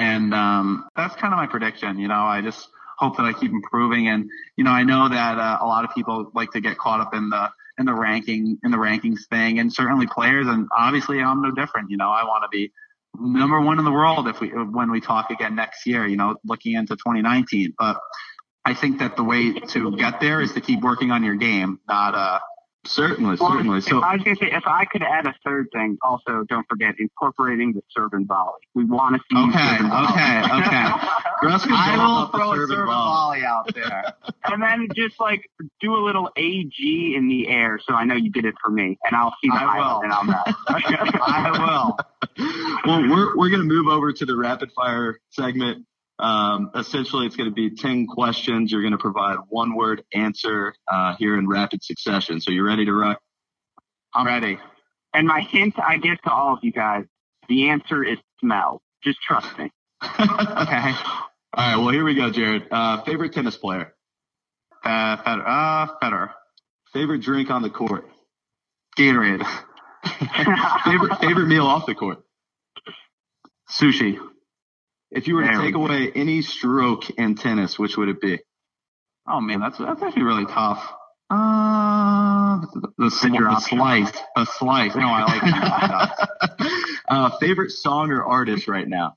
and 0.00 0.32
um, 0.32 0.88
that's 0.96 1.14
kind 1.16 1.32
of 1.32 1.36
my 1.36 1.46
prediction. 1.46 1.98
You 1.98 2.08
know, 2.08 2.22
I 2.22 2.40
just 2.40 2.68
hope 2.98 3.18
that 3.18 3.24
I 3.24 3.34
keep 3.34 3.52
improving. 3.52 4.08
And 4.08 4.30
you 4.56 4.64
know, 4.64 4.70
I 4.70 4.82
know 4.82 5.08
that 5.08 5.38
uh, 5.38 5.58
a 5.60 5.66
lot 5.66 5.84
of 5.84 5.94
people 5.94 6.32
like 6.34 6.50
to 6.52 6.60
get 6.60 6.78
caught 6.78 7.00
up 7.00 7.14
in 7.14 7.28
the 7.28 7.50
in 7.78 7.84
the 7.84 7.94
ranking 7.94 8.58
in 8.64 8.70
the 8.70 8.78
rankings 8.78 9.26
thing, 9.28 9.58
and 9.58 9.70
certainly 9.72 10.06
players. 10.06 10.46
And 10.48 10.68
obviously, 10.76 11.20
I'm 11.20 11.42
no 11.42 11.50
different. 11.52 11.90
You 11.90 11.98
know, 11.98 12.08
I 12.08 12.24
want 12.24 12.44
to 12.44 12.48
be 12.48 12.72
number 13.18 13.60
one 13.60 13.78
in 13.78 13.84
the 13.84 13.92
world 13.92 14.26
if 14.26 14.40
we 14.40 14.48
when 14.48 14.90
we 14.90 15.02
talk 15.02 15.30
again 15.30 15.54
next 15.54 15.86
year. 15.86 16.06
You 16.06 16.16
know, 16.16 16.36
looking 16.44 16.74
into 16.74 16.96
2019, 16.96 17.74
but. 17.78 17.98
I 18.62 18.74
think 18.74 18.98
that 18.98 19.16
the 19.16 19.24
way 19.24 19.54
to 19.54 19.96
get 19.96 20.20
there 20.20 20.42
is 20.42 20.52
to 20.52 20.60
keep 20.60 20.82
working 20.82 21.10
on 21.10 21.24
your 21.24 21.34
game, 21.34 21.80
not 21.88 22.14
uh, 22.14 22.40
Certainly, 22.86 23.36
certainly. 23.36 23.80
So 23.82 24.00
I 24.00 24.14
was 24.14 24.22
going 24.24 24.36
to 24.36 24.44
say, 24.46 24.50
if 24.52 24.66
I 24.66 24.86
could 24.86 25.02
add 25.02 25.26
a 25.26 25.34
third 25.44 25.66
thing, 25.72 25.98
also 26.02 26.44
don't 26.48 26.66
forget 26.68 26.94
incorporating 26.98 27.74
the 27.74 27.82
serve 27.90 28.14
and 28.14 28.26
volley. 28.26 28.58
We 28.74 28.84
want 28.84 29.16
to 29.16 29.20
see. 29.30 29.38
you 29.38 29.48
Okay, 29.50 29.58
serve 29.58 29.80
and 29.80 29.88
volley. 29.90 30.08
okay, 30.08 30.40
okay. 30.66 31.06
Russ 31.42 31.62
can 31.64 31.72
I 31.74 31.96
will 31.96 32.16
up 32.16 32.32
the 32.32 32.38
throw 32.38 32.52
a 32.52 32.56
serve 32.56 32.70
and 32.70 32.86
volley. 32.86 33.40
volley 33.40 33.44
out 33.44 33.74
there. 33.74 34.14
and 34.46 34.62
then 34.62 34.88
just 34.96 35.20
like 35.20 35.50
do 35.80 35.94
a 35.94 36.02
little 36.02 36.30
AG 36.36 37.14
in 37.16 37.28
the 37.28 37.48
air, 37.48 37.78
so 37.86 37.94
I 37.94 38.04
know 38.04 38.14
you 38.14 38.30
did 38.30 38.46
it 38.46 38.54
for 38.64 38.70
me, 38.70 38.98
and 39.04 39.14
I'll 39.14 39.34
see 39.42 39.48
the 39.50 39.56
I 39.56 39.64
will. 39.76 39.82
highlight, 39.82 40.04
and 40.04 40.12
I'll 40.12 40.24
know. 40.24 40.42
I 41.22 41.50
will. 41.50 41.98
well, 42.86 43.02
we're 43.10 43.36
we're 43.36 43.50
going 43.50 43.60
to 43.60 43.68
move 43.68 43.88
over 43.88 44.12
to 44.12 44.24
the 44.26 44.36
rapid 44.36 44.72
fire 44.72 45.20
segment. 45.28 45.84
Um, 46.20 46.70
essentially, 46.74 47.26
it's 47.26 47.36
going 47.36 47.50
to 47.50 47.54
be 47.54 47.70
ten 47.76 48.06
questions. 48.06 48.72
You're 48.72 48.82
going 48.82 48.92
to 48.92 48.98
provide 48.98 49.38
one 49.48 49.74
word 49.76 50.04
answer 50.14 50.74
uh, 50.88 51.16
here 51.18 51.38
in 51.38 51.48
rapid 51.48 51.82
succession. 51.84 52.40
So 52.40 52.52
you 52.52 52.64
ready 52.66 52.84
to 52.86 52.92
rock? 52.92 53.20
I'm 54.14 54.26
ready. 54.26 54.58
And 55.14 55.26
my 55.26 55.40
hint 55.40 55.74
I 55.78 55.98
give 55.98 56.20
to 56.22 56.30
all 56.32 56.54
of 56.54 56.60
you 56.62 56.72
guys: 56.72 57.04
the 57.48 57.70
answer 57.70 58.04
is 58.04 58.18
smell. 58.40 58.82
Just 59.04 59.18
trust 59.22 59.48
me. 59.58 59.70
Okay. 60.20 60.94
All 61.54 61.66
right. 61.66 61.76
Well, 61.76 61.90
here 61.90 62.04
we 62.04 62.14
go, 62.14 62.30
Jared. 62.30 62.68
Uh, 62.70 63.02
favorite 63.04 63.32
tennis 63.32 63.56
player. 63.56 63.94
Uh, 64.84 65.16
Federer. 65.18 65.44
Uh, 65.46 65.86
Federer. 66.02 66.30
Favorite 66.92 67.22
drink 67.22 67.50
on 67.50 67.62
the 67.62 67.70
court. 67.70 68.06
Gatorade. 68.98 69.46
favorite 70.84 71.18
favorite 71.20 71.46
meal 71.46 71.66
off 71.66 71.86
the 71.86 71.94
court. 71.94 72.18
Sushi. 73.70 74.18
If 75.10 75.26
you 75.26 75.34
were 75.34 75.42
to 75.42 75.58
take 75.58 75.74
away 75.74 76.12
any 76.14 76.42
stroke 76.42 77.10
in 77.10 77.34
tennis, 77.34 77.78
which 77.78 77.96
would 77.96 78.08
it 78.08 78.20
be? 78.20 78.38
Oh 79.26 79.40
man, 79.40 79.60
that's 79.60 79.78
that's 79.78 80.02
actually 80.02 80.22
really 80.22 80.46
tough. 80.46 80.92
Uh, 81.30 82.60
the, 82.74 82.92
the, 82.98 83.10
sl- 83.10 83.28
the 83.28 83.60
slice. 83.60 84.12
The 84.34 84.44
slice. 84.44 84.96
No, 84.96 85.06
I 85.06 85.24
like 85.24 85.42
that. 85.42 86.98
uh, 87.08 87.38
favorite 87.38 87.70
song 87.70 88.10
or 88.10 88.24
artist 88.24 88.66
right 88.66 88.86
now? 88.86 89.14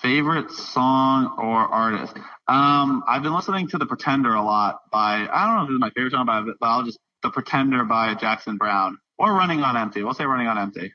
Favorite 0.00 0.50
song 0.50 1.36
or 1.38 1.58
artist? 1.58 2.16
Um, 2.46 3.04
I've 3.06 3.22
been 3.22 3.34
listening 3.34 3.68
to 3.68 3.78
The 3.78 3.84
Pretender 3.84 4.32
a 4.34 4.42
lot 4.42 4.80
by, 4.90 5.28
I 5.30 5.46
don't 5.46 5.56
know 5.56 5.62
if 5.62 5.68
this 5.68 5.74
is 5.74 5.80
my 5.80 5.90
favorite 5.90 6.12
song, 6.12 6.24
but 6.24 6.44
but 6.58 6.66
I'll 6.66 6.84
just, 6.84 6.98
The 7.22 7.30
Pretender 7.30 7.84
by 7.84 8.14
Jackson 8.14 8.56
Browne. 8.56 8.96
Or 9.18 9.34
Running 9.34 9.62
on 9.62 9.76
Empty. 9.76 10.02
We'll 10.02 10.14
say 10.14 10.24
Running 10.24 10.46
on 10.46 10.56
Empty. 10.56 10.94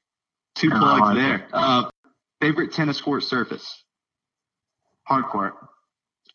Two 0.56 0.70
plugs 0.70 1.16
there. 1.16 1.48
Uh, 1.54 1.90
favorite 2.44 2.74
tennis 2.74 3.00
court 3.00 3.24
surface. 3.24 3.84
Hardcourt. 5.10 5.54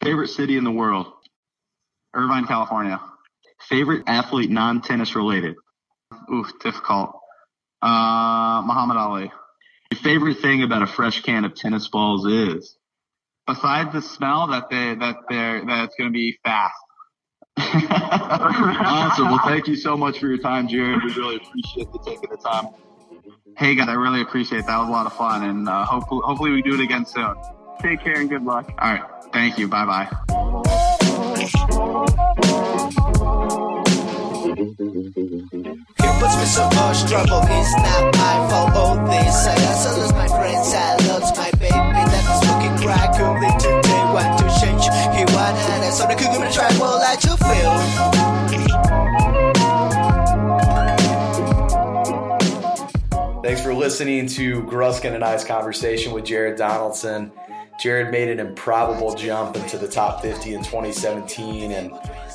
Favorite 0.02 0.28
city 0.28 0.56
in 0.56 0.64
the 0.64 0.70
world. 0.70 1.06
Irvine, 2.14 2.46
California. 2.46 2.98
Favorite 3.68 4.04
athlete, 4.06 4.48
non-tennis 4.48 5.14
related. 5.14 5.56
Oof, 6.32 6.50
difficult. 6.62 7.10
Uh, 7.82 8.62
Muhammad 8.64 8.96
Ali. 8.96 9.30
Your 9.90 10.00
favorite 10.00 10.38
thing 10.38 10.62
about 10.62 10.80
a 10.80 10.86
fresh 10.86 11.20
can 11.20 11.44
of 11.44 11.54
tennis 11.54 11.88
balls 11.88 12.24
is. 12.24 12.74
Besides 13.46 13.92
the 13.92 14.00
smell 14.00 14.46
that 14.46 14.70
they, 14.70 14.94
that 14.94 15.16
they're, 15.28 15.62
that 15.66 15.84
it's 15.84 15.94
going 15.96 16.08
to 16.08 16.14
be 16.14 16.38
fast. 16.42 16.74
awesome. 17.58 19.26
Well, 19.26 19.42
thank 19.44 19.66
you 19.66 19.76
so 19.76 19.94
much 19.94 20.20
for 20.20 20.28
your 20.28 20.38
time, 20.38 20.68
Jared. 20.68 21.02
We 21.04 21.12
really 21.12 21.36
appreciate 21.36 21.88
you 21.92 22.00
taking 22.02 22.30
the 22.30 22.38
time. 22.38 22.68
Hey 23.58 23.74
guys, 23.74 23.88
I 23.88 23.94
really 23.94 24.20
appreciate 24.20 24.60
it. 24.60 24.66
That 24.66 24.78
was 24.78 24.88
a 24.88 24.92
lot 24.92 25.06
of 25.06 25.12
fun 25.14 25.42
and, 25.42 25.68
uh, 25.68 25.84
hopefully, 25.84 26.20
hopefully 26.24 26.52
we 26.52 26.62
do 26.62 26.74
it 26.74 26.80
again 26.80 27.04
soon. 27.04 27.34
Take 27.82 28.00
care 28.00 28.20
and 28.20 28.30
good 28.30 28.44
luck. 28.44 28.72
All 28.78 28.92
right, 28.92 29.02
Thank 29.32 29.58
you. 29.58 29.66
Bye 29.66 29.84
bye. 29.84 30.08
Puts 36.18 36.36
me 36.36 36.46
so 36.46 36.64
much 36.74 37.04
trouble, 37.08 37.40
it's 37.46 37.74
not 37.76 38.14
my 38.14 38.48
fault. 38.50 38.74
All 38.74 38.96
this 39.06 39.46
I 39.46 39.54
also 39.66 40.00
lose 40.00 40.12
my 40.12 40.28
friends, 40.28 40.74
I 40.74 40.96
lost 41.08 41.36
my 41.36 41.50
baby 41.58 41.72
that 41.74 42.24
is 42.26 42.38
smoking 42.42 42.76
crack. 42.82 43.20
Only 43.20 43.50
today 43.58 44.04
want 44.14 44.38
to 44.38 44.46
change. 44.60 44.84
He 45.14 45.24
wanted 45.34 45.86
us 45.86 46.00
on 46.00 46.08
the 46.08 46.14
cookie 46.14 46.38
with 46.38 46.50
a 46.50 46.52
track, 46.52 46.72
well, 46.80 47.00
I 47.02 47.14
to 47.16 47.36
feel. 47.36 48.17
Thanks 53.48 53.62
for 53.62 53.72
listening 53.72 54.26
to 54.26 54.62
Gruskin 54.64 55.14
and 55.14 55.24
I's 55.24 55.42
conversation 55.42 56.12
with 56.12 56.26
Jared 56.26 56.58
Donaldson. 56.58 57.32
Jared 57.80 58.12
made 58.12 58.28
an 58.28 58.40
improbable 58.40 59.14
jump 59.14 59.56
into 59.56 59.78
the 59.78 59.88
top 59.88 60.20
50 60.20 60.52
in 60.52 60.62
2017, 60.62 61.72
and 61.72 61.94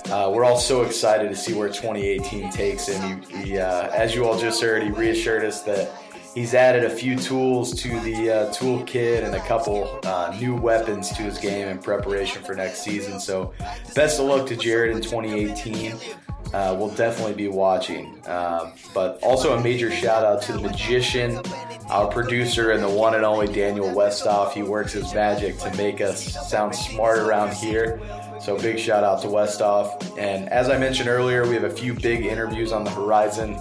uh, 0.10 0.32
we're 0.34 0.44
all 0.44 0.58
so 0.58 0.82
excited 0.82 1.30
to 1.30 1.36
see 1.36 1.54
where 1.54 1.68
2018 1.68 2.50
takes 2.50 2.88
him. 2.88 3.22
He, 3.22 3.38
he, 3.38 3.58
uh, 3.60 3.90
as 3.90 4.16
you 4.16 4.26
all 4.26 4.40
just 4.40 4.60
heard, 4.60 4.82
he 4.82 4.90
reassured 4.90 5.46
us 5.46 5.62
that 5.62 5.92
he's 6.34 6.56
added 6.56 6.84
a 6.84 6.90
few 6.90 7.16
tools 7.16 7.80
to 7.84 7.90
the 8.00 8.32
uh, 8.32 8.52
toolkit 8.52 9.24
and 9.24 9.36
a 9.36 9.42
couple 9.42 10.00
uh, 10.06 10.36
new 10.40 10.56
weapons 10.56 11.10
to 11.10 11.22
his 11.22 11.38
game 11.38 11.68
in 11.68 11.78
preparation 11.78 12.42
for 12.42 12.56
next 12.56 12.84
season. 12.84 13.20
So, 13.20 13.54
best 13.94 14.20
of 14.20 14.26
luck 14.26 14.48
to 14.48 14.56
Jared 14.56 14.96
in 14.96 15.00
2018 15.04 15.96
uh, 16.54 16.76
we'll 16.78 16.90
definitely 16.90 17.34
be 17.34 17.48
watching. 17.48 18.16
Um, 18.28 18.74
but 18.94 19.20
also 19.24 19.58
a 19.58 19.64
major 19.64 19.92
shout 19.92 20.24
out 20.24 20.42
to 20.44 20.54
the 20.54 20.62
magician, 20.62 21.42
our 21.90 22.08
producer, 22.08 22.72
and 22.72 22.84
the 22.84 22.90
one 22.90 23.16
and 23.16 23.26
only 23.26 23.48
Daniel 23.48 23.88
Westoff. 23.88 24.52
He 24.52 24.62
works 24.62 24.94
his 24.94 25.14
magic 25.14 25.58
to 25.60 25.76
make 25.76 26.00
us 26.00 26.50
sound 26.50 26.76
smart 26.76 27.18
around 27.18 27.54
here. 27.54 28.00
So 28.40 28.58
big 28.60 28.78
shout 28.78 29.04
out 29.04 29.22
to 29.22 29.28
Westoff. 29.28 30.18
And 30.18 30.48
as 30.50 30.70
I 30.70 30.78
mentioned 30.78 31.10
earlier, 31.10 31.48
we 31.48 31.56
have 31.56 31.64
a 31.64 31.70
few 31.70 31.94
big 31.94 32.26
interviews 32.26 32.72
on 32.72 32.84
the 32.84 32.92
horizon. 32.92 33.56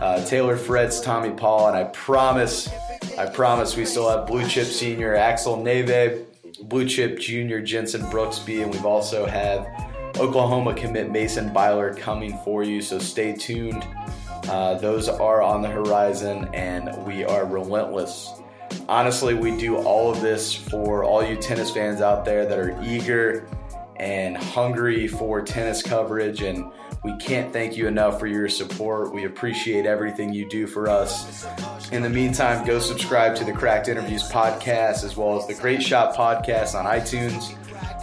Uh, 0.00 0.24
Taylor 0.24 0.56
Fritz, 0.56 1.00
Tommy 1.00 1.30
Paul, 1.30 1.68
and 1.68 1.76
I 1.76 1.84
promise, 1.84 2.70
I 3.18 3.26
promise 3.26 3.76
we 3.76 3.84
still 3.84 4.08
have 4.08 4.26
Blue 4.26 4.48
Chip 4.48 4.66
Senior 4.66 5.14
Axel 5.14 5.58
Nefve, 5.58 6.24
Blue 6.62 6.88
Chip 6.88 7.18
Junior 7.18 7.60
Jensen 7.60 8.00
Brooksby, 8.02 8.62
and 8.62 8.72
we've 8.72 8.86
also 8.86 9.26
have 9.26 9.66
Oklahoma 10.18 10.74
commit 10.74 11.10
Mason 11.10 11.52
Byler 11.52 11.94
coming 11.94 12.38
for 12.44 12.62
you, 12.62 12.82
so 12.82 12.98
stay 12.98 13.32
tuned. 13.32 13.86
Uh, 14.48 14.74
those 14.74 15.08
are 15.08 15.42
on 15.42 15.62
the 15.62 15.68
horizon, 15.68 16.48
and 16.54 17.06
we 17.06 17.24
are 17.24 17.44
relentless. 17.46 18.32
Honestly, 18.88 19.34
we 19.34 19.56
do 19.56 19.76
all 19.76 20.10
of 20.10 20.20
this 20.20 20.54
for 20.54 21.04
all 21.04 21.24
you 21.24 21.36
tennis 21.36 21.70
fans 21.70 22.00
out 22.00 22.24
there 22.24 22.46
that 22.46 22.58
are 22.58 22.76
eager 22.82 23.48
and 23.96 24.36
hungry 24.36 25.06
for 25.06 25.42
tennis 25.42 25.82
coverage, 25.82 26.42
and 26.42 26.64
we 27.04 27.16
can't 27.16 27.52
thank 27.52 27.76
you 27.76 27.86
enough 27.86 28.18
for 28.18 28.26
your 28.26 28.48
support. 28.48 29.14
We 29.14 29.24
appreciate 29.24 29.86
everything 29.86 30.32
you 30.34 30.48
do 30.48 30.66
for 30.66 30.88
us. 30.88 31.46
In 31.92 32.02
the 32.02 32.10
meantime, 32.10 32.66
go 32.66 32.78
subscribe 32.78 33.36
to 33.36 33.44
the 33.44 33.52
Cracked 33.52 33.88
Interviews 33.88 34.28
podcast 34.30 35.04
as 35.04 35.16
well 35.16 35.38
as 35.38 35.46
the 35.46 35.54
Great 35.54 35.82
Shot 35.82 36.14
podcast 36.14 36.74
on 36.74 36.84
iTunes. 36.86 37.54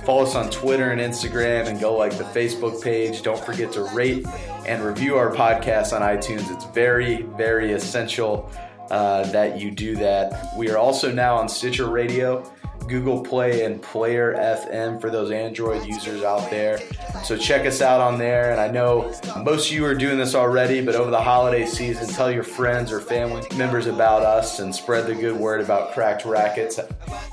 Follow 0.08 0.24
us 0.24 0.36
on 0.36 0.50
Twitter 0.50 0.92
and 0.92 1.02
Instagram 1.02 1.68
and 1.68 1.82
go 1.82 1.94
like 1.94 2.18
the 2.18 2.24
Facebook 2.24 2.82
page. 2.82 3.24
Don't 3.24 3.44
forget 3.44 3.74
to 3.74 3.84
rate 3.94 4.26
and 4.66 4.82
review 4.82 5.18
our 5.18 5.36
podcast 5.36 5.92
on 5.92 6.02
iTunes. 6.02 6.50
It's 6.50 6.64
very, 6.68 7.24
very 7.24 7.74
essential 7.74 8.50
uh, 8.90 9.30
that 9.32 9.60
you 9.60 9.70
do 9.70 9.98
that. 9.98 10.56
We 10.56 10.70
are 10.70 10.78
also 10.78 11.12
now 11.12 11.36
on 11.36 11.50
Stitcher 11.50 11.90
Radio, 11.90 12.50
Google 12.88 13.24
Play, 13.24 13.66
and 13.66 13.82
Player 13.82 14.36
FM 14.38 15.00
for 15.00 15.10
those 15.10 15.32
Android 15.32 15.86
users 15.86 16.24
out 16.24 16.50
there. 16.50 16.80
So 17.24 17.38
check 17.38 17.66
us 17.66 17.82
out 17.82 18.02
on 18.02 18.18
there. 18.18 18.52
And 18.52 18.60
I 18.60 18.70
know 18.70 19.14
most 19.44 19.68
of 19.68 19.74
you 19.74 19.86
are 19.86 19.96
doing 19.96 20.18
this 20.18 20.36
already, 20.36 20.82
but 20.82 20.96
over 20.96 21.12
the 21.12 21.22
holiday 21.22 21.66
season, 21.66 22.08
tell 22.08 22.32
your 22.32 22.44
friends 22.44 22.92
or 22.92 23.00
family 23.00 23.44
members 23.56 23.88
about 23.88 24.24
us 24.24 24.60
and 24.60 24.74
spread 24.74 25.08
the 25.08 25.16
good 25.16 25.36
word 25.36 25.62
about 25.62 25.94
Cracked 25.94 26.26
Rackets. 26.26 26.80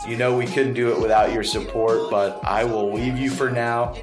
You 0.09 0.17
know 0.17 0.37
we 0.37 0.47
couldn't 0.47 0.75
do 0.75 0.93
it 0.93 1.01
without 1.01 1.33
your 1.33 1.45
support, 1.45 2.11
but 2.11 2.45
I 2.45 2.65
will 2.65 2.93
leave 2.93 3.17
you 3.17 3.31
for 3.31 3.51
now. 3.51 3.95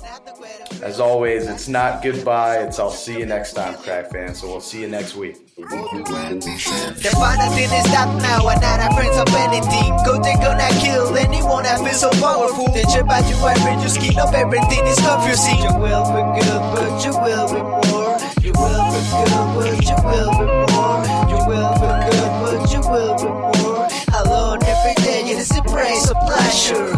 As 0.81 0.99
always, 0.99 1.47
it's 1.47 1.67
not 1.67 2.01
goodbye. 2.01 2.63
It's 2.63 2.79
I'll 2.79 2.89
see 2.89 3.19
you 3.19 3.25
next 3.25 3.53
time, 3.53 3.75
crack 3.75 4.11
fans. 4.11 4.39
So 4.41 4.47
we'll 4.47 4.61
see 4.61 4.81
you 4.81 4.87
next 4.87 5.15
week. 5.15 5.37
The 5.55 7.11
didn't 7.55 7.85
stop 7.85 8.09
now, 8.21 8.41
not 8.43 8.79
of 9.17 9.29
anything. 9.35 9.93
Go 10.05 10.17
gonna 10.41 10.69
kill 10.81 11.15
anyone 11.17 11.63
that's 11.63 11.81
so 11.99 12.09
powerful. 12.17 12.65
Chip 12.91 13.05
you 13.29 13.37
every 13.45 13.81
you 13.83 13.89
skin 13.89 14.17
up, 14.17 14.33
everything 14.33 14.85
is 14.87 14.97
confusing. 14.99 15.57
You 15.61 15.73
will 15.77 16.05
be 16.09 16.21
good, 16.41 16.61
but 16.73 17.05
you 17.05 17.13
will 17.13 17.47
be 17.53 17.61
more. 17.61 18.17
You 18.41 18.53
will 18.57 18.89
be 18.89 19.01
good, 19.13 19.45
but 19.53 19.77
you 19.85 19.97
will 20.01 20.31
be 20.33 20.45
more. 20.73 21.01
You 21.29 21.39
will 21.45 21.73
be 21.77 21.89
good, 22.09 22.31
but 22.41 22.59
you 22.73 22.81
will 22.81 23.15
be 23.21 23.29
more. 23.29 23.85
Alone 24.17 24.59
every 24.63 24.95
day, 25.03 25.21
it 25.29 25.37
is 25.37 25.51
a 25.55 25.61
praise 25.63 26.09
of 26.09 26.17
pleasure. 26.25 26.89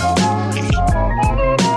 Thank 0.00 1.60
you. 1.60 1.69